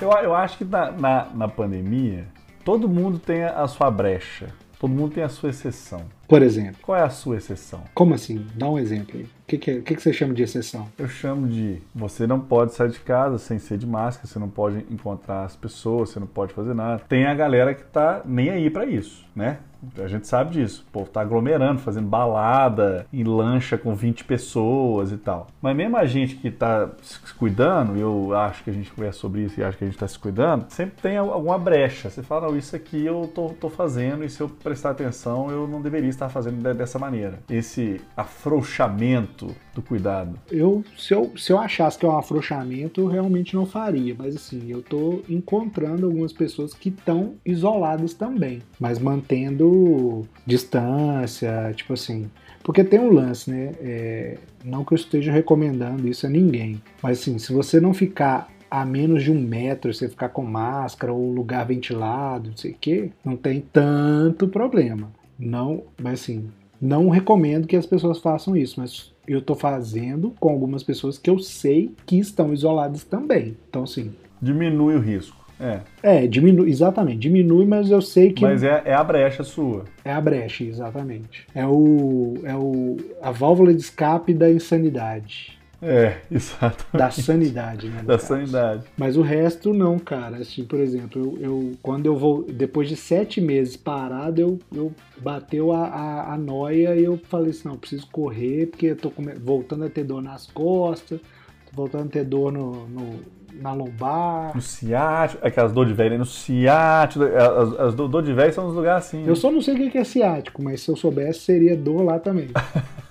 eu, 0.00 0.10
eu 0.10 0.34
acho 0.34 0.58
que 0.58 0.64
na, 0.64 0.90
na, 0.90 1.24
na 1.34 1.48
pandemia, 1.48 2.26
todo 2.64 2.88
mundo 2.88 3.18
tem 3.18 3.44
a 3.44 3.66
sua 3.66 3.90
brecha. 3.90 4.48
Todo 4.78 4.90
mundo 4.90 5.12
tem 5.12 5.22
a 5.22 5.28
sua 5.28 5.50
exceção. 5.50 6.04
Por 6.26 6.42
exemplo. 6.42 6.76
Qual 6.82 6.96
é 6.96 7.02
a 7.02 7.10
sua 7.10 7.36
exceção? 7.36 7.82
Como 7.92 8.14
assim? 8.14 8.46
Dá 8.54 8.68
um 8.68 8.78
exemplo 8.78 9.18
aí. 9.18 9.26
Que, 9.50 9.58
que, 9.58 9.70
é, 9.72 9.80
que, 9.80 9.96
que 9.96 10.00
você 10.00 10.12
chama 10.12 10.32
de 10.32 10.44
exceção? 10.44 10.86
Eu 10.96 11.08
chamo 11.08 11.48
de 11.48 11.82
você 11.92 12.24
não 12.24 12.38
pode 12.38 12.72
sair 12.72 12.90
de 12.90 13.00
casa 13.00 13.36
sem 13.36 13.58
ser 13.58 13.78
de 13.78 13.84
máscara, 13.84 14.28
você 14.28 14.38
não 14.38 14.48
pode 14.48 14.86
encontrar 14.88 15.42
as 15.42 15.56
pessoas, 15.56 16.10
você 16.10 16.20
não 16.20 16.26
pode 16.28 16.52
fazer 16.52 16.72
nada. 16.72 17.02
Tem 17.08 17.26
a 17.26 17.34
galera 17.34 17.74
que 17.74 17.82
tá 17.82 18.22
nem 18.24 18.48
aí 18.48 18.70
para 18.70 18.86
isso, 18.86 19.26
né? 19.34 19.58
A 19.98 20.06
gente 20.06 20.26
sabe 20.26 20.52
disso. 20.52 20.84
O 20.88 20.92
povo 20.92 21.10
tá 21.10 21.20
aglomerando, 21.20 21.80
fazendo 21.80 22.06
balada 22.06 23.06
em 23.12 23.24
lancha 23.24 23.78
com 23.78 23.94
20 23.94 24.24
pessoas 24.24 25.10
e 25.10 25.16
tal. 25.16 25.46
Mas 25.60 25.74
mesmo 25.74 25.96
a 25.96 26.04
gente 26.04 26.36
que 26.36 26.50
tá 26.50 26.90
se 27.02 27.18
cuidando, 27.34 27.96
eu 27.96 28.36
acho 28.36 28.62
que 28.62 28.70
a 28.70 28.72
gente 28.72 28.90
conversa 28.90 29.18
sobre 29.18 29.42
isso 29.42 29.58
e 29.58 29.64
acho 29.64 29.78
que 29.78 29.84
a 29.84 29.86
gente 29.86 29.98
tá 29.98 30.06
se 30.06 30.18
cuidando, 30.18 30.66
sempre 30.68 31.00
tem 31.00 31.16
alguma 31.16 31.58
brecha. 31.58 32.10
Você 32.10 32.22
fala, 32.22 32.48
não, 32.48 32.56
isso 32.56 32.76
aqui 32.76 33.04
eu 33.04 33.30
tô, 33.34 33.50
tô 33.50 33.70
fazendo 33.70 34.24
e 34.24 34.28
se 34.28 34.40
eu 34.40 34.48
prestar 34.48 34.90
atenção 34.90 35.50
eu 35.50 35.66
não 35.66 35.80
deveria 35.80 36.10
estar 36.10 36.28
fazendo 36.28 36.62
dessa 36.74 36.98
maneira. 36.98 37.40
Esse 37.48 38.00
afrouxamento 38.16 39.39
do 39.74 39.82
cuidado. 39.82 40.38
Eu 40.50 40.84
se, 40.96 41.14
eu, 41.14 41.32
se 41.36 41.52
eu 41.52 41.58
achasse 41.58 41.98
que 41.98 42.06
é 42.06 42.08
um 42.08 42.18
afrouxamento, 42.18 43.00
eu 43.00 43.06
realmente 43.06 43.54
não 43.54 43.66
faria. 43.66 44.14
Mas 44.16 44.36
assim, 44.36 44.64
eu 44.68 44.82
tô 44.82 45.22
encontrando 45.28 46.06
algumas 46.06 46.32
pessoas 46.32 46.74
que 46.74 46.88
estão 46.88 47.34
isoladas 47.44 48.14
também, 48.14 48.62
mas 48.78 48.98
mantendo 48.98 50.26
distância, 50.46 51.72
tipo 51.74 51.92
assim. 51.92 52.30
Porque 52.62 52.84
tem 52.84 53.00
um 53.00 53.12
lance, 53.12 53.50
né? 53.50 53.72
É, 53.80 54.38
não 54.64 54.84
que 54.84 54.92
eu 54.92 54.96
esteja 54.96 55.32
recomendando 55.32 56.06
isso 56.06 56.26
a 56.26 56.30
ninguém, 56.30 56.80
mas 57.02 57.20
assim, 57.20 57.38
se 57.38 57.52
você 57.52 57.80
não 57.80 57.94
ficar 57.94 58.50
a 58.70 58.84
menos 58.84 59.24
de 59.24 59.32
um 59.32 59.40
metro, 59.40 59.92
você 59.92 60.08
ficar 60.08 60.28
com 60.28 60.44
máscara 60.44 61.12
ou 61.12 61.32
lugar 61.32 61.66
ventilado, 61.66 62.50
não 62.50 62.56
sei 62.56 62.70
o 62.70 62.76
que, 62.80 63.10
não 63.24 63.36
tem 63.36 63.60
tanto 63.60 64.46
problema. 64.46 65.10
Não, 65.38 65.84
mas 66.00 66.20
assim, 66.20 66.50
não 66.80 67.08
recomendo 67.08 67.66
que 67.66 67.76
as 67.76 67.86
pessoas 67.86 68.18
façam 68.18 68.56
isso, 68.56 68.78
mas 68.78 69.12
eu 69.32 69.42
tô 69.42 69.54
fazendo 69.54 70.34
com 70.38 70.48
algumas 70.50 70.82
pessoas 70.82 71.18
que 71.18 71.30
eu 71.30 71.38
sei 71.38 71.92
que 72.06 72.18
estão 72.18 72.52
isoladas 72.52 73.04
também. 73.04 73.56
Então, 73.68 73.84
assim. 73.84 74.12
Diminui 74.40 74.94
o 74.94 75.00
risco. 75.00 75.38
É. 75.60 75.80
É, 76.02 76.26
diminui, 76.26 76.70
exatamente, 76.70 77.18
diminui, 77.18 77.66
mas 77.66 77.90
eu 77.90 78.00
sei 78.00 78.32
que. 78.32 78.42
Mas 78.42 78.62
é, 78.62 78.80
é 78.86 78.94
a 78.94 79.04
brecha 79.04 79.44
sua. 79.44 79.84
É 80.02 80.10
a 80.10 80.20
brecha, 80.20 80.64
exatamente. 80.64 81.46
É 81.54 81.66
o. 81.66 82.34
É 82.44 82.56
o. 82.56 82.96
a 83.20 83.30
válvula 83.30 83.74
de 83.74 83.80
escape 83.80 84.32
da 84.32 84.50
insanidade. 84.50 85.59
É, 85.82 86.18
exatamente. 86.30 86.96
Da 86.96 87.10
sanidade, 87.10 87.88
né? 87.88 88.02
Da 88.02 88.14
caso. 88.14 88.26
sanidade. 88.26 88.84
Mas 88.96 89.16
o 89.16 89.22
resto 89.22 89.72
não, 89.72 89.98
cara. 89.98 90.38
Assim, 90.38 90.64
por 90.64 90.78
exemplo, 90.78 91.20
eu, 91.20 91.38
eu, 91.40 91.72
quando 91.82 92.06
eu 92.06 92.16
vou. 92.16 92.44
Depois 92.44 92.88
de 92.88 92.96
sete 92.96 93.40
meses 93.40 93.76
parado, 93.76 94.40
eu, 94.40 94.58
eu 94.74 94.92
bateu 95.18 95.72
a, 95.72 95.86
a, 95.86 96.34
a 96.34 96.38
noia 96.38 96.94
e 96.96 97.04
eu 97.04 97.18
falei 97.28 97.50
assim, 97.50 97.68
não, 97.68 97.76
preciso 97.76 98.06
correr, 98.08 98.66
porque 98.66 98.86
eu 98.86 98.96
tô 98.96 99.12
voltando 99.42 99.84
a 99.84 99.90
ter 99.90 100.04
dor 100.04 100.22
nas 100.22 100.46
costas, 100.46 101.20
tô 101.20 101.76
voltando 101.76 102.06
a 102.06 102.10
ter 102.10 102.24
dor 102.24 102.52
no, 102.52 102.86
no 102.88 103.40
na 103.54 103.72
lombar. 103.72 104.54
No 104.54 104.62
ciático, 104.62 105.46
aquelas 105.46 105.72
dor 105.72 105.86
de 105.86 105.92
velho, 105.92 106.18
no 106.18 106.24
ciático, 106.24 107.24
as, 107.24 107.80
as 107.80 107.94
dor 107.94 108.22
de 108.22 108.32
velho 108.32 108.52
são 108.52 108.66
nos 108.66 108.76
lugares 108.76 109.06
assim. 109.06 109.26
Eu 109.26 109.36
só 109.36 109.50
não 109.50 109.60
sei 109.60 109.74
o 109.74 109.90
que 109.90 109.98
é 109.98 110.04
ciático, 110.04 110.62
mas 110.62 110.80
se 110.80 110.90
eu 110.90 110.96
soubesse, 110.96 111.40
seria 111.40 111.76
dor 111.76 112.02
lá 112.02 112.18
também. 112.18 112.48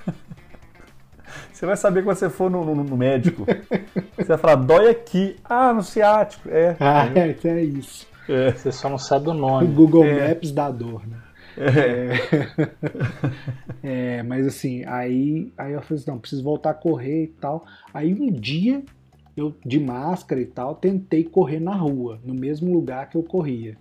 você 1.60 1.66
vai 1.66 1.76
saber 1.76 2.05
quando 2.05 2.16
você 2.16 2.30
for 2.30 2.49
no, 2.49 2.64
no, 2.64 2.86
no, 2.86 2.95
médico. 2.95 3.45
Você 4.16 4.24
vai 4.24 4.38
falar, 4.38 4.55
dói 4.55 4.89
aqui. 4.91 5.36
Ah, 5.43 5.74
no 5.74 5.84
ciático. 5.84 6.47
É. 6.47 6.74
Ah, 6.80 7.12
é, 7.14 7.36
é 7.47 7.64
isso. 7.64 8.07
É. 8.30 8.53
Você 8.53 8.72
só 8.72 8.88
não 8.89 8.97
sabe 8.97 9.28
o 9.28 9.34
nome. 9.34 9.68
O 9.68 9.72
Google 9.72 10.05
é. 10.05 10.30
Maps 10.30 10.53
dá 10.53 10.72
dor, 10.72 11.05
né? 11.05 11.18
É. 11.57 12.14
é. 14.20 14.24
mas 14.24 14.47
assim, 14.47 14.86
aí, 14.86 15.51
aí 15.57 15.74
eu 15.74 15.82
falei 15.82 16.01
assim, 16.01 16.10
não, 16.10 16.18
preciso 16.18 16.41
voltar 16.41 16.70
a 16.70 16.74
correr 16.74 17.24
e 17.24 17.28
tal. 17.28 17.66
Aí 17.93 18.14
um 18.14 18.32
dia 18.32 18.82
eu 19.36 19.53
de 19.66 19.82
máscara 19.82 20.39
e 20.39 20.45
tal, 20.45 20.76
tentei 20.76 21.26
correr 21.26 21.60
na 21.60 21.76
rua, 21.76 22.22
no 22.24 22.34
mesmo 22.34 22.72
lugar 22.72 23.10
que 23.10 23.18
eu 23.18 23.24
corria. 23.24 23.76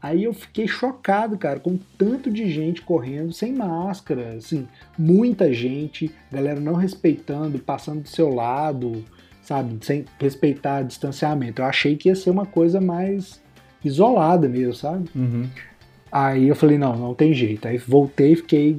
Aí 0.00 0.24
eu 0.24 0.32
fiquei 0.32 0.68
chocado, 0.68 1.36
cara, 1.36 1.58
com 1.58 1.76
tanto 1.96 2.30
de 2.30 2.48
gente 2.50 2.82
correndo 2.82 3.32
sem 3.32 3.52
máscara, 3.52 4.34
assim, 4.34 4.68
muita 4.96 5.52
gente, 5.52 6.10
galera 6.30 6.60
não 6.60 6.74
respeitando, 6.74 7.58
passando 7.58 8.02
do 8.02 8.08
seu 8.08 8.32
lado, 8.32 9.04
sabe, 9.42 9.76
sem 9.84 10.04
respeitar 10.20 10.82
distanciamento. 10.82 11.62
Eu 11.62 11.66
achei 11.66 11.96
que 11.96 12.08
ia 12.08 12.14
ser 12.14 12.30
uma 12.30 12.46
coisa 12.46 12.80
mais 12.80 13.42
isolada 13.84 14.48
mesmo, 14.48 14.74
sabe? 14.74 15.08
Uhum. 15.16 15.48
Aí 16.12 16.48
eu 16.48 16.54
falei, 16.54 16.78
não, 16.78 16.96
não 16.96 17.14
tem 17.14 17.34
jeito. 17.34 17.66
Aí 17.66 17.76
voltei, 17.76 18.36
fiquei 18.36 18.78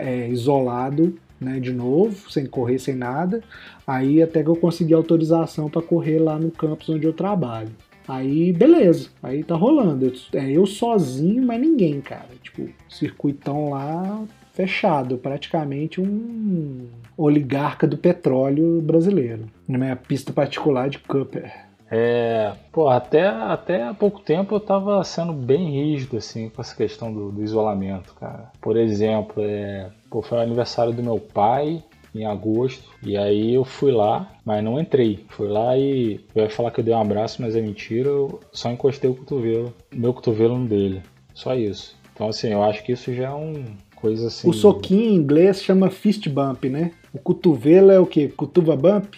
é, 0.00 0.28
isolado 0.28 1.18
né, 1.40 1.60
de 1.60 1.72
novo, 1.72 2.30
sem 2.30 2.46
correr, 2.46 2.78
sem 2.78 2.94
nada. 2.94 3.42
Aí 3.86 4.22
até 4.22 4.42
que 4.42 4.48
eu 4.48 4.56
consegui 4.56 4.94
autorização 4.94 5.68
para 5.68 5.82
correr 5.82 6.18
lá 6.18 6.38
no 6.38 6.50
campus 6.50 6.88
onde 6.88 7.06
eu 7.06 7.12
trabalho. 7.12 7.70
Aí, 8.08 8.52
beleza, 8.52 9.08
aí 9.22 9.42
tá 9.42 9.54
rolando. 9.54 10.06
Eu, 10.06 10.40
é 10.40 10.50
eu 10.50 10.66
sozinho, 10.66 11.44
mas 11.44 11.60
ninguém, 11.60 12.00
cara. 12.00 12.28
Tipo, 12.42 12.68
circuitão 12.88 13.70
lá 13.70 14.24
fechado, 14.52 15.18
praticamente 15.18 16.00
um 16.00 16.86
oligarca 17.16 17.86
do 17.86 17.98
petróleo 17.98 18.80
brasileiro. 18.80 19.46
Na 19.68 19.76
minha 19.76 19.96
pista 19.96 20.32
particular 20.32 20.88
de 20.88 20.98
Cooper. 21.00 21.66
É, 21.90 22.52
pô, 22.72 22.88
até, 22.88 23.26
até 23.26 23.84
há 23.84 23.94
pouco 23.94 24.20
tempo 24.20 24.54
eu 24.54 24.60
tava 24.60 25.02
sendo 25.04 25.32
bem 25.32 25.70
rígido, 25.70 26.16
assim, 26.16 26.48
com 26.48 26.60
essa 26.60 26.74
questão 26.74 27.12
do, 27.12 27.30
do 27.30 27.44
isolamento, 27.44 28.14
cara. 28.18 28.50
Por 28.60 28.76
exemplo, 28.76 29.42
é, 29.44 29.88
pô, 30.10 30.20
foi 30.20 30.38
o 30.38 30.40
aniversário 30.40 30.92
do 30.92 31.02
meu 31.02 31.20
pai, 31.20 31.84
em 32.20 32.26
agosto. 32.26 32.88
E 33.02 33.16
aí 33.16 33.54
eu 33.54 33.64
fui 33.64 33.92
lá, 33.92 34.30
mas 34.44 34.62
não 34.62 34.80
entrei. 34.80 35.24
Fui 35.28 35.48
lá 35.48 35.76
e 35.76 36.20
eu 36.34 36.44
ia 36.44 36.50
falar 36.50 36.70
que 36.70 36.80
eu 36.80 36.84
dei 36.84 36.94
um 36.94 37.00
abraço, 37.00 37.42
mas 37.42 37.56
é 37.56 37.60
mentira. 37.60 38.08
Eu 38.08 38.40
só 38.52 38.70
encostei 38.70 39.10
o 39.10 39.14
cotovelo, 39.14 39.72
meu 39.92 40.12
cotovelo 40.12 40.58
no 40.58 40.66
dele. 40.66 41.02
Só 41.34 41.54
isso. 41.54 41.96
Então 42.14 42.28
assim, 42.28 42.48
eu 42.48 42.62
acho 42.62 42.82
que 42.84 42.92
isso 42.92 43.12
já 43.14 43.28
é 43.28 43.34
um 43.34 43.64
coisa 43.96 44.28
assim. 44.28 44.48
O 44.48 44.52
soquinho 44.52 45.10
em 45.10 45.14
inglês 45.14 45.62
chama 45.62 45.90
fist 45.90 46.28
bump, 46.28 46.68
né? 46.68 46.92
O 47.12 47.18
cotovelo 47.18 47.90
é 47.90 47.98
o 47.98 48.06
quê? 48.06 48.28
Cutuva 48.28 48.76
bump? 48.76 49.16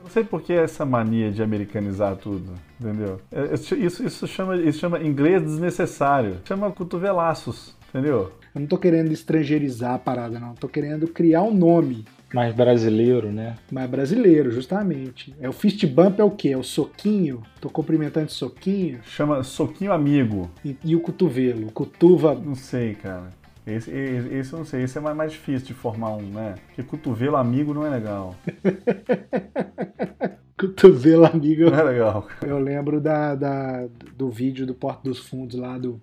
Não 0.00 0.08
sei 0.08 0.24
por 0.24 0.40
que 0.40 0.54
essa 0.54 0.86
mania 0.86 1.30
de 1.30 1.42
americanizar 1.42 2.16
tudo, 2.16 2.54
entendeu? 2.80 3.20
É, 3.30 3.52
isso, 3.52 3.74
isso, 3.76 4.26
chama, 4.26 4.56
isso 4.56 4.78
chama 4.78 5.02
inglês 5.02 5.42
desnecessário. 5.42 6.38
Chama 6.46 6.70
cotovelaços, 6.70 7.76
entendeu? 7.90 8.32
Eu 8.54 8.60
não 8.60 8.68
tô 8.68 8.78
querendo 8.78 9.12
estrangeirizar 9.12 9.94
a 9.94 9.98
parada, 9.98 10.38
não. 10.38 10.54
Tô 10.54 10.68
querendo 10.68 11.06
criar 11.08 11.42
um 11.42 11.54
nome. 11.54 12.04
Mais 12.32 12.54
brasileiro, 12.54 13.32
né? 13.32 13.56
Mais 13.72 13.88
brasileiro, 13.88 14.50
justamente. 14.50 15.34
É 15.40 15.48
o 15.48 15.52
fist 15.52 15.84
bump 15.86 16.20
é 16.20 16.24
o 16.24 16.30
quê? 16.30 16.50
É 16.50 16.56
o 16.56 16.62
soquinho? 16.62 17.42
Tô 17.60 17.70
cumprimentando 17.70 18.26
de 18.26 18.32
soquinho? 18.32 19.00
Chama 19.04 19.42
soquinho 19.42 19.92
amigo. 19.92 20.50
E, 20.64 20.76
e 20.84 20.94
o 20.94 21.00
cotovelo? 21.00 21.72
Cutuva. 21.72 22.34
Não 22.34 22.54
sei, 22.54 22.94
cara. 22.94 23.32
Esse, 23.66 23.90
esse, 23.90 24.28
esse, 24.34 24.52
eu 24.52 24.58
não 24.58 24.64
sei, 24.64 24.82
esse 24.82 24.96
é 24.96 25.00
mais, 25.00 25.16
mais 25.16 25.32
difícil 25.32 25.68
de 25.68 25.74
formar 25.74 26.16
um, 26.16 26.22
né? 26.22 26.54
Porque 26.66 26.82
cotovelo 26.82 27.36
amigo 27.36 27.74
não 27.74 27.86
é 27.86 27.90
legal. 27.90 28.34
cotovelo 30.58 31.26
amigo. 31.26 31.70
Não 31.70 31.78
é 31.78 31.82
legal. 31.82 32.26
Eu 32.42 32.58
lembro 32.58 33.00
da, 33.00 33.34
da, 33.34 33.86
do 34.16 34.30
vídeo 34.30 34.66
do 34.66 34.74
Porto 34.74 35.04
dos 35.04 35.18
Fundos 35.18 35.58
lá 35.58 35.78
do, 35.78 36.00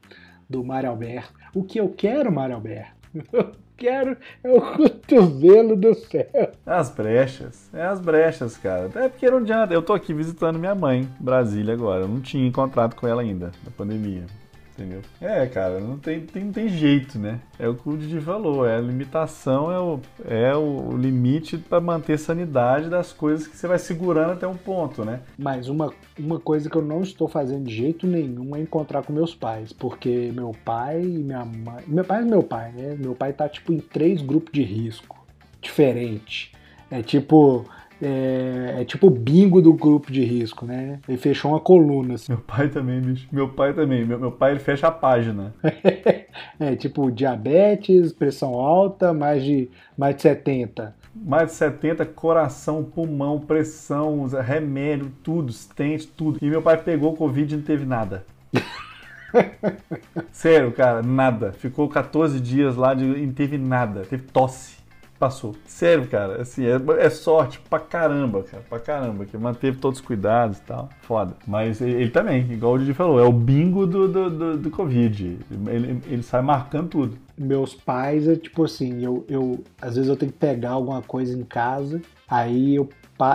do 0.49 0.63
Mário 0.63 0.89
Alberto. 0.89 1.33
O 1.53 1.63
que 1.63 1.79
eu 1.79 1.89
quero, 1.89 2.31
Mário 2.31 2.55
Alberto? 2.55 2.93
Eu 3.31 3.51
quero 3.77 4.15
é 4.41 4.51
o 4.51 4.61
cotovelo 4.61 5.75
do 5.75 5.93
céu. 5.93 6.51
As 6.65 6.89
brechas. 6.89 7.69
É 7.73 7.83
as 7.83 7.99
brechas, 7.99 8.55
cara. 8.55 8.89
É 8.95 9.09
porque 9.09 9.29
não 9.29 9.39
adianta. 9.39 9.73
Eu 9.73 9.81
tô 9.81 9.93
aqui 9.93 10.13
visitando 10.13 10.57
minha 10.57 10.73
mãe, 10.73 11.07
Brasília, 11.19 11.73
agora. 11.73 12.03
Eu 12.03 12.07
não 12.07 12.21
tinha 12.21 12.47
encontrado 12.47 12.95
com 12.95 13.05
ela 13.05 13.21
ainda, 13.21 13.51
na 13.63 13.71
pandemia 13.71 14.23
entendeu? 14.77 15.01
É, 15.21 15.45
cara, 15.47 15.79
não 15.79 15.97
tem, 15.97 16.21
tem, 16.21 16.43
não 16.43 16.51
tem 16.51 16.67
jeito, 16.67 17.17
né? 17.17 17.39
É 17.57 17.67
o 17.67 17.75
que 17.75 17.89
o 17.89 17.97
Didi 17.97 18.19
falou, 18.19 18.67
é 18.67 18.75
a 18.75 18.81
limitação, 18.81 19.71
é 19.71 19.79
o, 19.79 19.99
é 20.25 20.55
o 20.55 20.95
limite 20.95 21.57
para 21.57 21.79
manter 21.79 22.13
a 22.13 22.17
sanidade 22.17 22.89
das 22.89 23.13
coisas 23.13 23.47
que 23.47 23.55
você 23.55 23.67
vai 23.67 23.79
segurando 23.79 24.33
até 24.33 24.45
um 24.47 24.57
ponto, 24.57 25.05
né? 25.05 25.21
Mas 25.37 25.69
uma, 25.69 25.93
uma 26.19 26.39
coisa 26.39 26.69
que 26.69 26.75
eu 26.75 26.81
não 26.81 27.01
estou 27.01 27.27
fazendo 27.27 27.65
de 27.65 27.75
jeito 27.75 28.05
nenhum 28.05 28.55
é 28.55 28.59
encontrar 28.59 29.03
com 29.03 29.13
meus 29.13 29.33
pais, 29.33 29.71
porque 29.71 30.31
meu 30.33 30.51
pai 30.65 31.01
e 31.01 31.23
minha 31.23 31.45
mãe. 31.45 31.83
Meu 31.87 32.03
pai 32.03 32.21
é 32.21 32.25
meu 32.25 32.43
pai, 32.43 32.71
né? 32.71 32.95
Meu 32.99 33.15
pai 33.15 33.33
tá 33.33 33.47
tipo 33.47 33.71
em 33.71 33.79
três 33.79 34.21
grupos 34.21 34.51
de 34.51 34.63
risco 34.63 35.25
diferente. 35.61 36.51
É 36.91 37.01
tipo, 37.01 37.65
é, 38.01 38.81
é 38.81 38.85
tipo 38.85 39.07
o 39.07 39.09
bingo 39.09 39.61
do 39.61 39.73
grupo 39.73 40.11
de 40.11 40.23
risco, 40.23 40.65
né? 40.65 40.99
Ele 41.07 41.17
fechou 41.17 41.51
uma 41.51 41.59
coluna. 41.59 42.15
Assim. 42.15 42.31
Meu 42.31 42.41
pai 42.41 42.69
também, 42.69 43.01
bicho. 43.01 43.27
Meu 43.31 43.49
pai 43.49 43.73
também. 43.73 44.05
Meu, 44.05 44.19
meu 44.19 44.31
pai 44.31 44.51
ele 44.51 44.59
fecha 44.59 44.87
a 44.87 44.91
página. 44.91 45.53
é 46.59 46.75
tipo 46.75 47.11
diabetes, 47.11 48.11
pressão 48.11 48.55
alta, 48.55 49.13
mais 49.13 49.43
de, 49.43 49.69
mais 49.97 50.15
de 50.15 50.23
70. 50.23 50.95
Mais 51.15 51.47
de 51.47 51.53
70, 51.53 52.05
coração, 52.07 52.83
pulmão, 52.83 53.39
pressão, 53.39 54.25
remédio, 54.27 55.11
tudo, 55.23 55.51
stente, 55.51 56.07
tudo. 56.07 56.39
E 56.41 56.49
meu 56.49 56.61
pai 56.61 56.77
pegou 56.77 57.13
o 57.13 57.17
Covid 57.17 57.53
e 57.53 57.57
não 57.57 57.63
teve 57.63 57.85
nada. 57.85 58.25
Sério, 60.31 60.71
cara, 60.71 61.01
nada. 61.01 61.53
Ficou 61.53 61.87
14 61.87 62.39
dias 62.39 62.75
lá 62.75 62.93
e 62.93 63.25
não 63.25 63.33
teve 63.33 63.57
nada. 63.57 64.01
Teve 64.01 64.23
tosse 64.23 64.84
passou. 65.19 65.55
Sério, 65.65 66.07
cara, 66.07 66.41
assim, 66.41 66.65
é, 66.65 66.79
é, 66.99 67.09
sorte 67.09 67.59
pra 67.69 67.79
caramba, 67.79 68.43
cara, 68.43 68.63
pra 68.69 68.79
caramba, 68.79 69.25
que 69.25 69.37
manteve 69.37 69.77
todos 69.77 69.99
os 69.99 70.05
cuidados 70.05 70.57
e 70.57 70.61
tal, 70.61 70.89
foda. 71.01 71.35
Mas 71.47 71.81
ele, 71.81 71.93
ele 71.93 72.09
também, 72.09 72.41
igual 72.51 72.73
o 72.73 72.79
Didi 72.79 72.93
falou, 72.93 73.19
é 73.19 73.23
o 73.23 73.31
bingo 73.31 73.85
do, 73.85 74.07
do, 74.07 74.29
do, 74.29 74.57
do 74.57 74.69
Covid, 74.69 75.39
ele, 75.67 76.01
ele 76.07 76.23
sai 76.23 76.41
marcando 76.41 76.89
tudo. 76.89 77.17
Meus 77.37 77.73
pais, 77.73 78.27
é 78.27 78.35
tipo 78.35 78.63
assim, 78.63 79.03
eu, 79.03 79.25
eu, 79.29 79.63
às 79.81 79.95
vezes 79.95 80.09
eu 80.09 80.15
tenho 80.15 80.31
que 80.31 80.37
pegar 80.37 80.71
alguma 80.71 81.01
coisa 81.01 81.37
em 81.37 81.43
casa, 81.43 82.01
aí 82.27 82.75
eu, 82.75 82.89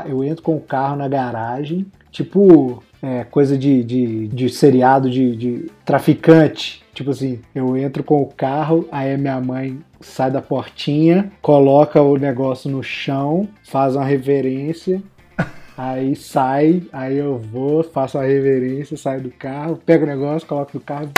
eu 0.07 0.25
entro 0.25 0.43
com 0.43 0.57
o 0.57 0.61
carro 0.61 0.97
na 0.97 1.09
garagem, 1.09 1.87
tipo 2.11 2.83
é, 3.03 3.25
coisa 3.25 3.57
de, 3.57 3.83
de, 3.83 4.29
de 4.29 4.49
seriado 4.49 5.11
de, 5.11 5.37
de 5.37 5.71
traficante, 5.85 6.81
Tipo 7.01 7.13
assim, 7.13 7.41
eu 7.55 7.77
entro 7.77 8.05
com 8.05 8.21
o 8.21 8.27
carro, 8.27 8.87
aí 8.93 9.17
minha 9.17 9.41
mãe 9.41 9.79
sai 10.01 10.31
da 10.31 10.41
portinha, 10.41 11.31
coloca 11.43 12.01
o 12.01 12.17
negócio 12.17 12.71
no 12.71 12.83
chão, 12.83 13.49
faz 13.63 13.95
uma 13.95 14.05
reverência, 14.05 15.03
aí 15.77 16.17
sai, 16.17 16.83
aí 16.93 17.19
eu 17.19 17.39
vou, 17.39 17.85
faço 17.85 18.19
a 18.19 18.23
reverência, 18.23 18.97
saio 18.97 19.23
do 19.23 19.31
carro, 19.31 19.79
pego 19.85 20.05
o 20.05 20.09
negócio, 20.09 20.49
coloco 20.49 20.73
no 20.75 20.81
carro, 20.81 21.11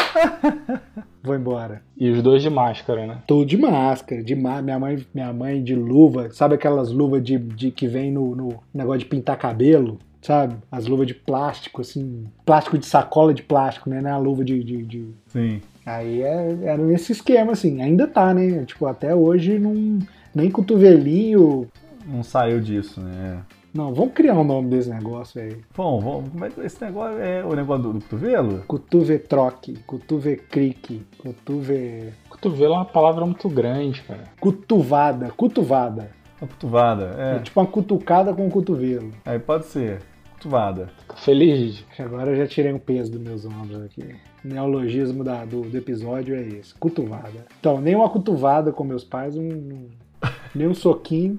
vou 1.22 1.37
embora. 1.37 1.83
E 1.97 2.11
os 2.11 2.22
dois 2.22 2.43
de 2.43 2.51
máscara, 2.51 3.07
né? 3.07 3.18
Tudo 3.26 3.47
de 3.47 3.57
máscara, 3.57 4.22
de 4.22 4.35
minha 4.35 4.78
mãe, 4.78 5.07
minha 5.14 5.33
mãe 5.33 5.62
de 5.62 5.74
luva, 5.74 6.30
sabe 6.33 6.57
aquelas 6.57 6.91
luvas 6.91 7.22
de, 7.22 7.39
de 7.39 7.70
que 7.70 7.87
vem 7.87 8.11
no, 8.11 8.35
no 8.35 8.62
negócio 8.74 9.01
de 9.01 9.07
pintar 9.07 9.39
cabelo? 9.39 9.99
Sabe? 10.23 10.57
As 10.70 10.87
luvas 10.87 11.07
de 11.07 11.14
plástico, 11.14 11.81
assim, 11.81 12.25
plástico 12.47 12.79
de 12.79 12.87
sacola 12.87 13.35
de 13.35 13.43
plástico, 13.43 13.91
né? 13.91 14.01
Não 14.01 14.09
é 14.09 14.12
a 14.12 14.18
luva 14.18 14.45
de, 14.45 14.62
de, 14.62 14.83
de... 14.85 15.09
Sim. 15.27 15.61
Aí 15.85 16.23
é, 16.23 16.59
era 16.62 16.83
nesse 16.83 17.12
esquema, 17.12 17.53
assim. 17.53 17.83
Ainda 17.83 18.07
tá, 18.07 18.33
né? 18.33 18.64
Tipo, 18.64 18.87
até 18.87 19.14
hoje 19.14 19.59
não, 19.59 19.99
nem 20.35 20.51
cotovelinho. 20.51 21.68
Não 22.07 22.23
saiu 22.23 22.61
disso, 22.61 23.01
né? 23.01 23.43
Não, 23.75 23.93
vamos 23.93 24.12
criar 24.12 24.35
um 24.35 24.45
nome 24.45 24.68
desse 24.68 24.91
negócio 24.91 25.41
aí. 25.41 25.57
Bom, 25.75 25.99
vamos, 25.99 26.31
mas 26.35 26.57
esse 26.59 26.85
negócio 26.85 27.18
é 27.18 27.43
o 27.43 27.55
negócio 27.55 27.85
do, 27.85 27.93
do 27.95 28.01
cotovelo? 28.03 28.62
Cotovetroque, 28.66 29.79
cotovecrique, 29.87 31.03
cotove... 31.18 32.12
Cotovelo 32.29 32.75
é 32.75 32.77
uma 32.77 32.85
palavra 32.85 33.25
muito 33.25 33.49
grande, 33.49 34.03
cara. 34.03 34.25
Cutuvada, 34.39 35.31
cutuvada. 35.31 36.11
Uma 36.39 36.49
cutuvada, 36.49 37.14
é. 37.16 37.37
é 37.37 37.39
tipo 37.39 37.59
uma 37.59 37.66
cutucada 37.66 38.35
com 38.35 38.47
o 38.47 38.51
cotovelo. 38.51 39.11
Aí 39.25 39.39
pode 39.39 39.64
ser. 39.66 40.03
Cutuvada. 40.43 40.90
Feliz. 41.16 41.84
Agora 41.99 42.32
eu 42.32 42.36
já 42.36 42.47
tirei 42.47 42.72
um 42.72 42.78
peso 42.78 43.12
dos 43.12 43.20
meus 43.20 43.45
ombros 43.45 43.82
aqui 43.82 44.16
neologismo 44.45 45.22
da, 45.22 45.45
do, 45.45 45.62
do, 45.62 45.76
episódio 45.76 46.34
é 46.34 46.43
esse, 46.43 46.74
cutuvada. 46.74 47.47
Então, 47.61 47.80
nem 47.80 47.95
uma 47.95 48.09
cutuvada 48.09 48.72
com 48.72 48.82
meus 48.84 49.05
pais, 49.05 49.36
um, 49.36 49.49
um, 49.49 49.88
nem 50.55 50.66
um 50.66 50.74
soquinho. 50.74 51.38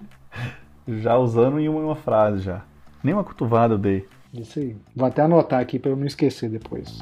Já 0.88 1.18
usando 1.18 1.60
em 1.60 1.68
uma, 1.68 1.82
uma, 1.82 1.96
frase 1.96 2.40
já. 2.40 2.64
Nem 3.04 3.14
uma 3.14 3.24
cutuvada 3.24 3.74
eu 3.74 3.78
dei. 3.78 4.06
Isso 4.34 4.60
aí. 4.60 4.76
Vou 4.96 5.08
até 5.08 5.22
anotar 5.22 5.60
aqui 5.60 5.78
para 5.78 5.92
eu 5.92 5.96
não 5.96 6.06
esquecer 6.06 6.50
depois. 6.50 7.00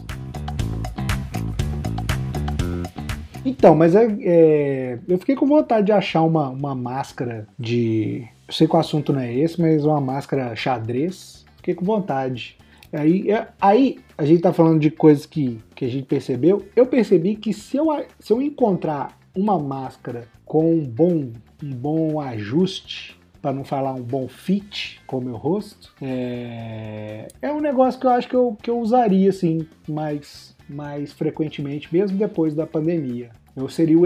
Então, 3.43 3.75
mas 3.75 3.95
é, 3.95 4.05
é, 4.21 4.99
eu 5.07 5.17
fiquei 5.17 5.35
com 5.35 5.47
vontade 5.47 5.87
de 5.87 5.91
achar 5.91 6.21
uma, 6.21 6.49
uma 6.49 6.75
máscara 6.75 7.47
de. 7.57 8.27
Eu 8.47 8.53
sei 8.53 8.67
que 8.67 8.75
o 8.75 8.79
assunto 8.79 9.13
não 9.13 9.21
é 9.21 9.33
esse, 9.33 9.59
mas 9.59 9.83
uma 9.83 10.01
máscara 10.01 10.55
xadrez. 10.55 11.40
Fiquei 11.61 11.75
com 11.75 11.85
vontade. 11.85 12.57
Aí, 12.91 13.31
é, 13.31 13.47
aí 13.61 13.99
a 14.17 14.25
gente 14.25 14.37
está 14.37 14.51
falando 14.51 14.79
de 14.79 14.89
coisas 14.89 15.27
que, 15.27 15.59
que 15.75 15.85
a 15.85 15.87
gente 15.87 16.05
percebeu. 16.05 16.65
Eu 16.75 16.87
percebi 16.87 17.35
que 17.35 17.53
se 17.53 17.77
eu, 17.77 17.85
se 18.19 18.33
eu 18.33 18.41
encontrar 18.41 19.17
uma 19.35 19.59
máscara 19.59 20.27
com 20.43 20.73
um 20.73 20.83
bom, 20.83 21.31
um 21.63 21.69
bom 21.69 22.19
ajuste, 22.19 23.17
para 23.41 23.53
não 23.53 23.63
falar 23.63 23.93
um 23.93 24.01
bom 24.01 24.27
fit 24.27 24.99
com 25.07 25.17
o 25.17 25.21
meu 25.21 25.35
rosto, 25.35 25.93
é, 26.01 27.27
é 27.41 27.51
um 27.51 27.59
negócio 27.59 27.99
que 27.99 28.05
eu 28.05 28.11
acho 28.11 28.27
que 28.27 28.35
eu, 28.35 28.57
que 28.61 28.69
eu 28.69 28.79
usaria 28.79 29.29
assim 29.29 29.67
mais, 29.87 30.55
mais 30.69 31.11
frequentemente, 31.13 31.91
mesmo 31.91 32.17
depois 32.17 32.53
da 32.53 32.67
pandemia. 32.67 33.31
Eu 33.55 33.67
seria 33.67 33.97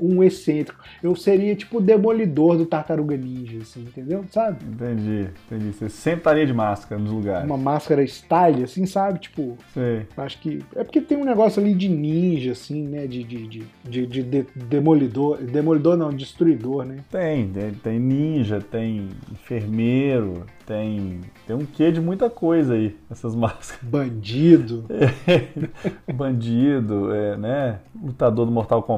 um 0.00 0.22
excêntrico. 0.22 0.82
Eu 1.02 1.16
seria 1.16 1.54
tipo 1.56 1.78
o 1.78 1.80
demolidor 1.80 2.56
do 2.56 2.66
Tartaruga 2.66 3.16
Ninja, 3.16 3.58
assim, 3.58 3.82
entendeu? 3.82 4.24
Sabe? 4.30 4.64
Entendi, 4.64 5.28
entendi. 5.46 5.72
Você 5.72 5.88
sempre 5.88 6.20
estaria 6.20 6.46
de 6.46 6.52
máscara 6.52 7.00
nos 7.00 7.10
lugares. 7.10 7.44
Uma 7.44 7.56
máscara 7.56 8.02
style, 8.04 8.64
assim, 8.64 8.86
sabe? 8.86 9.18
Tipo. 9.18 9.56
Sei. 9.74 10.06
Acho 10.16 10.38
que. 10.38 10.62
É 10.76 10.84
porque 10.84 11.00
tem 11.00 11.18
um 11.18 11.24
negócio 11.24 11.60
ali 11.60 11.74
de 11.74 11.88
ninja, 11.88 12.52
assim, 12.52 12.86
né? 12.86 13.06
De, 13.06 13.24
de, 13.24 13.46
de, 13.48 13.66
de, 13.84 14.06
de, 14.06 14.22
de 14.22 14.46
demolidor. 14.54 15.38
Demolidor 15.38 15.96
não, 15.96 16.10
destruidor, 16.10 16.84
né? 16.84 16.96
Tem, 17.10 17.48
tem, 17.48 17.72
tem 17.72 17.98
ninja, 17.98 18.60
tem 18.60 19.08
enfermeiro, 19.30 20.46
tem, 20.66 21.20
tem 21.46 21.56
um 21.56 21.66
quê 21.66 21.90
de 21.90 22.00
muita 22.00 22.30
coisa 22.30 22.74
aí, 22.74 22.96
essas 23.10 23.34
máscaras. 23.36 23.82
Bandido. 23.82 24.86
É, 24.88 26.12
bandido, 26.12 27.12
é, 27.12 27.36
né? 27.36 27.80
Lutador 28.00 28.46
do 28.46 28.52
Mortal 28.52 28.82
Kombat. 28.82 28.91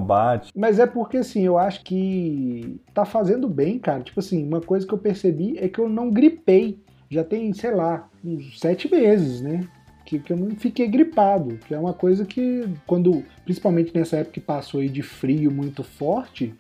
Mas 0.54 0.78
é 0.78 0.86
porque, 0.86 1.18
assim, 1.18 1.42
eu 1.42 1.58
acho 1.58 1.82
que 1.82 2.80
tá 2.92 3.04
fazendo 3.04 3.48
bem, 3.48 3.78
cara. 3.78 4.02
Tipo 4.02 4.20
assim, 4.20 4.46
uma 4.46 4.60
coisa 4.60 4.86
que 4.86 4.92
eu 4.92 4.98
percebi 4.98 5.58
é 5.58 5.68
que 5.68 5.78
eu 5.78 5.88
não 5.88 6.10
gripei. 6.10 6.78
Já 7.10 7.22
tem, 7.22 7.52
sei 7.52 7.74
lá, 7.74 8.08
uns 8.24 8.58
sete 8.58 8.90
meses, 8.90 9.40
né? 9.40 9.66
Que, 10.04 10.18
que 10.18 10.32
eu 10.32 10.36
não 10.36 10.50
fiquei 10.56 10.86
gripado. 10.88 11.58
Que 11.66 11.74
é 11.74 11.78
uma 11.78 11.92
coisa 11.92 12.24
que, 12.24 12.68
quando, 12.86 13.22
principalmente 13.44 13.94
nessa 13.94 14.16
época 14.16 14.34
que 14.34 14.40
passou 14.40 14.80
aí 14.80 14.88
de 14.88 15.02
frio 15.02 15.50
muito 15.50 15.82
forte, 15.82 16.54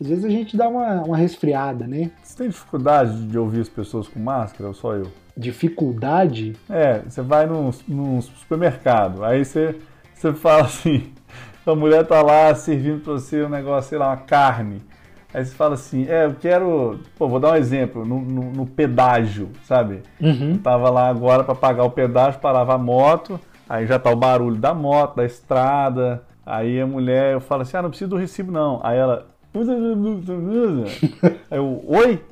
às 0.00 0.08
vezes 0.08 0.24
a 0.24 0.28
gente 0.28 0.56
dá 0.56 0.68
uma, 0.68 1.02
uma 1.02 1.16
resfriada, 1.16 1.86
né? 1.86 2.10
Você 2.22 2.36
tem 2.36 2.48
dificuldade 2.48 3.26
de 3.26 3.38
ouvir 3.38 3.60
as 3.60 3.68
pessoas 3.68 4.06
com 4.06 4.20
máscara 4.20 4.68
ou 4.68 4.74
só 4.74 4.94
eu? 4.94 5.10
Dificuldade? 5.36 6.54
É, 6.68 7.00
você 7.00 7.22
vai 7.22 7.46
num, 7.46 7.70
num 7.88 8.20
supermercado, 8.20 9.24
aí 9.24 9.44
você, 9.44 9.76
você 10.14 10.32
fala 10.34 10.64
assim, 10.64 11.12
a 11.72 11.76
mulher 11.76 12.06
tá 12.06 12.22
lá 12.22 12.54
servindo 12.54 13.02
para 13.02 13.14
você 13.14 13.42
um 13.44 13.48
negócio, 13.48 13.90
sei 13.90 13.98
lá, 13.98 14.08
uma 14.08 14.16
carne. 14.16 14.82
Aí 15.34 15.44
você 15.44 15.54
fala 15.54 15.74
assim, 15.74 16.06
é, 16.08 16.24
eu 16.24 16.34
quero. 16.34 17.00
Pô, 17.18 17.28
vou 17.28 17.40
dar 17.40 17.52
um 17.52 17.56
exemplo, 17.56 18.04
no, 18.04 18.20
no, 18.20 18.42
no 18.52 18.66
pedágio, 18.66 19.50
sabe? 19.64 20.02
Uhum. 20.20 20.58
tava 20.58 20.88
lá 20.88 21.08
agora 21.08 21.44
para 21.44 21.54
pagar 21.54 21.84
o 21.84 21.90
pedágio, 21.90 22.40
parava 22.40 22.74
a 22.74 22.78
moto, 22.78 23.38
aí 23.68 23.86
já 23.86 23.98
tá 23.98 24.10
o 24.10 24.16
barulho 24.16 24.56
da 24.56 24.72
moto, 24.72 25.16
da 25.16 25.24
estrada. 25.24 26.22
Aí 26.44 26.80
a 26.80 26.86
mulher, 26.86 27.34
eu 27.34 27.40
falo 27.40 27.62
assim, 27.62 27.76
ah, 27.76 27.82
não 27.82 27.90
preciso 27.90 28.10
do 28.10 28.16
recibo 28.16 28.52
não. 28.52 28.80
Aí 28.82 28.96
ela, 28.96 29.26
Aí 31.50 31.58
eu, 31.58 31.82
oi? 31.86 32.22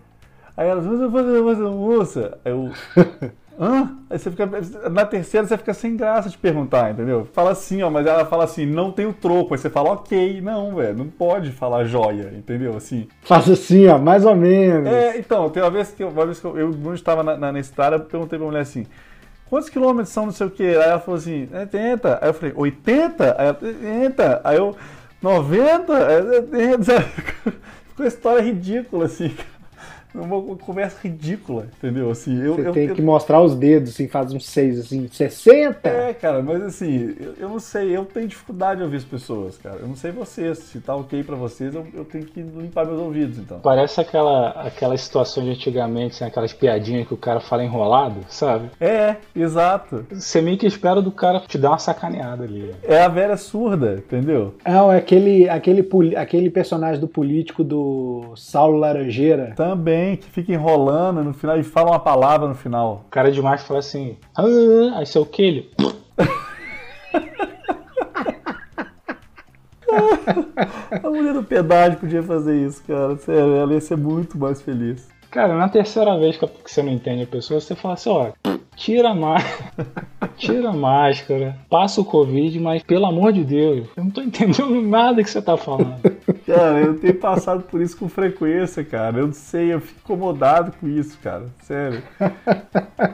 Aí 0.57 0.69
ela, 0.69 0.83
moça. 1.73 2.39
Aí 2.45 2.53
eu, 2.53 2.71
hã? 3.59 3.97
Aí 4.11 4.19
você 4.19 4.31
fica, 4.31 4.49
na 4.91 5.05
terceira 5.05 5.47
você 5.47 5.57
fica 5.57 5.75
sem 5.75 5.97
graça 5.97 6.29
de 6.29 6.39
perguntar, 6.39 6.91
entendeu? 6.91 7.27
Fala 7.33 7.51
assim, 7.51 7.83
ó, 7.83 7.91
mas 7.91 8.07
ela 8.07 8.25
fala 8.25 8.45
assim, 8.45 8.67
não 8.67 8.91
tem 8.91 9.07
o 9.07 9.13
troco. 9.13 9.55
Aí 9.55 9.59
você 9.59 9.71
fala, 9.71 9.93
ok, 9.93 10.41
não, 10.41 10.75
velho, 10.75 10.97
não 10.97 11.09
pode 11.09 11.51
falar 11.53 11.85
joia, 11.85 12.33
entendeu? 12.37 12.77
Assim. 12.77 13.09
Faz 13.23 13.49
assim, 13.49 13.87
ó, 13.89 13.99
mais 13.99 14.25
ou 14.25 14.35
menos. 14.35 14.87
É, 14.87 15.19
então, 15.19 15.49
tem 15.51 15.63
uma 15.63 15.71
vez 15.71 15.91
que 15.91 16.03
eu, 16.03 16.09
uma 16.09 16.27
vez 16.27 16.41
que 16.41 16.45
eu, 16.47 16.59
eu 16.59 16.95
estava 16.95 17.23
na, 17.23 17.37
na, 17.37 17.53
na 17.53 17.61
estrada, 17.61 17.97
eu 17.97 18.01
perguntei 18.01 18.39
pra 18.39 18.47
mulher 18.47 18.61
assim, 18.61 18.87
quantos 19.49 19.69
quilômetros 19.69 20.13
são 20.13 20.27
não 20.27 20.33
sei 20.33 20.47
o 20.47 20.51
que? 20.51 20.65
Aí 20.65 20.75
ela 20.75 21.01
falou 21.01 21.19
assim, 21.19 21.49
80. 21.53 22.19
Aí 22.21 22.29
eu 22.29 22.35
falei, 22.35 22.53
80? 22.57 23.37
Aí 23.39 23.47
ela, 23.47 23.59
80. 23.63 24.41
Aí 24.45 24.57
eu, 24.57 24.77
90? 25.23 25.93
É, 25.93 25.97
é, 25.97 26.75
é, 26.75 27.01
ficou 27.95 28.05
uma 28.05 28.09
história 28.09 28.43
ridícula, 28.43 29.07
assim, 29.07 29.35
uma 30.15 30.57
conversa 30.57 30.97
ridícula, 31.03 31.67
entendeu? 31.77 32.11
Assim, 32.11 32.41
eu, 32.41 32.55
Você 32.55 32.69
eu, 32.69 32.73
tem 32.73 32.89
eu, 32.89 32.95
que 32.95 33.03
mostrar 33.03 33.41
os 33.43 33.55
dedos, 33.55 33.91
assim, 33.91 34.07
faz 34.07 34.33
uns 34.33 34.47
seis, 34.47 34.79
assim, 34.79 35.09
60? 35.09 35.89
É, 35.89 36.15
cara, 36.15 36.43
mas 36.43 36.63
assim, 36.63 37.17
eu, 37.19 37.35
eu, 37.41 37.49
não 37.49 37.59
sei, 37.59 37.97
eu 37.97 38.05
tenho 38.05 38.29
dificuldade 38.29 38.79
de 38.79 38.85
ouvir 38.85 38.99
as 38.99 39.05
pessoas, 39.05 39.59
cara. 39.59 39.79
Eu 39.81 39.89
não 39.89 39.97
sei 39.97 40.13
vocês, 40.13 40.59
se 40.59 40.81
tá 40.81 40.95
ok 40.95 41.23
pra 41.25 41.35
vocês, 41.35 41.75
eu, 41.75 41.87
eu 41.93 42.05
tenho 42.05 42.25
que 42.25 42.41
limpar 42.41 42.87
meus 42.87 43.01
ouvidos, 43.01 43.39
então. 43.39 43.59
Parece 43.61 44.01
aquela, 44.01 44.51
aquela 44.51 44.97
situação 44.97 45.43
de 45.43 45.51
antigamente, 45.51 46.15
assim, 46.15 46.25
aquelas 46.25 46.53
piadinhas 46.53 47.09
que 47.09 47.15
o 47.15 47.19
cara 47.19 47.41
fala 47.41 47.65
enrolado, 47.65 48.21
sabe? 48.29 48.71
É, 48.81 49.17
exato. 49.35 50.07
Você 50.11 50.41
meio 50.41 50.57
que 50.57 50.67
espera 50.67 51.03
do 51.03 51.11
cara 51.11 51.41
te 51.41 51.59
dar 51.59 51.71
uma 51.71 51.79
sacaneada 51.79 52.45
ali. 52.45 52.73
É 52.85 53.03
a 53.03 53.09
velha 53.09 53.37
surda, 53.37 53.95
entendeu? 53.95 54.55
Não, 54.65 54.93
é 54.93 54.99
aquele, 54.99 55.49
aquele, 55.49 55.89
aquele 56.17 56.51
personagem 56.51 57.01
do 57.01 57.09
político 57.09 57.65
do 57.65 58.33
Saulo 58.37 58.79
Laranjeira. 58.79 59.53
Também 59.57 60.04
tem, 60.05 60.17
que 60.17 60.31
fica 60.31 60.53
enrolando 60.53 61.25
no 61.25 61.33
final 61.33 61.59
e 61.59 61.63
fala 61.63 61.93
uma 61.93 62.01
palavra 62.01 62.47
no 62.47 62.55
final. 62.55 63.05
O 63.07 63.11
cara 63.11 63.33
de 63.33 63.41
máscara 63.41 63.67
fala 63.67 63.79
assim, 63.79 64.17
ah, 64.37 64.99
aí 64.99 65.07
seu 65.07 65.27
ele? 65.39 65.71
A 71.03 71.09
mulher 71.09 71.33
do 71.33 71.43
pedágio 71.43 71.99
podia 71.99 72.23
fazer 72.23 72.57
isso, 72.67 72.83
cara. 72.87 73.17
Sério, 73.17 73.55
ela 73.55 73.73
ia 73.73 73.81
ser 73.81 73.97
muito 73.97 74.37
mais 74.37 74.61
feliz. 74.61 75.09
Cara, 75.31 75.57
na 75.57 75.69
terceira 75.69 76.19
vez 76.19 76.37
que 76.37 76.49
você 76.65 76.83
não 76.83 76.93
entende 76.93 77.23
a 77.23 77.27
pessoa, 77.27 77.61
você 77.61 77.75
fala 77.75 77.95
assim, 77.95 78.11
ó, 78.11 78.33
tira 78.77 79.11
a 79.11 79.15
máscara, 79.15 79.73
tira 80.37 80.71
a 80.71 80.73
máscara, 80.73 81.57
passa 81.71 82.01
o 82.01 82.05
Covid, 82.05 82.59
mas 82.61 82.83
pelo 82.83 83.07
amor 83.07 83.33
de 83.33 83.45
Deus, 83.45 83.87
eu 83.97 84.05
não 84.05 84.11
tô 84.11 84.21
entendendo 84.21 84.83
nada 84.83 85.23
que 85.23 85.31
você 85.31 85.41
tá 85.41 85.57
falando. 85.57 86.01
Cara, 86.47 86.81
eu 86.81 86.99
tenho 86.99 87.15
passado 87.15 87.63
por 87.63 87.81
isso 87.81 87.97
com 87.97 88.09
frequência, 88.09 88.85
cara. 88.85 89.19
Eu 89.19 89.27
não 89.27 89.35
sei, 89.35 89.73
eu 89.73 89.81
fico 89.81 90.01
incomodado 90.05 90.73
com 90.79 90.87
isso, 90.89 91.19
cara. 91.23 91.47
Sério. 91.63 92.03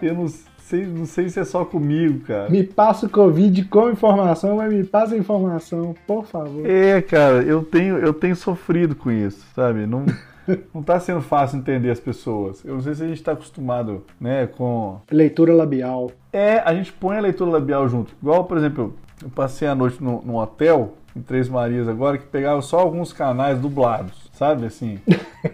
Eu 0.03 0.15
não 0.15 0.29
sei, 0.59 0.87
não 0.87 1.07
sei 1.07 1.29
se 1.29 1.41
é 1.41 1.45
só 1.45 1.65
comigo, 1.65 2.21
cara. 2.21 2.49
Me 2.49 2.63
passa 2.63 3.07
o 3.07 3.11
Covid 3.11 3.65
com 3.65 3.91
informação, 3.91 4.57
mas 4.57 4.73
me 4.73 4.85
passa 4.85 5.15
a 5.15 5.19
informação, 5.19 5.95
por 6.07 6.27
favor. 6.27 6.65
É, 6.65 7.03
cara, 7.03 7.43
eu 7.43 7.63
tenho, 7.65 7.99
eu 7.99 8.13
tenho 8.13 8.37
sofrido 8.37 8.95
com 8.95 9.11
isso, 9.11 9.45
sabe? 9.55 9.87
Não, 9.87 10.05
não 10.73 10.83
tá 10.83 10.99
sendo 11.01 11.21
fácil 11.21 11.59
entender 11.59 11.91
as 11.91 12.01
pessoas. 12.01 12.65
Eu 12.65 12.75
não 12.75 12.83
sei 12.83 12.95
se 12.95 13.03
a 13.03 13.09
gente 13.09 13.23
tá 13.23 13.33
acostumado, 13.33 14.05
né, 14.21 14.47
com... 14.47 15.01
Leitura 15.11 15.53
labial. 15.53 16.11
É, 16.33 16.59
a 16.59 16.73
gente 16.75 16.93
põe 16.93 17.17
a 17.17 17.21
leitura 17.21 17.51
labial 17.51 17.89
junto. 17.89 18.15
Igual, 18.23 18.45
por 18.45 18.57
exemplo, 18.57 18.95
eu 19.23 19.31
passei 19.31 19.69
a 19.69 19.75
noite 19.75 20.03
no, 20.03 20.23
num 20.23 20.37
hotel, 20.37 20.95
em 21.15 21.21
Três 21.21 21.49
Marias 21.49 21.89
agora, 21.89 22.19
que 22.19 22.27
pegava 22.27 22.63
só 22.63 22.79
alguns 22.79 23.13
canais 23.13 23.59
dublados, 23.59 24.31
sabe, 24.33 24.67
assim? 24.67 24.99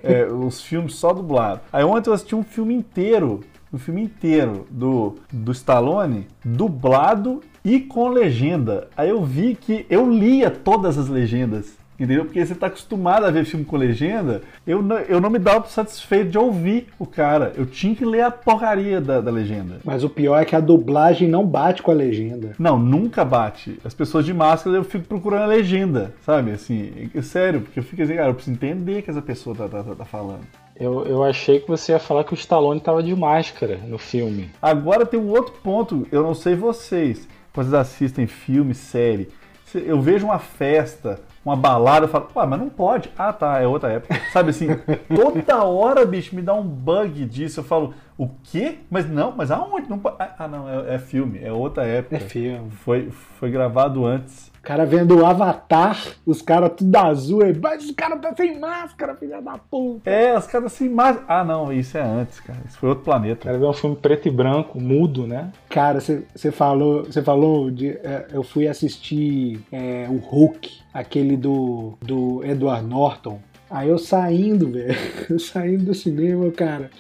é, 0.03 0.25
os 0.31 0.61
filmes 0.61 0.95
só 0.95 1.13
dublados. 1.13 1.63
Aí 1.73 1.85
ontem 1.85 2.11
eu 2.11 2.15
assisti 2.15 2.35
um 2.35 2.43
filme 2.43 2.75
inteiro 2.75 3.41
um 3.73 3.79
filme 3.79 4.03
inteiro 4.03 4.67
do, 4.71 5.17
do 5.33 5.53
Stallone 5.53 6.27
dublado 6.45 7.43
e 7.65 7.81
com 7.81 8.09
legenda. 8.09 8.89
Aí 8.97 9.11
eu 9.11 9.25
vi 9.25 9.55
que 9.55 9.85
eu 9.91 10.11
lia 10.11 10.51
todas 10.51 10.97
as 10.97 11.09
legendas. 11.09 11.77
Entendeu? 11.99 12.25
Porque 12.25 12.45
você 12.45 12.53
está 12.53 12.67
acostumado 12.67 13.25
a 13.25 13.31
ver 13.31 13.45
filme 13.45 13.65
com 13.65 13.77
legenda, 13.77 14.43
eu 14.67 14.83
não, 14.83 14.99
eu 14.99 15.21
não 15.21 15.31
me 15.31 15.39
dava 15.39 15.67
satisfeito 15.67 16.31
de 16.31 16.39
ouvir 16.39 16.89
o 16.99 17.07
cara. 17.07 17.53
Eu 17.57 17.65
tinha 17.67 17.95
que 17.95 18.05
ler 18.05 18.23
a 18.23 18.31
porcaria 18.31 19.01
da, 19.01 19.21
da 19.21 19.31
legenda. 19.31 19.77
Mas 19.85 20.05
o 20.05 20.11
pior 20.11 20.41
é 20.41 20.45
que 20.45 20.55
a 20.55 20.61
dublagem 20.61 21.29
não 21.29 21.47
bate 21.47 21.83
com 21.83 21.91
a 21.91 21.95
legenda. 21.95 22.53
Não, 22.59 22.79
nunca 22.79 23.25
bate. 23.25 23.79
As 23.85 23.95
pessoas 23.95 24.25
de 24.25 24.35
máscara 24.35 24.77
eu 24.77 24.85
fico 24.85 25.07
procurando 25.07 25.43
a 25.43 25.47
legenda, 25.47 26.15
sabe? 26.21 26.51
Assim, 26.51 27.11
é 27.15 27.23
sério, 27.23 27.63
porque 27.63 27.81
eu 27.81 27.85
fico 27.85 28.03
assim, 28.03 28.15
cara, 28.17 28.29
eu 28.29 28.35
preciso 28.35 28.55
entender 28.55 28.99
o 28.99 29.03
que 29.03 29.11
essa 29.11 29.23
pessoa 29.23 29.57
tá, 29.57 29.69
tá, 29.69 29.83
tá 29.83 30.05
falando. 30.05 30.41
Eu, 30.79 31.07
eu 31.07 31.25
achei 31.25 31.61
que 31.61 31.69
você 31.69 31.93
ia 31.93 31.99
falar 31.99 32.25
que 32.25 32.35
o 32.35 32.37
Stallone 32.37 32.81
tava 32.81 33.03
de 33.03 33.15
máscara 33.17 33.81
no 33.87 33.97
filme. 33.97 34.51
Agora 34.61 35.07
tem 35.07 35.19
um 35.19 35.31
outro 35.31 35.55
ponto, 35.63 36.07
eu 36.13 36.23
não 36.23 36.35
sei 36.35 36.55
vocês, 36.55 37.27
vocês 37.55 37.73
assistem 37.73 38.27
filme, 38.27 38.75
série, 38.75 39.29
eu 39.75 40.01
vejo 40.01 40.27
uma 40.27 40.39
festa, 40.39 41.21
uma 41.45 41.57
balada, 41.57 42.07
eu 42.07 42.09
falo, 42.09 42.29
ué, 42.37 42.47
mas 42.47 42.59
não 42.61 42.69
pode. 42.69 43.11
Ah, 43.19 43.33
tá, 43.33 43.61
é 43.61 43.67
outra 43.67 43.93
época. 43.93 44.21
Sabe 44.33 44.51
assim, 44.51 44.69
toda 45.15 45.65
hora, 45.65 46.05
bicho, 46.05 46.35
me 46.35 46.43
dá 46.43 46.55
um 46.55 46.63
bug 46.63 47.25
disso. 47.25 47.61
Eu 47.61 47.65
falo, 47.65 47.95
o 48.17 48.29
quê? 48.45 48.79
Mas 48.91 49.09
não, 49.09 49.33
mas 49.33 49.51
aonde? 49.51 49.89
Não, 49.89 50.01
ah, 50.19 50.49
não, 50.49 50.69
é, 50.69 50.95
é 50.95 50.99
filme, 50.99 51.41
é 51.43 51.53
outra 51.53 51.85
época. 51.85 52.17
É 52.17 52.21
filme. 52.21 52.71
Foi, 52.71 53.11
foi 53.11 53.51
gravado 53.51 54.05
antes 54.05 54.51
cara 54.67 54.85
vendo 54.85 55.17
o 55.17 55.25
Avatar, 55.25 55.97
os 56.27 56.43
caras 56.43 56.73
tudo 56.77 56.97
azul, 56.97 57.45
aí, 57.45 57.57
mas 57.57 57.85
os 57.85 57.93
caras 57.93 58.21
tá 58.21 58.35
sem 58.35 58.59
máscara, 58.59 59.15
filha 59.15 59.41
da 59.41 59.57
puta. 59.57 60.11
É, 60.11 60.37
os 60.37 60.45
caras 60.49 60.73
sem 60.73 60.89
máscara. 60.89 61.25
Ah, 61.29 61.45
não, 61.45 61.73
isso 61.73 61.97
é 61.97 62.03
antes, 62.03 62.41
cara. 62.41 62.59
Isso 62.67 62.77
foi 62.77 62.89
outro 62.89 63.05
planeta. 63.05 63.47
Cara, 63.47 63.59
ver 63.59 63.65
um 63.65 63.73
filme 63.73 63.95
preto 63.95 64.27
e 64.27 64.31
branco, 64.31 64.81
mudo, 64.81 65.25
né? 65.25 65.53
Cara, 65.69 66.01
você 66.01 66.51
falou, 66.51 67.05
você 67.05 67.23
falou 67.23 67.71
de. 67.71 67.91
É, 67.91 68.27
eu 68.33 68.43
fui 68.43 68.67
assistir 68.67 69.61
é, 69.71 70.09
o 70.11 70.17
Hulk, 70.17 70.81
aquele 70.93 71.37
do, 71.37 71.97
do 72.03 72.45
Edward 72.45 72.85
Norton. 72.85 73.39
Aí 73.71 73.89
eu 73.89 73.99
saindo, 73.99 74.73
velho, 74.73 74.97
saindo 75.39 75.85
do 75.85 75.95
cinema, 75.95 76.51
cara. 76.51 76.91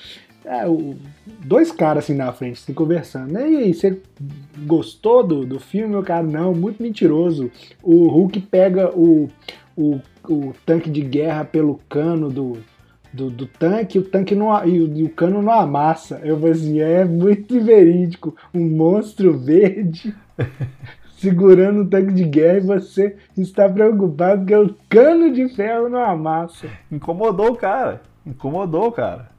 É, 0.46 0.64
o, 0.68 0.94
dois 1.44 1.72
caras 1.72 2.04
assim 2.04 2.14
na 2.14 2.32
frente, 2.32 2.60
assim, 2.62 2.72
conversando. 2.72 3.32
E 3.32 3.36
aí, 3.36 3.74
você 3.74 4.00
gostou 4.58 5.26
do, 5.26 5.44
do 5.44 5.58
filme? 5.58 5.96
O 5.96 6.02
cara, 6.04 6.22
não, 6.22 6.54
muito 6.54 6.80
mentiroso. 6.80 7.50
O 7.82 8.06
Hulk 8.06 8.40
pega 8.42 8.96
o, 8.96 9.28
o, 9.76 10.00
o 10.28 10.54
tanque 10.64 10.88
de 10.88 11.00
guerra 11.00 11.44
pelo 11.44 11.80
cano 11.88 12.30
do, 12.30 12.58
do, 13.12 13.28
do 13.28 13.46
tanque, 13.46 13.98
o 13.98 14.04
tanque 14.04 14.36
não, 14.36 14.64
e, 14.64 14.80
o, 14.80 14.96
e 14.96 15.02
o 15.02 15.10
cano 15.10 15.42
não 15.42 15.52
amassa. 15.52 16.20
Eu 16.22 16.38
falei 16.38 16.52
assim, 16.52 16.78
é 16.78 17.04
muito 17.04 17.60
verídico. 17.60 18.36
Um 18.54 18.68
monstro 18.70 19.36
verde 19.36 20.14
segurando 21.18 21.82
o 21.82 21.88
tanque 21.88 22.12
de 22.12 22.22
guerra 22.22 22.58
e 22.58 22.60
você 22.60 23.16
está 23.36 23.68
preocupado 23.68 24.46
que 24.46 24.54
o 24.54 24.76
cano 24.88 25.32
de 25.32 25.48
ferro 25.48 25.88
não 25.88 26.04
amassa. 26.04 26.68
Incomodou 26.88 27.50
o 27.50 27.56
cara. 27.56 28.00
Incomodou 28.24 28.86
o 28.86 28.92
cara. 28.92 29.35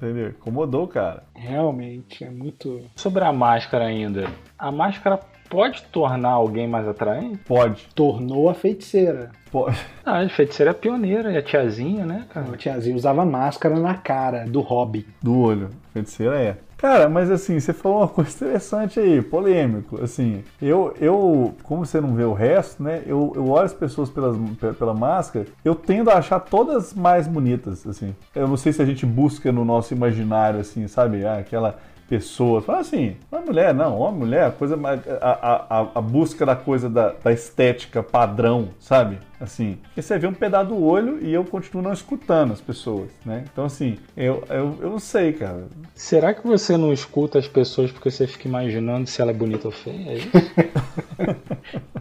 Entendeu? 0.00 0.28
Incomodou, 0.28 0.86
cara. 0.86 1.24
Realmente, 1.34 2.22
é 2.22 2.30
muito. 2.30 2.82
Sobre 2.94 3.24
a 3.24 3.32
máscara 3.32 3.86
ainda. 3.86 4.30
A 4.56 4.70
máscara 4.70 5.18
pode 5.50 5.82
tornar 5.84 6.30
alguém 6.30 6.68
mais 6.68 6.86
atraente? 6.86 7.38
Pode. 7.38 7.88
Tornou 7.96 8.48
a 8.48 8.54
feiticeira. 8.54 9.32
Pode. 9.50 9.76
Ah, 10.06 10.20
a 10.20 10.28
feiticeira 10.28 10.70
é 10.70 10.74
pioneira, 10.74 11.32
é 11.32 11.38
a 11.38 11.42
tiazinha, 11.42 12.06
né, 12.06 12.26
cara? 12.30 12.46
A 12.52 12.56
tiazinha 12.56 12.94
usava 12.94 13.24
máscara 13.24 13.78
na 13.78 13.94
cara, 13.94 14.44
do 14.44 14.60
hobby. 14.60 15.04
Do 15.20 15.36
olho. 15.40 15.70
A 15.90 15.92
feiticeira 15.94 16.40
é. 16.40 16.56
Cara, 16.78 17.08
mas 17.08 17.28
assim, 17.28 17.58
você 17.58 17.72
falou 17.72 17.98
uma 17.98 18.06
coisa 18.08 18.30
interessante 18.30 19.00
aí, 19.00 19.20
polêmico. 19.20 20.02
Assim, 20.02 20.44
eu, 20.62 20.94
eu 21.00 21.54
como 21.64 21.84
você 21.84 22.00
não 22.00 22.14
vê 22.14 22.22
o 22.22 22.32
resto, 22.32 22.82
né? 22.82 23.02
Eu, 23.04 23.32
eu 23.34 23.48
olho 23.48 23.66
as 23.66 23.74
pessoas 23.74 24.08
pelas, 24.08 24.36
pela 24.78 24.94
máscara, 24.94 25.46
eu 25.64 25.74
tendo 25.74 26.08
a 26.08 26.14
achar 26.18 26.38
todas 26.38 26.94
mais 26.94 27.26
bonitas, 27.26 27.84
assim. 27.86 28.14
Eu 28.34 28.46
não 28.46 28.56
sei 28.56 28.72
se 28.72 28.80
a 28.80 28.86
gente 28.86 29.04
busca 29.04 29.50
no 29.50 29.64
nosso 29.64 29.92
imaginário, 29.92 30.60
assim, 30.60 30.86
sabe? 30.86 31.26
Ah, 31.26 31.38
aquela 31.38 31.78
pessoas. 32.08 32.64
Fala 32.64 32.80
assim, 32.80 33.16
não 33.30 33.40
é 33.40 33.44
mulher, 33.44 33.74
não, 33.74 33.98
homem, 33.98 34.20
mulher, 34.20 34.46
a 34.46 34.50
coisa 34.50 34.76
mais. 34.76 35.00
A, 35.20 35.66
a, 35.68 35.88
a 35.96 36.00
busca 36.00 36.46
da 36.46 36.56
coisa 36.56 36.88
da, 36.88 37.12
da, 37.12 37.32
estética 37.32 38.02
padrão, 38.02 38.70
sabe? 38.80 39.18
Assim, 39.40 39.78
porque 39.82 40.02
você 40.02 40.18
vê 40.18 40.26
um 40.26 40.32
pedaço 40.32 40.70
do 40.70 40.82
olho 40.82 41.18
e 41.22 41.32
eu 41.32 41.44
continuo 41.44 41.82
não 41.82 41.92
escutando 41.92 42.52
as 42.52 42.60
pessoas, 42.60 43.10
né? 43.24 43.44
Então, 43.52 43.64
assim, 43.64 43.96
eu, 44.16 44.42
eu, 44.48 44.76
eu 44.80 44.90
não 44.90 44.98
sei, 44.98 45.32
cara. 45.32 45.64
Será 45.94 46.34
que 46.34 46.44
você 46.44 46.76
não 46.76 46.92
escuta 46.92 47.38
as 47.38 47.46
pessoas 47.46 47.92
porque 47.92 48.10
você 48.10 48.26
fica 48.26 48.48
imaginando 48.48 49.06
se 49.06 49.20
ela 49.22 49.30
é 49.30 49.34
bonita 49.34 49.68
ou 49.68 49.72
feia? 49.72 50.10
É 50.10 50.14
isso? 50.16 50.30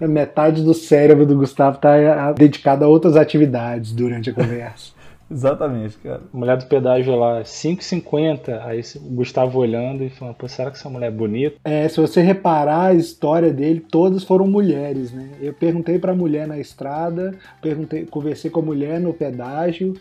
Metade 0.08 0.64
do 0.64 0.74
cérebro 0.74 1.26
do 1.26 1.36
Gustavo 1.36 1.76
está 1.76 2.32
dedicado 2.32 2.86
a 2.86 2.88
outras 2.88 3.16
atividades 3.16 3.92
durante 3.92 4.30
a 4.30 4.34
conversa. 4.34 4.97
Exatamente, 5.30 5.98
cara. 5.98 6.22
Mulher 6.32 6.58
do 6.58 6.66
pedágio 6.66 7.16
lá, 7.16 7.42
5,50. 7.42 8.62
Aí 8.64 8.82
o 8.96 9.16
Gustavo 9.16 9.60
olhando 9.60 10.04
e 10.04 10.10
falando, 10.10 10.36
pô, 10.36 10.48
será 10.48 10.72
que 10.72 10.78
essa 10.78 10.90
mulher 10.90 11.08
é 11.08 11.12
bonita? 11.12 11.58
É, 11.64 11.88
se 11.88 12.00
você 12.00 12.22
reparar 12.22 12.88
a 12.88 12.94
história 12.94 13.52
dele, 13.52 13.80
todas 13.80 14.24
foram 14.24 14.48
mulheres, 14.48 15.12
né? 15.12 15.30
Eu 15.42 15.54
perguntei 15.54 16.00
pra 16.00 16.14
mulher 16.14 16.48
na 16.48 16.58
estrada, 16.58 17.36
perguntei, 17.62 18.06
conversei 18.06 18.50
com 18.50 18.62
a 18.62 18.64
mulher 18.64 19.00
no 19.00 19.14
pedágio. 19.14 19.96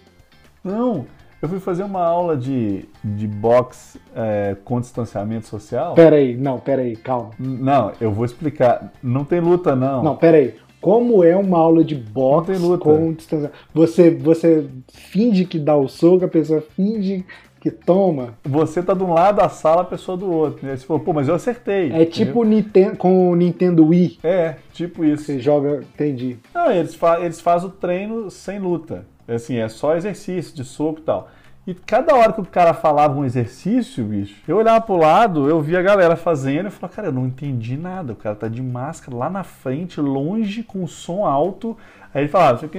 Não, 0.62 1.06
eu 1.42 1.48
fui 1.48 1.60
fazer 1.60 1.82
uma 1.82 2.02
aula 2.02 2.36
de, 2.36 2.84
de 3.04 3.26
boxe 3.26 4.00
é, 4.14 4.56
com 4.64 4.80
distanciamento 4.80 5.46
social. 5.46 5.94
Peraí, 5.94 6.36
não, 6.36 6.58
peraí, 6.58 6.96
calma. 6.96 7.30
Não, 7.38 7.92
eu 8.00 8.10
vou 8.10 8.24
explicar. 8.24 8.92
Não 9.02 9.24
tem 9.24 9.40
luta, 9.40 9.76
não. 9.76 10.02
Não, 10.02 10.16
peraí 10.16 10.54
como 10.80 11.24
é 11.24 11.36
uma 11.36 11.58
aula 11.58 11.84
de 11.84 11.94
boxe 11.94 12.52
com 12.80 13.12
distância. 13.12 13.52
Você, 13.74 14.10
você 14.10 14.66
finge 14.88 15.44
que 15.44 15.58
dá 15.58 15.76
o 15.76 15.88
soco, 15.88 16.24
a 16.24 16.28
pessoa 16.28 16.60
finge 16.60 17.24
que 17.60 17.70
toma. 17.70 18.34
Você 18.44 18.80
tá 18.80 18.94
de 18.94 19.02
um 19.02 19.12
lado 19.12 19.38
da 19.38 19.48
sala, 19.48 19.82
a 19.82 19.84
pessoa 19.84 20.16
do 20.16 20.30
outro. 20.30 20.64
Né? 20.64 20.76
Você 20.76 20.86
falou, 20.86 21.02
pô, 21.02 21.12
mas 21.12 21.26
eu 21.26 21.34
acertei. 21.34 21.90
É 21.90 22.04
tipo 22.04 22.44
Nintendo, 22.44 22.96
com 22.96 23.30
o 23.30 23.34
Nintendo 23.34 23.86
Wii. 23.86 24.20
É, 24.22 24.56
tipo 24.72 25.04
isso. 25.04 25.24
Você 25.24 25.40
joga, 25.40 25.80
entendi. 25.94 26.36
Não, 26.54 26.70
eles, 26.70 26.94
fa 26.94 27.20
eles 27.20 27.40
fazem 27.40 27.68
o 27.68 27.72
treino 27.72 28.30
sem 28.30 28.60
luta. 28.60 29.04
Assim, 29.26 29.56
é 29.56 29.68
só 29.68 29.96
exercício 29.96 30.54
de 30.54 30.62
soco 30.62 31.00
e 31.00 31.02
tal. 31.02 31.28
E 31.66 31.74
cada 31.74 32.14
hora 32.14 32.32
que 32.32 32.40
o 32.40 32.46
cara 32.46 32.72
falava 32.72 33.18
um 33.18 33.24
exercício, 33.24 34.04
bicho, 34.04 34.36
eu 34.46 34.56
olhava 34.56 34.80
pro 34.80 34.96
lado, 34.96 35.48
eu 35.48 35.60
via 35.60 35.80
a 35.80 35.82
galera 35.82 36.14
fazendo 36.14 36.68
e 36.68 36.70
falava, 36.70 36.94
cara, 36.94 37.08
eu 37.08 37.12
não 37.12 37.26
entendi 37.26 37.76
nada. 37.76 38.12
O 38.12 38.16
cara 38.16 38.36
tá 38.36 38.46
de 38.46 38.62
máscara 38.62 39.16
lá 39.16 39.28
na 39.28 39.42
frente, 39.42 40.00
longe, 40.00 40.62
com 40.62 40.86
som 40.86 41.24
alto. 41.24 41.76
Aí 42.14 42.22
ele 42.22 42.28
falava, 42.28 42.56
isso 42.56 42.66
aqui 42.66 42.78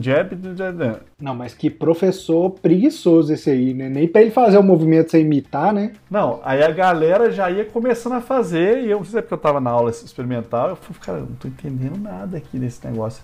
jab. 0.00 0.30
Não, 1.20 1.34
mas 1.34 1.52
que 1.52 1.68
professor 1.68 2.50
preguiçoso 2.50 3.34
esse 3.34 3.50
aí, 3.50 3.74
né? 3.74 3.90
Nem 3.90 4.08
pra 4.08 4.22
ele 4.22 4.30
fazer 4.30 4.56
o 4.56 4.62
movimento 4.62 5.10
sem 5.10 5.20
imitar, 5.20 5.74
né? 5.74 5.92
Não, 6.10 6.40
aí 6.42 6.62
a 6.62 6.70
galera 6.70 7.30
já 7.30 7.50
ia 7.50 7.66
começando 7.66 8.14
a 8.14 8.20
fazer, 8.22 8.82
e 8.82 8.90
eu 8.90 8.96
não 8.96 9.04
sei 9.04 9.12
se 9.12 9.18
é 9.18 9.20
porque 9.20 9.34
eu 9.34 9.38
tava 9.38 9.60
na 9.60 9.70
aula 9.70 9.90
experimental, 9.90 10.70
eu 10.70 10.76
falei, 10.76 11.00
cara, 11.02 11.18
eu 11.18 11.26
não 11.26 11.36
tô 11.36 11.48
entendendo 11.48 11.98
nada 11.98 12.38
aqui 12.38 12.58
desse 12.58 12.84
negócio. 12.86 13.22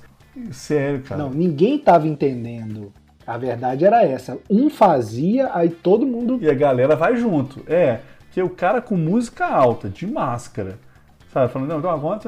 Sério, 0.50 1.02
cara. 1.02 1.22
Não, 1.22 1.30
ninguém 1.30 1.78
tava 1.78 2.06
entendendo 2.06 2.92
A 3.26 3.36
verdade 3.38 3.84
era 3.84 4.04
essa. 4.04 4.38
Um 4.50 4.68
fazia, 4.68 5.50
aí 5.54 5.68
todo 5.68 6.06
mundo. 6.06 6.38
E 6.40 6.48
a 6.50 6.54
galera 6.54 6.96
vai 6.96 7.16
junto. 7.16 7.62
É, 7.66 8.00
que 8.32 8.42
o 8.42 8.48
cara 8.50 8.80
com 8.80 8.96
música 8.96 9.46
alta, 9.46 9.88
de 9.88 10.06
máscara, 10.06 10.78
sabe? 11.32 11.52
Falando, 11.52 11.68
não, 11.70 11.90
agora, 11.90 12.20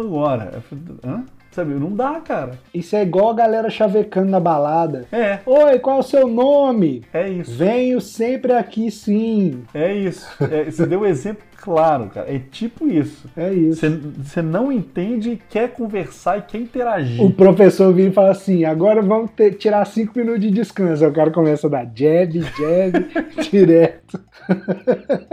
agora. 0.00 0.62
Falei, 0.68 0.84
Hã? 1.04 1.24
Sabe, 1.50 1.72
não 1.74 1.92
dá, 1.94 2.20
cara. 2.20 2.58
Isso 2.74 2.96
é 2.96 3.02
igual 3.02 3.30
a 3.30 3.34
galera 3.34 3.70
chavecando 3.70 4.28
na 4.28 4.40
balada. 4.40 5.06
É, 5.12 5.38
Oi, 5.46 5.78
qual 5.78 5.98
é 5.98 6.00
o 6.00 6.02
seu 6.02 6.26
nome? 6.26 7.04
é 7.12 7.28
isso. 7.28 7.52
Venho 7.56 8.00
sempre 8.00 8.52
aqui 8.52 8.90
sim. 8.90 9.62
É 9.72 9.94
isso. 9.94 10.26
É, 10.50 10.64
você 10.64 10.84
deu 10.84 11.02
um 11.02 11.06
exemplo 11.06 11.44
claro, 11.64 12.10
cara. 12.10 12.30
É 12.32 12.38
tipo 12.38 12.86
isso. 12.86 13.26
É 13.34 13.52
isso. 13.52 13.80
Você, 14.22 14.42
não 14.42 14.70
entende, 14.70 15.40
quer 15.48 15.70
conversar 15.72 16.38
e 16.38 16.42
quer 16.42 16.58
interagir. 16.58 17.22
O 17.22 17.32
professor 17.32 17.92
vira 17.94 18.10
e 18.10 18.12
fala 18.12 18.30
assim: 18.32 18.64
agora 18.66 19.00
vamos 19.00 19.30
ter- 19.30 19.54
tirar 19.54 19.84
cinco 19.86 20.18
minutos 20.18 20.42
de 20.42 20.50
descanso. 20.50 21.02
Aí 21.02 21.10
o 21.10 21.14
cara 21.14 21.30
começa 21.30 21.66
a 21.66 21.70
dar 21.70 21.84
jab, 21.94 22.40
jab, 22.40 23.06
direto. 23.50 24.20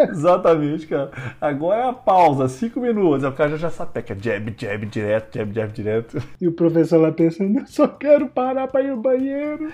Exatamente, 0.10 0.88
cara. 0.88 1.12
Agora 1.40 1.82
é 1.82 1.90
a 1.90 1.94
pausa, 1.94 2.48
cinco 2.48 2.80
minutos. 2.80 3.24
Aí 3.24 3.30
o 3.30 3.34
cara 3.34 3.50
já, 3.52 3.58
já 3.58 3.70
sapeca. 3.70 4.16
Jab, 4.20 4.54
jab, 4.58 4.86
direto, 4.86 5.38
jab, 5.38 5.54
jab, 5.54 5.74
direto. 5.74 6.24
E 6.40 6.48
o 6.48 6.52
professor 6.54 6.98
lá 7.02 7.12
pensando: 7.12 7.60
eu 7.60 7.68
só 7.68 7.88
quero 7.88 8.28
parar 8.28 8.68
pra 8.68 8.82
ir 8.82 8.90
ao 8.92 8.98
banheiro. 8.98 9.70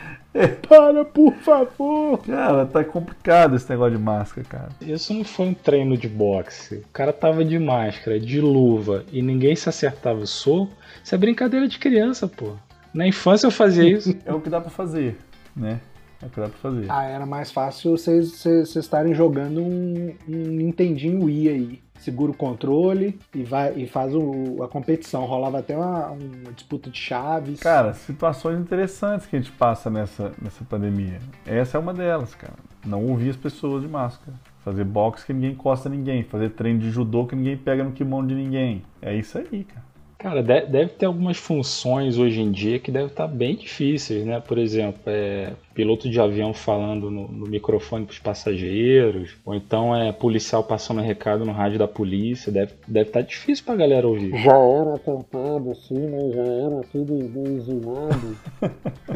Para, 0.67 1.03
por 1.03 1.33
favor. 1.37 2.19
Cara, 2.19 2.65
tá 2.65 2.83
complicado 2.83 3.55
esse 3.55 3.67
negócio 3.69 3.97
de 3.97 4.03
máscara, 4.03 4.45
cara. 4.47 4.69
Isso 4.81 5.11
não 5.13 5.23
foi 5.23 5.47
um 5.47 5.53
treino 5.53 5.97
de 5.97 6.07
boxe. 6.07 6.46
O 6.73 6.89
cara 6.93 7.11
tava 7.13 7.43
de 7.43 7.57
máscara, 7.59 8.19
de 8.19 8.39
luva 8.41 9.03
e 9.11 9.21
ninguém 9.21 9.55
se 9.55 9.67
acertava 9.69 10.19
o 10.19 10.27
soco. 10.27 10.71
Isso 11.03 11.13
é 11.13 11.17
brincadeira 11.17 11.67
de 11.67 11.77
criança, 11.79 12.27
pô. 12.27 12.53
Na 12.93 13.07
infância 13.07 13.47
eu 13.47 13.51
fazia 13.51 13.83
isso. 13.97 14.15
É 14.25 14.33
o 14.33 14.39
que 14.41 14.49
dá 14.49 14.59
pra 14.61 14.69
fazer, 14.69 15.17
né? 15.55 15.79
É 16.21 16.25
o 16.25 16.29
que 16.29 16.39
dá 16.39 16.47
pra 16.49 16.57
fazer. 16.57 16.85
Ah, 16.89 17.03
era 17.03 17.25
mais 17.25 17.51
fácil 17.51 17.91
vocês 17.91 18.31
vocês- 18.31 18.69
vocês 18.69 18.85
estarem 18.85 19.13
jogando 19.13 19.61
um, 19.61 20.15
um 20.27 20.35
Nintendinho 20.47 21.23
Wii 21.25 21.49
aí. 21.49 21.81
Segura 21.99 22.31
o 22.31 22.35
controle 22.35 23.19
e, 23.33 23.43
vai, 23.43 23.73
e 23.75 23.87
faz 23.87 24.13
o- 24.15 24.61
a 24.63 24.67
competição. 24.67 25.25
Rolava 25.25 25.59
até 25.59 25.75
uma, 25.75 26.09
uma 26.11 26.51
disputa 26.53 26.89
de 26.91 26.97
chaves. 26.97 27.59
Cara, 27.59 27.93
situações 27.93 28.59
interessantes 28.59 29.25
que 29.27 29.35
a 29.35 29.39
gente 29.39 29.51
passa 29.51 29.89
nessa, 29.89 30.31
nessa 30.41 30.63
pandemia. 30.63 31.19
Essa 31.45 31.77
é 31.77 31.79
uma 31.79 31.93
delas, 31.93 32.33
cara. 32.35 32.53
Não 32.85 33.03
ouvir 33.05 33.31
as 33.31 33.35
pessoas 33.35 33.81
de 33.81 33.87
máscara. 33.87 34.37
Fazer 34.67 34.83
boxe 34.83 35.25
que 35.25 35.31
ninguém 35.31 35.51
encosta 35.51 35.87
ninguém. 35.87 36.23
Fazer 36.23 36.49
treino 36.49 36.81
de 36.81 36.91
judô 36.91 37.25
que 37.25 37.37
ninguém 37.37 37.55
pega 37.55 37.85
no 37.85 37.93
kimono 37.93 38.27
de 38.27 38.35
ninguém. 38.35 38.83
É 39.01 39.15
isso 39.15 39.37
aí, 39.37 39.63
cara. 39.63 39.86
Cara, 40.17 40.41
de- 40.41 40.65
deve 40.65 40.89
ter 40.93 41.05
algumas 41.05 41.37
funções 41.37 42.17
hoje 42.17 42.41
em 42.41 42.51
dia 42.51 42.79
que 42.79 42.91
devem 42.91 43.07
estar 43.07 43.27
bem 43.27 43.55
difíceis, 43.55 44.25
né? 44.25 44.39
Por 44.39 44.57
exemplo, 44.57 44.99
é, 45.05 45.51
piloto 45.75 46.09
de 46.09 46.19
avião 46.19 46.55
falando 46.55 47.11
no, 47.11 47.27
no 47.27 47.45
microfone 47.45 48.05
para 48.05 48.13
os 48.13 48.17
passageiros, 48.19 49.37
ou 49.45 49.53
então 49.53 49.95
é 49.95 50.11
policial 50.11 50.63
passando 50.63 51.01
recado 51.01 51.45
no 51.45 51.51
rádio 51.51 51.77
da 51.77 51.87
polícia. 51.87 52.51
Deve, 52.51 52.73
deve 52.87 53.09
estar 53.09 53.21
difícil 53.21 53.63
pra 53.63 53.75
galera 53.75 54.07
ouvir. 54.07 54.35
Já 54.41 54.57
era 54.57 54.95
atentado, 54.95 55.69
assim, 55.71 55.99
né? 55.99 56.31
Já 56.33 56.41
era 56.43 56.81
tudo 56.91 57.47
exumado. 57.55 58.37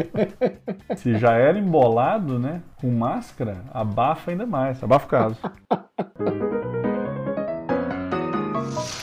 Se 0.98 1.18
já 1.18 1.34
era 1.34 1.58
embolado, 1.58 2.38
né? 2.38 2.62
Com 2.80 2.92
máscara, 2.92 3.64
abafa 3.74 4.30
ainda 4.30 4.46
mais. 4.46 4.84
Abafa 4.84 5.06
o 5.08 5.10
caso. 5.10 5.38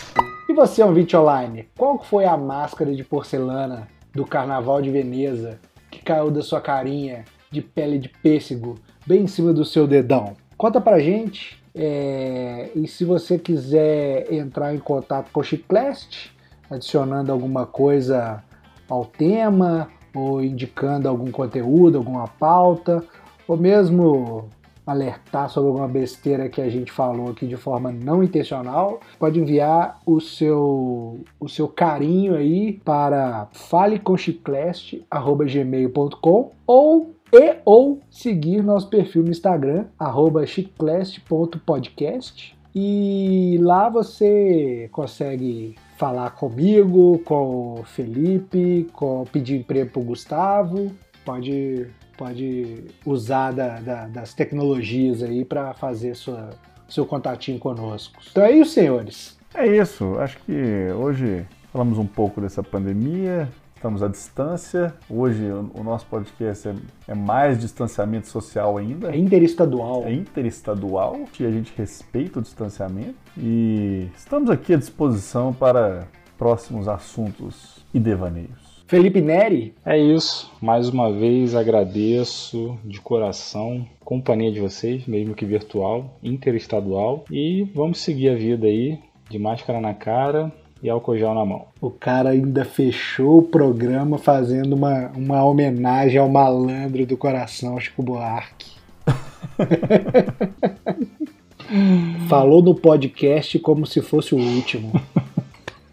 Você, 0.59 0.83
ouvinte 0.83 1.17
online, 1.17 1.69
qual 1.79 2.03
foi 2.03 2.25
a 2.25 2.37
máscara 2.37 2.93
de 2.93 3.05
porcelana 3.05 3.87
do 4.13 4.27
Carnaval 4.27 4.83
de 4.83 4.91
Veneza 4.91 5.61
que 5.89 6.03
caiu 6.03 6.33
da 6.33 6.43
sua 6.43 6.61
carinha 6.61 7.25
de 7.49 7.63
pele 7.63 7.97
de 7.97 8.09
pêssego 8.09 8.75
bem 9.07 9.23
em 9.23 9.27
cima 9.29 9.53
do 9.53 9.65
seu 9.65 9.87
dedão? 9.87 10.35
Conta 10.57 10.81
pra 10.81 10.99
gente. 10.99 11.63
é, 11.73 12.71
E 12.75 12.89
se 12.89 13.05
você 13.05 13.39
quiser 13.39 14.33
entrar 14.35 14.75
em 14.75 14.81
contato 14.81 15.31
com 15.31 15.39
o 15.39 15.45
Chiclest, 15.45 16.33
adicionando 16.69 17.31
alguma 17.31 17.65
coisa 17.65 18.43
ao 18.91 19.05
tema, 19.05 19.89
ou 20.13 20.43
indicando 20.43 21.09
algum 21.09 21.31
conteúdo, 21.31 21.99
alguma 21.99 22.27
pauta, 22.27 23.05
ou 23.47 23.57
mesmo 23.57 24.49
alertar 24.89 25.49
sobre 25.51 25.69
alguma 25.69 25.87
besteira 25.87 26.49
que 26.49 26.61
a 26.61 26.69
gente 26.69 26.91
falou 26.91 27.31
aqui 27.31 27.47
de 27.47 27.57
forma 27.57 27.93
não 27.93 28.25
intencional, 28.25 28.99
pode 29.19 29.39
enviar 29.39 30.01
o 30.07 30.19
seu, 30.21 31.21
o 31.39 31.49
seu 31.49 31.69
carinho 31.69 32.35
aí 32.35 32.81
para 32.85 33.47
faleconchicleste.gmail.com 33.53 36.51
ou 36.67 37.15
e 37.31 37.57
ou 37.65 38.01
seguir 38.09 38.63
nosso 38.63 38.89
perfil 38.89 39.23
no 39.23 39.31
Instagram, 39.31 39.85
arroba 39.99 40.47
chicleste.podcast 40.47 42.57
e 42.75 43.59
lá 43.61 43.89
você 43.89 44.89
consegue 44.93 45.75
falar 45.97 46.31
comigo, 46.31 47.21
com 47.25 47.81
o 47.81 47.85
Felipe, 47.85 48.87
com 48.93 49.25
pedir 49.33 49.59
emprego 49.59 49.91
pro 49.91 50.03
Gustavo, 50.03 50.93
pode 51.25 51.89
pode 52.19 52.85
usar 53.07 53.53
da- 53.53 53.79
da- 53.81 54.07
das 54.09 54.35
tecnologias 54.35 55.23
aí 55.23 55.45
para 55.45 55.73
fazer 55.75 56.15
sua, 56.17 56.51
seu 56.89 57.07
contatinho 57.07 57.59
conosco. 57.59 58.21
Então 58.31 58.45
é 58.45 58.53
isso, 58.53 58.73
senhores. 58.73 59.39
É 59.55 59.67
isso. 59.67 60.19
Acho 60.19 60.37
que 60.41 60.53
hoje 60.95 61.47
falamos 61.73 61.97
um 61.97 62.07
pouco 62.07 62.41
dessa 62.41 62.63
pandemia. 62.63 63.49
Estamos 63.75 64.03
à 64.03 64.09
distância. 64.09 64.93
Hoje 65.09 65.45
o 65.73 65.85
nosso 65.85 66.05
podcast 66.07 66.67
é, 66.69 66.75
é 67.07 67.15
mais 67.15 67.61
distanciamento 67.61 68.27
social 68.27 68.77
ainda. 68.77 69.13
É 69.13 69.17
interestadual. 69.17 70.03
É 70.05 70.13
interestadual 70.13 71.21
e 71.39 71.47
a 71.47 71.51
gente 71.51 71.73
respeita 71.77 72.41
o 72.41 72.43
distanciamento. 72.43 73.15
E 73.37 74.09
estamos 74.17 74.51
aqui 74.51 74.75
à 74.75 74.77
disposição 74.77 75.53
para 75.55 76.09
próximos 76.37 76.89
assuntos 76.89 77.79
e 77.95 78.01
devaneios. 78.01 78.68
Felipe 78.89 79.21
Neri, 79.21 79.75
É 79.85 79.99
isso. 79.99 80.51
Mais 80.63 80.89
uma 80.89 81.13
vez 81.13 81.55
agradeço 81.55 82.79
de 82.83 82.99
coração 82.99 83.87
a 84.01 84.05
companhia 84.05 84.51
de 84.51 84.61
vocês, 84.61 85.07
mesmo 85.07 85.35
que 85.35 85.45
virtual, 85.45 86.17
interestadual. 86.23 87.27
E 87.31 87.65
vamos 87.75 88.01
seguir 88.01 88.31
a 88.31 88.35
vida 88.35 88.67
aí 88.67 88.99
de 89.29 89.39
máscara 89.39 89.79
na 89.79 89.93
cara 89.93 90.51
e 90.83 90.89
álcool 90.89 91.19
gel 91.19 91.35
na 91.35 91.45
mão. 91.45 91.67
o 91.83 91.91
cara 91.91 92.31
ainda 92.31 92.65
fechou 92.65 93.41
o 93.41 93.43
programa 93.43 94.17
fazendo 94.17 94.75
uma, 94.75 95.09
uma 95.09 95.45
homenagem 95.45 96.19
ao 96.19 96.31
malandro 96.31 97.05
do 97.05 97.15
coração, 97.15 97.79
Chico 97.79 98.03
Buarque. 98.03 98.71
Falou 102.27 102.63
no 102.63 102.75
podcast 102.75 103.59
como 103.59 103.85
se 103.85 104.01
fosse 104.01 104.35
o 104.35 104.39
último. 104.39 104.93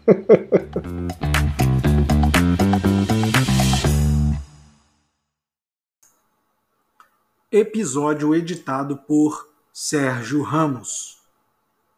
Episódio 7.58 8.34
editado 8.34 8.98
por 8.98 9.48
Sérgio 9.72 10.42
Ramos. 10.42 11.15